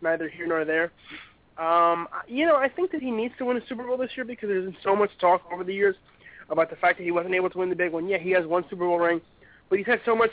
neither 0.01 0.29
here 0.29 0.47
nor 0.47 0.65
there. 0.65 0.91
Um, 1.57 2.07
you 2.27 2.45
know, 2.45 2.55
I 2.55 2.69
think 2.69 2.91
that 2.91 3.01
he 3.01 3.11
needs 3.11 3.33
to 3.37 3.45
win 3.45 3.57
a 3.57 3.61
Super 3.67 3.85
Bowl 3.85 3.97
this 3.97 4.11
year 4.15 4.25
because 4.25 4.49
there's 4.49 4.65
been 4.65 4.77
so 4.83 4.95
much 4.95 5.11
talk 5.19 5.41
over 5.53 5.63
the 5.63 5.73
years 5.73 5.95
about 6.49 6.69
the 6.69 6.75
fact 6.77 6.97
that 6.97 7.03
he 7.03 7.11
wasn't 7.11 7.35
able 7.35 7.49
to 7.49 7.57
win 7.57 7.69
the 7.69 7.75
big 7.75 7.91
one. 7.91 8.07
Yeah, 8.07 8.17
he 8.17 8.31
has 8.31 8.45
one 8.45 8.63
Super 8.69 8.85
Bowl 8.85 8.99
ring, 8.99 9.21
but 9.69 9.77
he's 9.77 9.87
had 9.87 10.01
so 10.05 10.15
much 10.15 10.31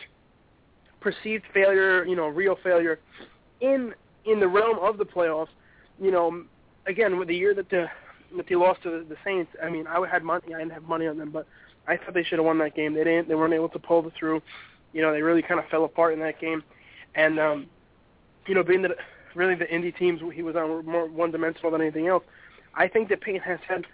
perceived 1.01 1.45
failure, 1.53 2.05
you 2.05 2.17
know, 2.17 2.29
real 2.29 2.57
failure 2.63 2.99
in 3.61 3.95
in 4.25 4.41
the 4.41 4.49
realm 4.49 4.79
of 4.81 4.99
the 4.99 5.05
playoffs. 5.05 5.49
You 6.01 6.11
know, 6.11 6.45
again, 6.87 7.19
with 7.19 7.29
the 7.29 7.37
year 7.37 7.55
that 7.55 7.69
the 7.71 7.87
that 8.37 8.47
they 8.49 8.55
lost 8.55 8.83
to 8.83 8.91
the, 8.91 9.07
the 9.09 9.17
Saints, 9.25 9.51
I 9.63 9.71
mean, 9.71 9.87
I 9.87 10.05
had 10.07 10.23
money. 10.23 10.55
I 10.55 10.59
didn't 10.59 10.73
have 10.73 10.85
money 10.85 11.07
on 11.07 11.19
them, 11.19 11.31
but 11.31 11.47
I 11.87 11.97
thought 11.97 12.15
they 12.15 12.25
should 12.25 12.39
have 12.39 12.47
won 12.47 12.59
that 12.59 12.75
game. 12.75 12.95
They 12.95 13.05
didn't. 13.05 13.29
They 13.29 13.35
weren't 13.35 13.55
able 13.55 13.71
to 13.71 13.79
pull 13.79 14.07
it 14.07 14.13
through. 14.19 14.43
You 14.93 15.03
know, 15.03 15.13
they 15.13 15.23
really 15.23 15.43
kind 15.43 15.61
of 15.61 15.67
fell 15.69 15.85
apart 15.85 16.15
in 16.15 16.21
that 16.21 16.41
game. 16.41 16.63
And 17.15 17.39
um, 17.39 17.67
you 18.47 18.55
know, 18.55 18.63
being 18.63 18.83
that 18.83 18.93
really 19.35 19.55
the 19.55 19.73
Indy 19.73 19.93
teams 19.93 20.21
he 20.35 20.43
was 20.43 20.57
on 20.57 20.71
were 20.71 20.83
more 20.83 21.07
one-dimensional 21.07 21.71
than 21.71 21.81
anything 21.81 22.09
else, 22.09 22.25
I 22.75 22.89
think 22.89 23.09
that 23.11 23.21
Peyton 23.21 23.41
has 23.43 23.59
had 23.67 23.85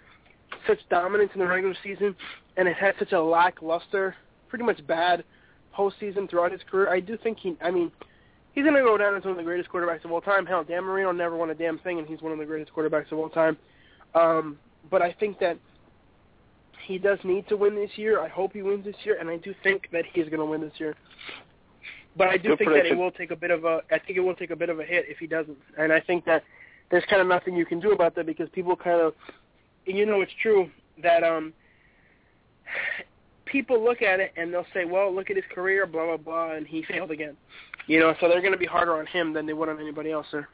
such 0.67 0.79
dominance 0.89 1.31
in 1.33 1.39
the 1.39 1.47
regular 1.47 1.75
season 1.83 2.15
and 2.57 2.67
has 2.67 2.77
had 2.77 2.95
such 2.99 3.11
a 3.11 3.21
lackluster, 3.21 4.15
pretty 4.47 4.63
much 4.63 4.85
bad 4.87 5.23
postseason 5.75 6.29
throughout 6.29 6.51
his 6.51 6.61
career. 6.69 6.89
I 6.89 6.99
do 6.99 7.17
think 7.17 7.39
he. 7.39 7.57
I 7.61 7.71
mean, 7.71 7.91
he's 8.53 8.63
going 8.63 8.75
to 8.75 8.81
go 8.81 8.97
down 8.97 9.15
as 9.15 9.23
one 9.23 9.31
of 9.31 9.37
the 9.37 9.43
greatest 9.43 9.69
quarterbacks 9.69 10.05
of 10.05 10.11
all 10.11 10.21
time. 10.21 10.45
Hell, 10.45 10.63
Dan 10.63 10.83
Marino 10.83 11.11
never 11.11 11.35
won 11.35 11.49
a 11.49 11.55
damn 11.55 11.79
thing, 11.79 11.99
and 11.99 12.07
he's 12.07 12.21
one 12.21 12.31
of 12.31 12.37
the 12.37 12.45
greatest 12.45 12.73
quarterbacks 12.73 13.11
of 13.11 13.19
all 13.19 13.29
time. 13.29 13.57
Um, 14.13 14.57
but 14.89 15.01
I 15.01 15.11
think 15.11 15.39
that 15.39 15.57
he 16.85 16.97
does 16.97 17.19
need 17.23 17.47
to 17.49 17.57
win 17.57 17.75
this 17.75 17.91
year. 17.95 18.21
I 18.21 18.27
hope 18.27 18.53
he 18.53 18.61
wins 18.61 18.85
this 18.85 18.95
year, 19.03 19.17
and 19.19 19.29
I 19.29 19.37
do 19.37 19.53
think 19.63 19.89
that 19.91 20.05
he 20.11 20.21
is 20.21 20.29
going 20.29 20.39
to 20.39 20.45
win 20.45 20.61
this 20.61 20.73
year. 20.77 20.95
But 22.17 22.29
I 22.29 22.37
do 22.37 22.49
Good 22.49 22.59
think 22.59 22.71
that 22.71 22.85
it 22.85 22.97
will 22.97 23.11
take 23.11 23.31
a 23.31 23.35
bit 23.35 23.51
of 23.51 23.65
a. 23.65 23.81
I 23.91 23.99
think 23.99 24.17
it 24.17 24.21
will 24.21 24.35
take 24.35 24.51
a 24.51 24.55
bit 24.55 24.69
of 24.69 24.79
a 24.79 24.83
hit 24.83 25.05
if 25.07 25.17
he 25.17 25.27
doesn't, 25.27 25.57
and 25.77 25.91
I 25.91 25.99
think 25.99 26.25
that 26.25 26.43
there's 26.91 27.03
kind 27.09 27.21
of 27.21 27.27
nothing 27.27 27.55
you 27.55 27.65
can 27.65 27.79
do 27.79 27.91
about 27.91 28.15
that 28.15 28.25
because 28.25 28.47
people 28.49 28.75
kind 28.75 29.01
of, 29.01 29.13
and 29.87 29.97
you 29.97 30.05
know, 30.05 30.21
it's 30.21 30.31
true 30.41 30.69
that 31.03 31.23
um, 31.23 31.51
people 33.45 33.83
look 33.83 34.01
at 34.01 34.19
it 34.19 34.31
and 34.37 34.53
they'll 34.53 34.65
say, 34.73 34.85
well, 34.85 35.13
look 35.13 35.29
at 35.29 35.35
his 35.35 35.45
career, 35.53 35.85
blah 35.85 36.05
blah 36.05 36.17
blah, 36.17 36.51
and 36.51 36.65
he 36.65 36.83
failed 36.83 37.11
again. 37.11 37.35
You 37.87 37.99
know, 37.99 38.15
so 38.19 38.29
they're 38.29 38.41
going 38.41 38.53
to 38.53 38.59
be 38.59 38.65
harder 38.65 38.95
on 38.97 39.05
him 39.07 39.33
than 39.33 39.45
they 39.45 39.53
would 39.53 39.69
on 39.69 39.79
anybody 39.79 40.11
else, 40.11 40.27
sir. 40.31 40.47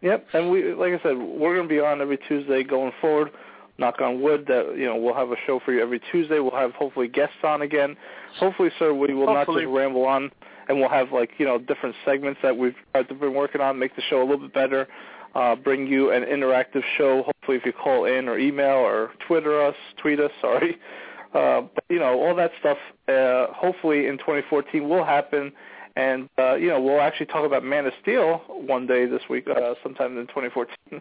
Yep, 0.00 0.26
and 0.32 0.50
we, 0.50 0.74
like 0.74 0.92
I 0.92 1.02
said, 1.02 1.18
we're 1.18 1.54
going 1.54 1.68
to 1.68 1.74
be 1.74 1.80
on 1.80 2.00
every 2.00 2.18
Tuesday 2.28 2.62
going 2.62 2.92
forward. 3.00 3.30
Knock 3.78 4.00
on 4.00 4.20
wood 4.20 4.44
that 4.48 4.74
you 4.76 4.86
know 4.86 4.96
we'll 4.96 5.14
have 5.14 5.30
a 5.30 5.36
show 5.46 5.60
for 5.64 5.72
you 5.72 5.80
every 5.80 6.00
Tuesday. 6.10 6.40
We'll 6.40 6.50
have 6.50 6.72
hopefully 6.72 7.06
guests 7.06 7.36
on 7.44 7.62
again. 7.62 7.96
Hopefully, 8.40 8.70
sir, 8.76 8.92
we 8.92 9.14
will 9.14 9.26
Hopefully. 9.26 9.64
not 9.64 9.70
just 9.70 9.76
ramble 9.76 10.04
on, 10.04 10.32
and 10.68 10.80
we'll 10.80 10.88
have 10.88 11.12
like 11.12 11.30
you 11.38 11.46
know 11.46 11.58
different 11.58 11.94
segments 12.04 12.40
that 12.42 12.56
we've 12.56 12.74
uh, 12.96 13.04
been 13.04 13.34
working 13.34 13.60
on, 13.60 13.78
make 13.78 13.94
the 13.94 14.02
show 14.02 14.18
a 14.18 14.24
little 14.24 14.38
bit 14.38 14.52
better. 14.52 14.88
Uh, 15.34 15.54
bring 15.54 15.86
you 15.86 16.10
an 16.10 16.24
interactive 16.24 16.82
show. 16.96 17.22
Hopefully, 17.22 17.56
if 17.56 17.64
you 17.64 17.72
call 17.72 18.04
in 18.06 18.28
or 18.28 18.36
email 18.36 18.78
or 18.78 19.12
Twitter 19.28 19.64
us, 19.64 19.76
tweet 20.02 20.18
us. 20.18 20.32
Sorry, 20.40 20.76
uh, 21.34 21.60
but 21.72 21.84
you 21.88 22.00
know 22.00 22.20
all 22.20 22.34
that 22.34 22.50
stuff. 22.58 22.78
Uh, 23.06 23.52
hopefully, 23.52 24.08
in 24.08 24.18
2014 24.18 24.88
will 24.88 25.04
happen. 25.04 25.52
And 25.94 26.28
uh, 26.38 26.54
you 26.54 26.68
know, 26.68 26.80
we'll 26.80 27.00
actually 27.00 27.26
talk 27.26 27.44
about 27.44 27.64
Man 27.64 27.86
of 27.86 27.92
Steel 28.02 28.42
one 28.48 28.86
day 28.86 29.06
this 29.06 29.22
week, 29.28 29.48
uh, 29.48 29.74
sometime 29.82 30.16
in 30.16 30.26
2014. 30.28 31.00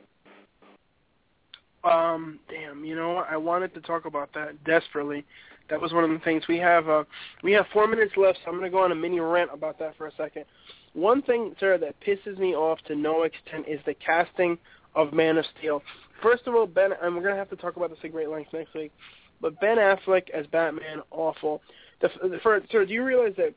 Um, 1.87 2.39
damn, 2.49 2.83
you 2.83 2.95
know, 2.95 3.17
I 3.17 3.37
wanted 3.37 3.73
to 3.75 3.81
talk 3.81 4.05
about 4.05 4.33
that 4.33 4.63
desperately. 4.63 5.25
That 5.69 5.81
was 5.81 5.93
one 5.93 6.03
of 6.03 6.09
the 6.09 6.19
things 6.19 6.43
we 6.47 6.57
have. 6.57 6.87
Uh, 6.89 7.03
we 7.43 7.51
have 7.53 7.65
four 7.71 7.87
minutes 7.87 8.13
left, 8.17 8.39
so 8.43 8.51
I'm 8.51 8.57
going 8.57 8.69
to 8.69 8.75
go 8.75 8.83
on 8.83 8.91
a 8.91 8.95
mini 8.95 9.19
rant 9.19 9.49
about 9.53 9.79
that 9.79 9.97
for 9.97 10.07
a 10.07 10.11
second. 10.17 10.45
One 10.93 11.21
thing, 11.21 11.55
sir, 11.59 11.77
that 11.77 11.95
pisses 12.01 12.37
me 12.37 12.55
off 12.55 12.79
to 12.87 12.95
no 12.95 13.23
extent 13.23 13.67
is 13.67 13.79
the 13.85 13.93
casting 13.93 14.57
of 14.95 15.13
Man 15.13 15.37
of 15.37 15.45
Steel. 15.57 15.81
First 16.21 16.47
of 16.47 16.55
all, 16.55 16.65
Ben, 16.65 16.91
and 17.01 17.15
we're 17.15 17.21
going 17.21 17.33
to 17.33 17.39
have 17.39 17.49
to 17.51 17.55
talk 17.55 17.75
about 17.75 17.89
this 17.89 17.99
at 18.03 18.11
great 18.11 18.29
length 18.29 18.51
next 18.53 18.73
week, 18.73 18.91
but 19.39 19.59
Ben 19.59 19.77
Affleck 19.77 20.29
as 20.31 20.47
Batman, 20.47 21.01
awful. 21.11 21.61
The, 22.01 22.09
the, 22.21 22.39
for, 22.41 22.61
sir, 22.71 22.85
do 22.85 22.93
you 22.93 23.03
realize 23.03 23.33
that 23.37 23.53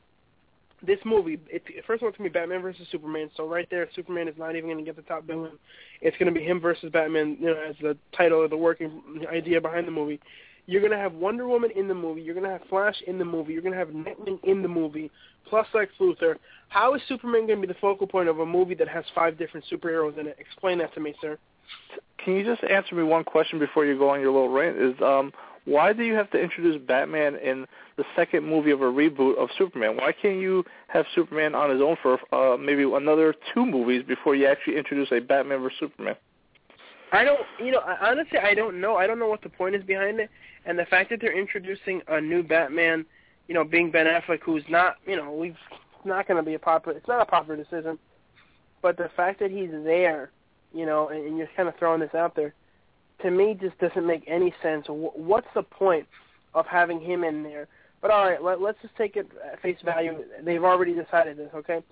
this 0.85 0.99
movie, 1.05 1.39
it, 1.47 1.63
first 1.85 2.01
of 2.01 2.03
all, 2.03 2.09
it's 2.09 2.17
going 2.17 2.29
to 2.29 2.33
be 2.33 2.39
Batman 2.39 2.61
versus 2.61 2.87
Superman, 2.91 3.29
so 3.37 3.47
right 3.47 3.67
there, 3.69 3.87
Superman 3.95 4.27
is 4.27 4.35
not 4.37 4.55
even 4.55 4.69
going 4.69 4.83
to 4.83 4.83
get 4.83 4.95
the 4.95 5.03
top 5.03 5.27
billing. 5.27 5.57
It's 6.01 6.17
going 6.17 6.33
to 6.33 6.37
be 6.37 6.45
him 6.45 6.59
versus 6.59 6.91
Batman, 6.91 7.37
you 7.39 7.47
know, 7.47 7.61
as 7.69 7.75
the 7.81 7.97
title 8.15 8.43
of 8.43 8.49
the 8.49 8.57
working 8.57 9.01
idea 9.31 9.61
behind 9.61 9.87
the 9.87 9.91
movie. 9.91 10.19
You're 10.67 10.81
going 10.81 10.91
to 10.91 10.97
have 10.97 11.13
Wonder 11.13 11.47
Woman 11.47 11.71
in 11.75 11.87
the 11.87 11.93
movie. 11.93 12.21
You're 12.21 12.35
going 12.35 12.45
to 12.45 12.51
have 12.51 12.61
Flash 12.69 12.95
in 13.07 13.17
the 13.17 13.25
movie. 13.25 13.53
You're 13.53 13.61
going 13.61 13.73
to 13.73 13.79
have 13.79 13.89
Nightwing 13.89 14.43
in 14.43 14.61
the 14.61 14.67
movie, 14.67 15.11
plus 15.47 15.67
Lex 15.73 15.91
Luthor. 15.99 16.35
How 16.69 16.93
is 16.95 17.01
Superman 17.07 17.47
going 17.47 17.61
to 17.61 17.67
be 17.67 17.73
the 17.73 17.79
focal 17.79 18.07
point 18.07 18.29
of 18.29 18.39
a 18.39 18.45
movie 18.45 18.75
that 18.75 18.87
has 18.87 19.03
five 19.13 19.37
different 19.37 19.65
superheroes 19.71 20.17
in 20.17 20.27
it? 20.27 20.37
Explain 20.39 20.77
that 20.79 20.93
to 20.93 20.99
me, 20.99 21.13
sir. 21.21 21.37
Can 22.23 22.35
you 22.35 22.45
just 22.45 22.63
answer 22.63 22.95
me 22.95 23.03
one 23.03 23.23
question 23.23 23.59
before 23.59 23.85
you 23.85 23.97
go 23.97 24.09
on 24.09 24.21
your 24.21 24.31
little 24.31 24.49
rant? 24.49 24.77
Is 24.77 24.93
um, 25.01 25.33
why 25.65 25.93
do 25.93 26.03
you 26.03 26.15
have 26.15 26.29
to 26.31 26.39
introduce 26.39 26.81
Batman 26.81 27.35
in 27.35 27.65
the 27.97 28.03
second 28.15 28.45
movie 28.45 28.71
of 28.71 28.81
a 28.81 28.85
reboot 28.85 29.37
of 29.37 29.49
Superman? 29.57 29.97
Why 29.97 30.11
can't 30.11 30.39
you 30.39 30.63
have 30.87 31.05
Superman 31.13 31.53
on 31.53 31.69
his 31.69 31.81
own 31.81 31.97
for 32.01 32.19
uh, 32.33 32.57
maybe 32.57 32.83
another 32.83 33.35
two 33.53 33.65
movies 33.65 34.03
before 34.07 34.35
you 34.35 34.47
actually 34.47 34.77
introduce 34.77 35.11
a 35.11 35.19
Batman 35.19 35.61
versus 35.61 35.77
Superman? 35.79 36.15
I 37.11 37.23
don't, 37.23 37.41
you 37.59 37.71
know, 37.71 37.81
honestly, 38.01 38.39
I 38.39 38.53
don't 38.53 38.79
know. 38.79 38.95
I 38.95 39.05
don't 39.05 39.19
know 39.19 39.27
what 39.27 39.41
the 39.41 39.49
point 39.49 39.75
is 39.75 39.83
behind 39.83 40.19
it, 40.19 40.29
and 40.65 40.79
the 40.79 40.85
fact 40.85 41.09
that 41.09 41.19
they're 41.19 41.37
introducing 41.37 42.01
a 42.07 42.21
new 42.21 42.41
Batman, 42.41 43.05
you 43.47 43.53
know, 43.53 43.65
being 43.65 43.91
Ben 43.91 44.07
Affleck, 44.07 44.39
who's 44.43 44.63
not, 44.69 44.95
you 45.05 45.17
know, 45.17 45.31
we've 45.31 45.57
it's 46.01 46.07
not 46.07 46.27
going 46.27 46.37
to 46.37 46.43
be 46.43 46.55
a 46.55 46.59
popular. 46.59 46.97
It's 46.97 47.07
not 47.07 47.21
a 47.21 47.25
popular 47.25 47.61
decision, 47.61 47.99
but 48.81 48.97
the 48.97 49.11
fact 49.15 49.39
that 49.39 49.51
he's 49.51 49.69
there, 49.83 50.31
you 50.73 50.85
know, 50.85 51.09
and, 51.09 51.27
and 51.27 51.37
you're 51.37 51.49
kind 51.55 51.69
of 51.69 51.75
throwing 51.77 51.99
this 51.99 52.15
out 52.15 52.35
there, 52.35 52.55
to 53.23 53.31
me, 53.31 53.57
just 53.59 53.77
doesn't 53.79 54.05
make 54.05 54.23
any 54.27 54.53
sense. 54.61 54.85
What's 54.89 55.47
the 55.53 55.63
point 55.63 56.07
of 56.53 56.65
having 56.65 56.99
him 56.99 57.23
in 57.23 57.43
there? 57.43 57.67
But 58.01 58.11
all 58.11 58.25
right, 58.29 58.41
let, 58.41 58.61
let's 58.61 58.81
just 58.81 58.95
take 58.95 59.15
it 59.15 59.27
at 59.51 59.61
face 59.61 59.77
value. 59.85 60.23
They've 60.43 60.63
already 60.63 60.93
decided 60.93 61.37
this, 61.37 61.51
okay? 61.53 61.83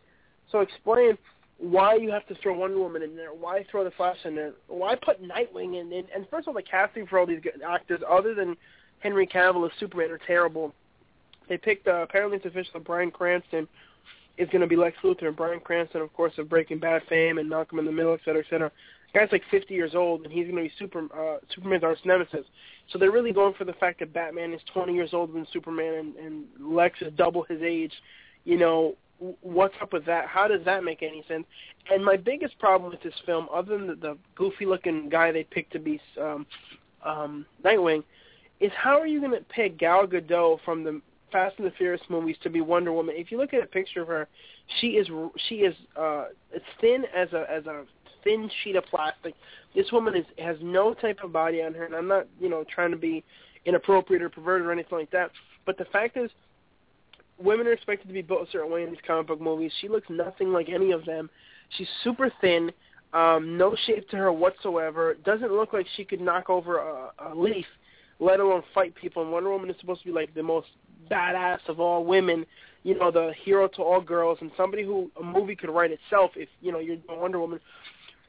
So 0.51 0.61
explain 0.61 1.17
why 1.59 1.95
you 1.95 2.09
have 2.09 2.25
to 2.27 2.35
throw 2.35 2.57
Wonder 2.57 2.79
Woman 2.79 3.03
in 3.03 3.15
there. 3.15 3.29
Why 3.29 3.65
throw 3.69 3.83
the 3.83 3.91
Flash 3.91 4.17
in 4.25 4.35
there? 4.35 4.53
Why 4.67 4.95
put 4.95 5.21
Nightwing 5.21 5.79
in? 5.79 5.93
And, 5.93 6.07
and 6.15 6.27
first 6.29 6.47
of 6.47 6.49
all, 6.49 6.53
the 6.55 6.63
casting 6.63 7.05
for 7.05 7.19
all 7.19 7.25
these 7.25 7.41
actors, 7.67 8.01
other 8.09 8.33
than 8.33 8.57
Henry 8.99 9.27
Cavill 9.27 9.65
as 9.65 9.71
Superman, 9.79 10.09
are 10.09 10.19
terrible. 10.25 10.73
They 11.47 11.57
picked 11.57 11.87
uh, 11.87 12.01
apparently 12.01 12.37
it's 12.37 12.45
official. 12.45 12.79
Bryan 12.79 13.11
Cranston 13.11 13.67
is 14.37 14.47
going 14.49 14.61
to 14.61 14.67
be 14.67 14.77
Lex 14.77 14.97
Luthor, 15.03 15.27
and 15.27 15.35
Bryan 15.35 15.59
Cranston, 15.59 16.01
of 16.01 16.13
course, 16.13 16.33
of 16.37 16.47
Breaking 16.47 16.79
Bad 16.79 17.01
fame 17.09 17.37
and 17.39 17.49
Malcolm 17.49 17.77
in 17.77 17.85
the 17.85 17.91
Middle, 17.91 18.13
et 18.13 18.21
cetera, 18.23 18.41
et 18.41 18.49
cetera. 18.49 18.71
Guy's 19.13 19.29
like 19.31 19.43
50 19.49 19.73
years 19.73 19.95
old, 19.95 20.23
and 20.23 20.31
he's 20.31 20.45
going 20.45 20.57
to 20.57 20.63
be 20.63 20.71
super 20.77 21.05
uh, 21.13 21.39
Superman's 21.53 21.83
arch 21.83 21.99
nemesis. 22.05 22.45
So 22.91 22.99
they're 22.99 23.11
really 23.11 23.31
going 23.31 23.53
for 23.55 23.65
the 23.65 23.73
fact 23.73 23.99
that 23.99 24.13
Batman 24.13 24.53
is 24.53 24.61
20 24.73 24.93
years 24.93 25.11
older 25.13 25.33
than 25.33 25.47
Superman, 25.51 25.93
and, 25.95 26.15
and 26.15 26.45
Lex 26.59 27.01
is 27.01 27.11
double 27.15 27.43
his 27.43 27.61
age. 27.61 27.93
You 28.45 28.57
know, 28.57 28.95
what's 29.41 29.73
up 29.81 29.93
with 29.93 30.05
that? 30.05 30.27
How 30.27 30.47
does 30.47 30.63
that 30.65 30.83
make 30.83 31.01
any 31.03 31.23
sense? 31.27 31.45
And 31.91 32.03
my 32.03 32.17
biggest 32.17 32.57
problem 32.59 32.91
with 32.91 33.01
this 33.01 33.13
film, 33.25 33.47
other 33.53 33.77
than 33.77 33.87
the, 33.87 33.95
the 33.95 34.17
goofy-looking 34.35 35.09
guy 35.09 35.31
they 35.31 35.43
picked 35.43 35.73
to 35.73 35.79
be 35.79 35.99
um, 36.19 36.45
um, 37.03 37.45
Nightwing, 37.63 38.03
is 38.59 38.71
how 38.75 38.99
are 38.99 39.07
you 39.07 39.19
going 39.19 39.31
to 39.31 39.45
pick 39.45 39.77
Gal 39.77 40.05
Gadot 40.05 40.59
from 40.63 40.83
the 40.83 41.01
Fast 41.31 41.55
and 41.57 41.67
the 41.67 41.71
Furious 41.71 42.01
movies 42.09 42.35
to 42.43 42.49
be 42.49 42.61
Wonder 42.61 42.91
Woman? 42.91 43.15
If 43.17 43.31
you 43.31 43.37
look 43.37 43.53
at 43.53 43.63
a 43.63 43.67
picture 43.67 44.01
of 44.01 44.07
her, 44.07 44.27
she 44.79 44.87
is 44.89 45.07
she 45.47 45.55
is 45.55 45.75
uh, 45.95 46.25
as 46.55 46.61
thin 46.79 47.05
as 47.15 47.31
a 47.33 47.45
as 47.49 47.65
a 47.65 47.83
thin 48.23 48.49
sheet 48.63 48.75
of 48.75 48.85
plastic. 48.85 49.33
This 49.75 49.91
woman 49.91 50.15
is 50.15 50.25
has 50.37 50.57
no 50.61 50.93
type 50.93 51.19
of 51.23 51.31
body 51.31 51.61
on 51.61 51.73
her, 51.73 51.85
and 51.85 51.95
I'm 51.95 52.07
not 52.07 52.27
you 52.39 52.49
know 52.49 52.63
trying 52.73 52.91
to 52.91 52.97
be 52.97 53.23
inappropriate 53.65 54.21
or 54.21 54.29
perverted 54.29 54.67
or 54.67 54.71
anything 54.71 54.97
like 54.97 55.11
that. 55.11 55.31
But 55.65 55.77
the 55.77 55.85
fact 55.85 56.17
is, 56.17 56.29
women 57.37 57.67
are 57.67 57.73
expected 57.73 58.07
to 58.07 58.13
be 58.13 58.21
built 58.21 58.47
a 58.47 58.51
certain 58.51 58.71
way 58.71 58.83
in 58.83 58.89
these 58.89 58.99
comic 59.05 59.27
book 59.27 59.41
movies. 59.41 59.71
She 59.81 59.87
looks 59.87 60.07
nothing 60.09 60.51
like 60.51 60.69
any 60.69 60.91
of 60.91 61.05
them. 61.05 61.29
She's 61.77 61.87
super 62.03 62.31
thin, 62.41 62.71
um, 63.13 63.57
no 63.57 63.75
shape 63.85 64.09
to 64.09 64.17
her 64.17 64.31
whatsoever. 64.31 65.15
Doesn't 65.25 65.51
look 65.51 65.73
like 65.73 65.85
she 65.95 66.03
could 66.03 66.21
knock 66.21 66.49
over 66.49 66.77
a, 66.77 67.11
a 67.29 67.35
leaf, 67.35 67.65
let 68.19 68.39
alone 68.39 68.63
fight 68.73 68.95
people. 68.95 69.21
And 69.23 69.31
Wonder 69.31 69.49
Woman 69.49 69.69
is 69.69 69.75
supposed 69.79 70.01
to 70.01 70.07
be 70.07 70.13
like 70.13 70.33
the 70.33 70.43
most 70.43 70.67
badass 71.09 71.59
of 71.67 71.79
all 71.79 72.05
women, 72.05 72.45
you 72.83 72.97
know, 72.97 73.11
the 73.11 73.33
hero 73.43 73.67
to 73.67 73.81
all 73.81 74.01
girls, 74.01 74.37
and 74.41 74.51
somebody 74.57 74.83
who 74.83 75.11
a 75.19 75.23
movie 75.23 75.55
could 75.55 75.69
write 75.69 75.91
itself 75.91 76.31
if 76.35 76.49
you 76.61 76.71
know 76.71 76.79
you're 76.79 76.97
Wonder 77.07 77.39
Woman. 77.39 77.59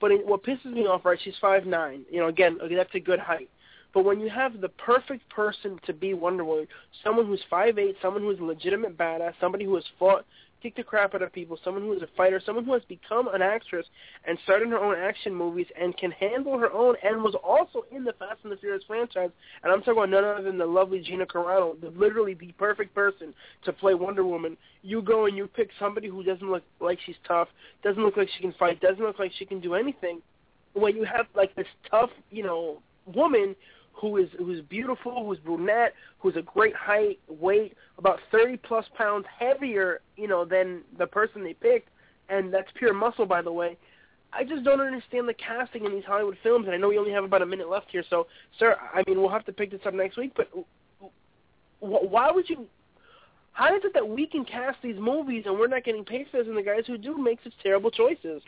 But 0.00 0.12
it, 0.12 0.26
what 0.26 0.42
pisses 0.42 0.72
me 0.72 0.86
off, 0.86 1.04
right? 1.04 1.18
She's 1.22 1.34
five 1.40 1.66
nine. 1.66 2.02
You 2.10 2.20
know, 2.20 2.28
again, 2.28 2.58
okay, 2.62 2.74
that's 2.74 2.94
a 2.94 3.00
good 3.00 3.18
height. 3.18 3.50
But 3.92 4.04
when 4.04 4.20
you 4.20 4.30
have 4.30 4.60
the 4.60 4.68
perfect 4.68 5.28
person 5.30 5.80
to 5.84 5.92
be 5.92 6.14
Wonder 6.14 6.44
Woman, 6.44 6.68
someone 7.02 7.26
who's 7.26 7.42
five 7.50 7.78
eight, 7.78 7.96
someone 8.00 8.22
who's 8.22 8.38
a 8.38 8.44
legitimate 8.44 8.96
badass, 8.96 9.34
somebody 9.40 9.64
who 9.64 9.74
has 9.74 9.84
fought, 9.98 10.24
kicked 10.62 10.76
the 10.76 10.82
crap 10.82 11.14
out 11.14 11.22
of 11.22 11.32
people, 11.32 11.58
someone 11.64 11.82
who 11.82 11.92
is 11.92 12.02
a 12.02 12.08
fighter, 12.16 12.40
someone 12.44 12.64
who 12.64 12.72
has 12.72 12.82
become 12.88 13.28
an 13.28 13.42
actress 13.42 13.86
and 14.24 14.38
started 14.44 14.68
her 14.68 14.78
own 14.78 14.96
action 14.96 15.34
movies 15.34 15.66
and 15.80 15.96
can 15.96 16.10
handle 16.10 16.58
her 16.58 16.72
own, 16.72 16.94
and 17.02 17.22
was 17.22 17.34
also 17.42 17.84
in 17.90 18.04
the 18.04 18.12
Fast 18.14 18.40
and 18.42 18.52
the 18.52 18.56
Furious 18.56 18.84
franchise. 18.86 19.30
And 19.62 19.72
I'm 19.72 19.80
talking 19.80 19.94
about 19.94 20.10
none 20.10 20.24
other 20.24 20.42
than 20.42 20.58
the 20.58 20.66
lovely 20.66 21.00
Gina 21.00 21.26
Carano, 21.26 21.80
the, 21.80 21.90
literally 21.90 22.34
the 22.34 22.52
perfect 22.52 22.94
person 22.94 23.34
to 23.64 23.72
play 23.72 23.94
Wonder 23.94 24.24
Woman. 24.24 24.56
You 24.82 25.02
go 25.02 25.26
and 25.26 25.36
you 25.36 25.46
pick 25.46 25.70
somebody 25.78 26.08
who 26.08 26.22
doesn't 26.22 26.50
look 26.50 26.62
like 26.80 26.98
she's 27.04 27.16
tough, 27.26 27.48
doesn't 27.82 28.02
look 28.02 28.16
like 28.16 28.28
she 28.36 28.42
can 28.42 28.54
fight, 28.54 28.80
doesn't 28.80 29.02
look 29.02 29.18
like 29.18 29.32
she 29.38 29.44
can 29.44 29.60
do 29.60 29.74
anything. 29.74 30.20
When 30.74 30.96
you 30.96 31.04
have 31.04 31.26
like 31.34 31.54
this 31.56 31.66
tough, 31.90 32.10
you 32.30 32.42
know, 32.42 32.78
woman 33.06 33.56
who 33.92 34.16
is 34.16 34.28
who's 34.38 34.60
beautiful, 34.62 35.26
who's 35.26 35.38
brunette, 35.38 35.94
who's 36.18 36.36
a 36.36 36.42
great 36.42 36.74
height, 36.74 37.18
weight, 37.28 37.76
about 37.98 38.20
30 38.32 38.56
plus 38.58 38.86
pounds 38.96 39.26
heavier, 39.38 40.00
you 40.16 40.28
know, 40.28 40.44
than 40.44 40.82
the 40.98 41.06
person 41.06 41.44
they 41.44 41.54
picked, 41.54 41.88
and 42.28 42.52
that's 42.52 42.68
pure 42.74 42.94
muscle, 42.94 43.26
by 43.26 43.42
the 43.42 43.52
way. 43.52 43.76
I 44.32 44.44
just 44.44 44.62
don't 44.64 44.80
understand 44.80 45.28
the 45.28 45.34
casting 45.34 45.84
in 45.84 45.92
these 45.92 46.04
Hollywood 46.04 46.38
films, 46.42 46.66
and 46.66 46.74
I 46.74 46.78
know 46.78 46.88
we 46.88 46.98
only 46.98 47.10
have 47.10 47.24
about 47.24 47.42
a 47.42 47.46
minute 47.46 47.68
left 47.68 47.86
here, 47.90 48.04
so, 48.08 48.26
sir, 48.58 48.76
I 48.94 49.02
mean, 49.06 49.20
we'll 49.20 49.30
have 49.30 49.44
to 49.46 49.52
pick 49.52 49.72
this 49.72 49.80
up 49.84 49.94
next 49.94 50.16
week, 50.16 50.32
but 50.36 50.48
why 51.80 52.30
would 52.30 52.48
you... 52.48 52.66
How 53.52 53.74
is 53.74 53.82
it 53.84 53.92
that 53.94 54.08
we 54.08 54.26
can 54.26 54.44
cast 54.44 54.78
these 54.80 54.96
movies 54.98 55.42
and 55.44 55.58
we're 55.58 55.66
not 55.66 55.84
getting 55.84 56.04
paid 56.04 56.28
for 56.30 56.38
this, 56.38 56.46
and 56.46 56.56
the 56.56 56.62
guys 56.62 56.84
who 56.86 56.96
do 56.96 57.18
make 57.18 57.40
such 57.42 57.52
terrible 57.60 57.90
choices? 57.90 58.42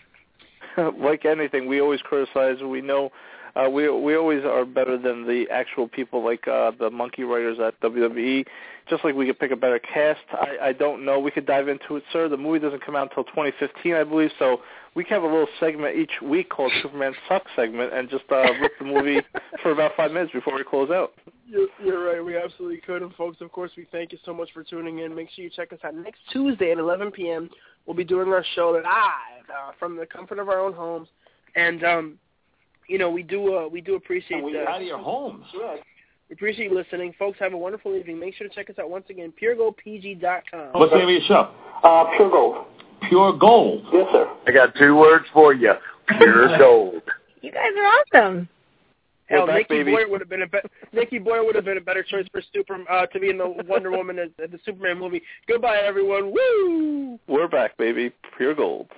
like 0.96 1.24
anything, 1.24 1.66
we 1.66 1.80
always 1.80 2.00
criticize. 2.00 2.62
We 2.62 2.80
know 2.80 3.10
uh, 3.54 3.68
we 3.68 3.88
we 3.90 4.16
always 4.16 4.44
are 4.44 4.64
better 4.64 4.96
than 4.96 5.26
the 5.26 5.44
actual 5.50 5.86
people, 5.86 6.24
like 6.24 6.48
uh, 6.48 6.72
the 6.78 6.90
monkey 6.90 7.22
writers 7.22 7.58
at 7.60 7.78
WWE. 7.80 8.46
Just 8.88 9.04
like 9.04 9.14
we 9.14 9.26
could 9.26 9.38
pick 9.38 9.50
a 9.50 9.56
better 9.56 9.78
cast. 9.78 10.20
I, 10.32 10.68
I 10.68 10.72
don't 10.72 11.04
know. 11.04 11.20
We 11.20 11.30
could 11.30 11.46
dive 11.46 11.68
into 11.68 11.96
it, 11.96 12.02
sir. 12.12 12.28
The 12.28 12.36
movie 12.36 12.58
doesn't 12.58 12.84
come 12.84 12.96
out 12.96 13.10
until 13.10 13.24
2015, 13.24 13.94
I 13.94 14.02
believe. 14.04 14.30
So 14.38 14.62
we 14.94 15.04
can 15.04 15.14
have 15.14 15.22
a 15.22 15.26
little 15.26 15.48
segment 15.60 15.96
each 15.96 16.10
week 16.22 16.48
called 16.48 16.72
Superman 16.82 17.14
Sucks 17.28 17.50
segment, 17.54 17.92
and 17.92 18.08
just 18.10 18.24
uh, 18.30 18.42
rip 18.60 18.72
the 18.78 18.86
movie 18.86 19.20
for 19.62 19.70
about 19.70 19.92
five 19.96 20.12
minutes 20.12 20.32
before 20.32 20.54
we 20.54 20.64
close 20.64 20.90
out. 20.90 21.12
You're, 21.46 21.68
you're 21.84 22.04
right. 22.04 22.24
We 22.24 22.36
absolutely 22.36 22.78
could. 22.78 23.02
And 23.02 23.14
folks, 23.14 23.42
of 23.42 23.52
course, 23.52 23.70
we 23.76 23.86
thank 23.92 24.12
you 24.12 24.18
so 24.24 24.32
much 24.32 24.48
for 24.52 24.64
tuning 24.64 25.00
in. 25.00 25.14
Make 25.14 25.28
sure 25.30 25.44
you 25.44 25.50
check 25.50 25.72
us 25.72 25.78
out 25.84 25.94
next 25.94 26.20
Tuesday 26.32 26.72
at 26.72 26.78
11 26.78 27.10
p.m. 27.12 27.50
We'll 27.86 27.96
be 27.96 28.04
doing 28.04 28.28
our 28.28 28.44
show 28.54 28.70
live 28.70 28.84
uh, 29.50 29.72
from 29.78 29.96
the 29.96 30.06
comfort 30.06 30.38
of 30.38 30.48
our 30.48 30.58
own 30.58 30.72
homes, 30.72 31.08
and 31.54 31.84
um, 31.84 32.18
you 32.92 32.98
know 32.98 33.10
we 33.10 33.22
do 33.22 33.56
uh, 33.56 33.68
we 33.68 33.80
do 33.80 33.94
appreciate. 33.94 34.36
And 34.36 34.44
we 34.46 34.58
uh, 34.58 34.68
out 34.68 34.82
of 34.82 34.86
your 34.86 34.98
homes. 34.98 35.46
We 36.28 36.34
appreciate 36.34 36.70
you 36.70 36.76
listening. 36.76 37.14
Folks, 37.18 37.38
have 37.40 37.54
a 37.54 37.56
wonderful 37.56 37.94
evening. 37.96 38.20
Make 38.20 38.34
sure 38.34 38.46
to 38.46 38.54
check 38.54 38.68
us 38.70 38.76
out 38.78 38.90
once 38.90 39.06
again, 39.10 39.32
puregoldpg.com. 39.42 40.68
What's 40.72 40.92
the 40.92 40.98
name 40.98 41.08
of 41.08 41.10
your 41.10 41.20
show? 41.26 41.50
Uh, 41.82 42.04
pure 42.16 42.30
gold. 42.30 42.66
Pure 43.08 43.38
Gold. 43.38 43.84
Yes, 43.92 44.06
sir. 44.12 44.30
I 44.46 44.52
got 44.52 44.74
two 44.76 44.96
words 44.96 45.24
for 45.32 45.52
you. 45.52 45.72
Pure 46.18 46.58
gold. 46.58 47.02
You 47.40 47.50
guys 47.50 47.70
are 47.76 48.20
awesome. 48.24 48.48
Hell, 49.26 49.46
back, 49.46 49.68
Nikki 49.70 49.82
baby. 49.82 49.92
Boyer 49.92 50.08
would 50.08 50.20
have 50.20 50.28
been 50.28 50.42
a 50.42 50.46
be- 50.46 50.58
Nikki 50.92 51.18
Boyer 51.18 51.44
would 51.44 51.54
have 51.54 51.64
been 51.64 51.78
a 51.78 51.82
better 51.82 52.02
choice 52.02 52.26
for 52.30 52.42
super 52.54 52.78
uh, 52.90 53.06
to 53.06 53.18
be 53.20 53.30
in 53.30 53.38
the 53.38 53.54
Wonder 53.66 53.90
Woman 53.90 54.18
at, 54.18 54.30
at 54.42 54.52
the 54.52 54.58
Superman 54.64 54.98
movie. 54.98 55.22
Goodbye, 55.48 55.78
everyone. 55.78 56.32
Woo! 56.32 57.18
We're 57.26 57.48
back, 57.48 57.76
baby. 57.76 58.12
Pure 58.36 58.54
gold. 58.54 58.88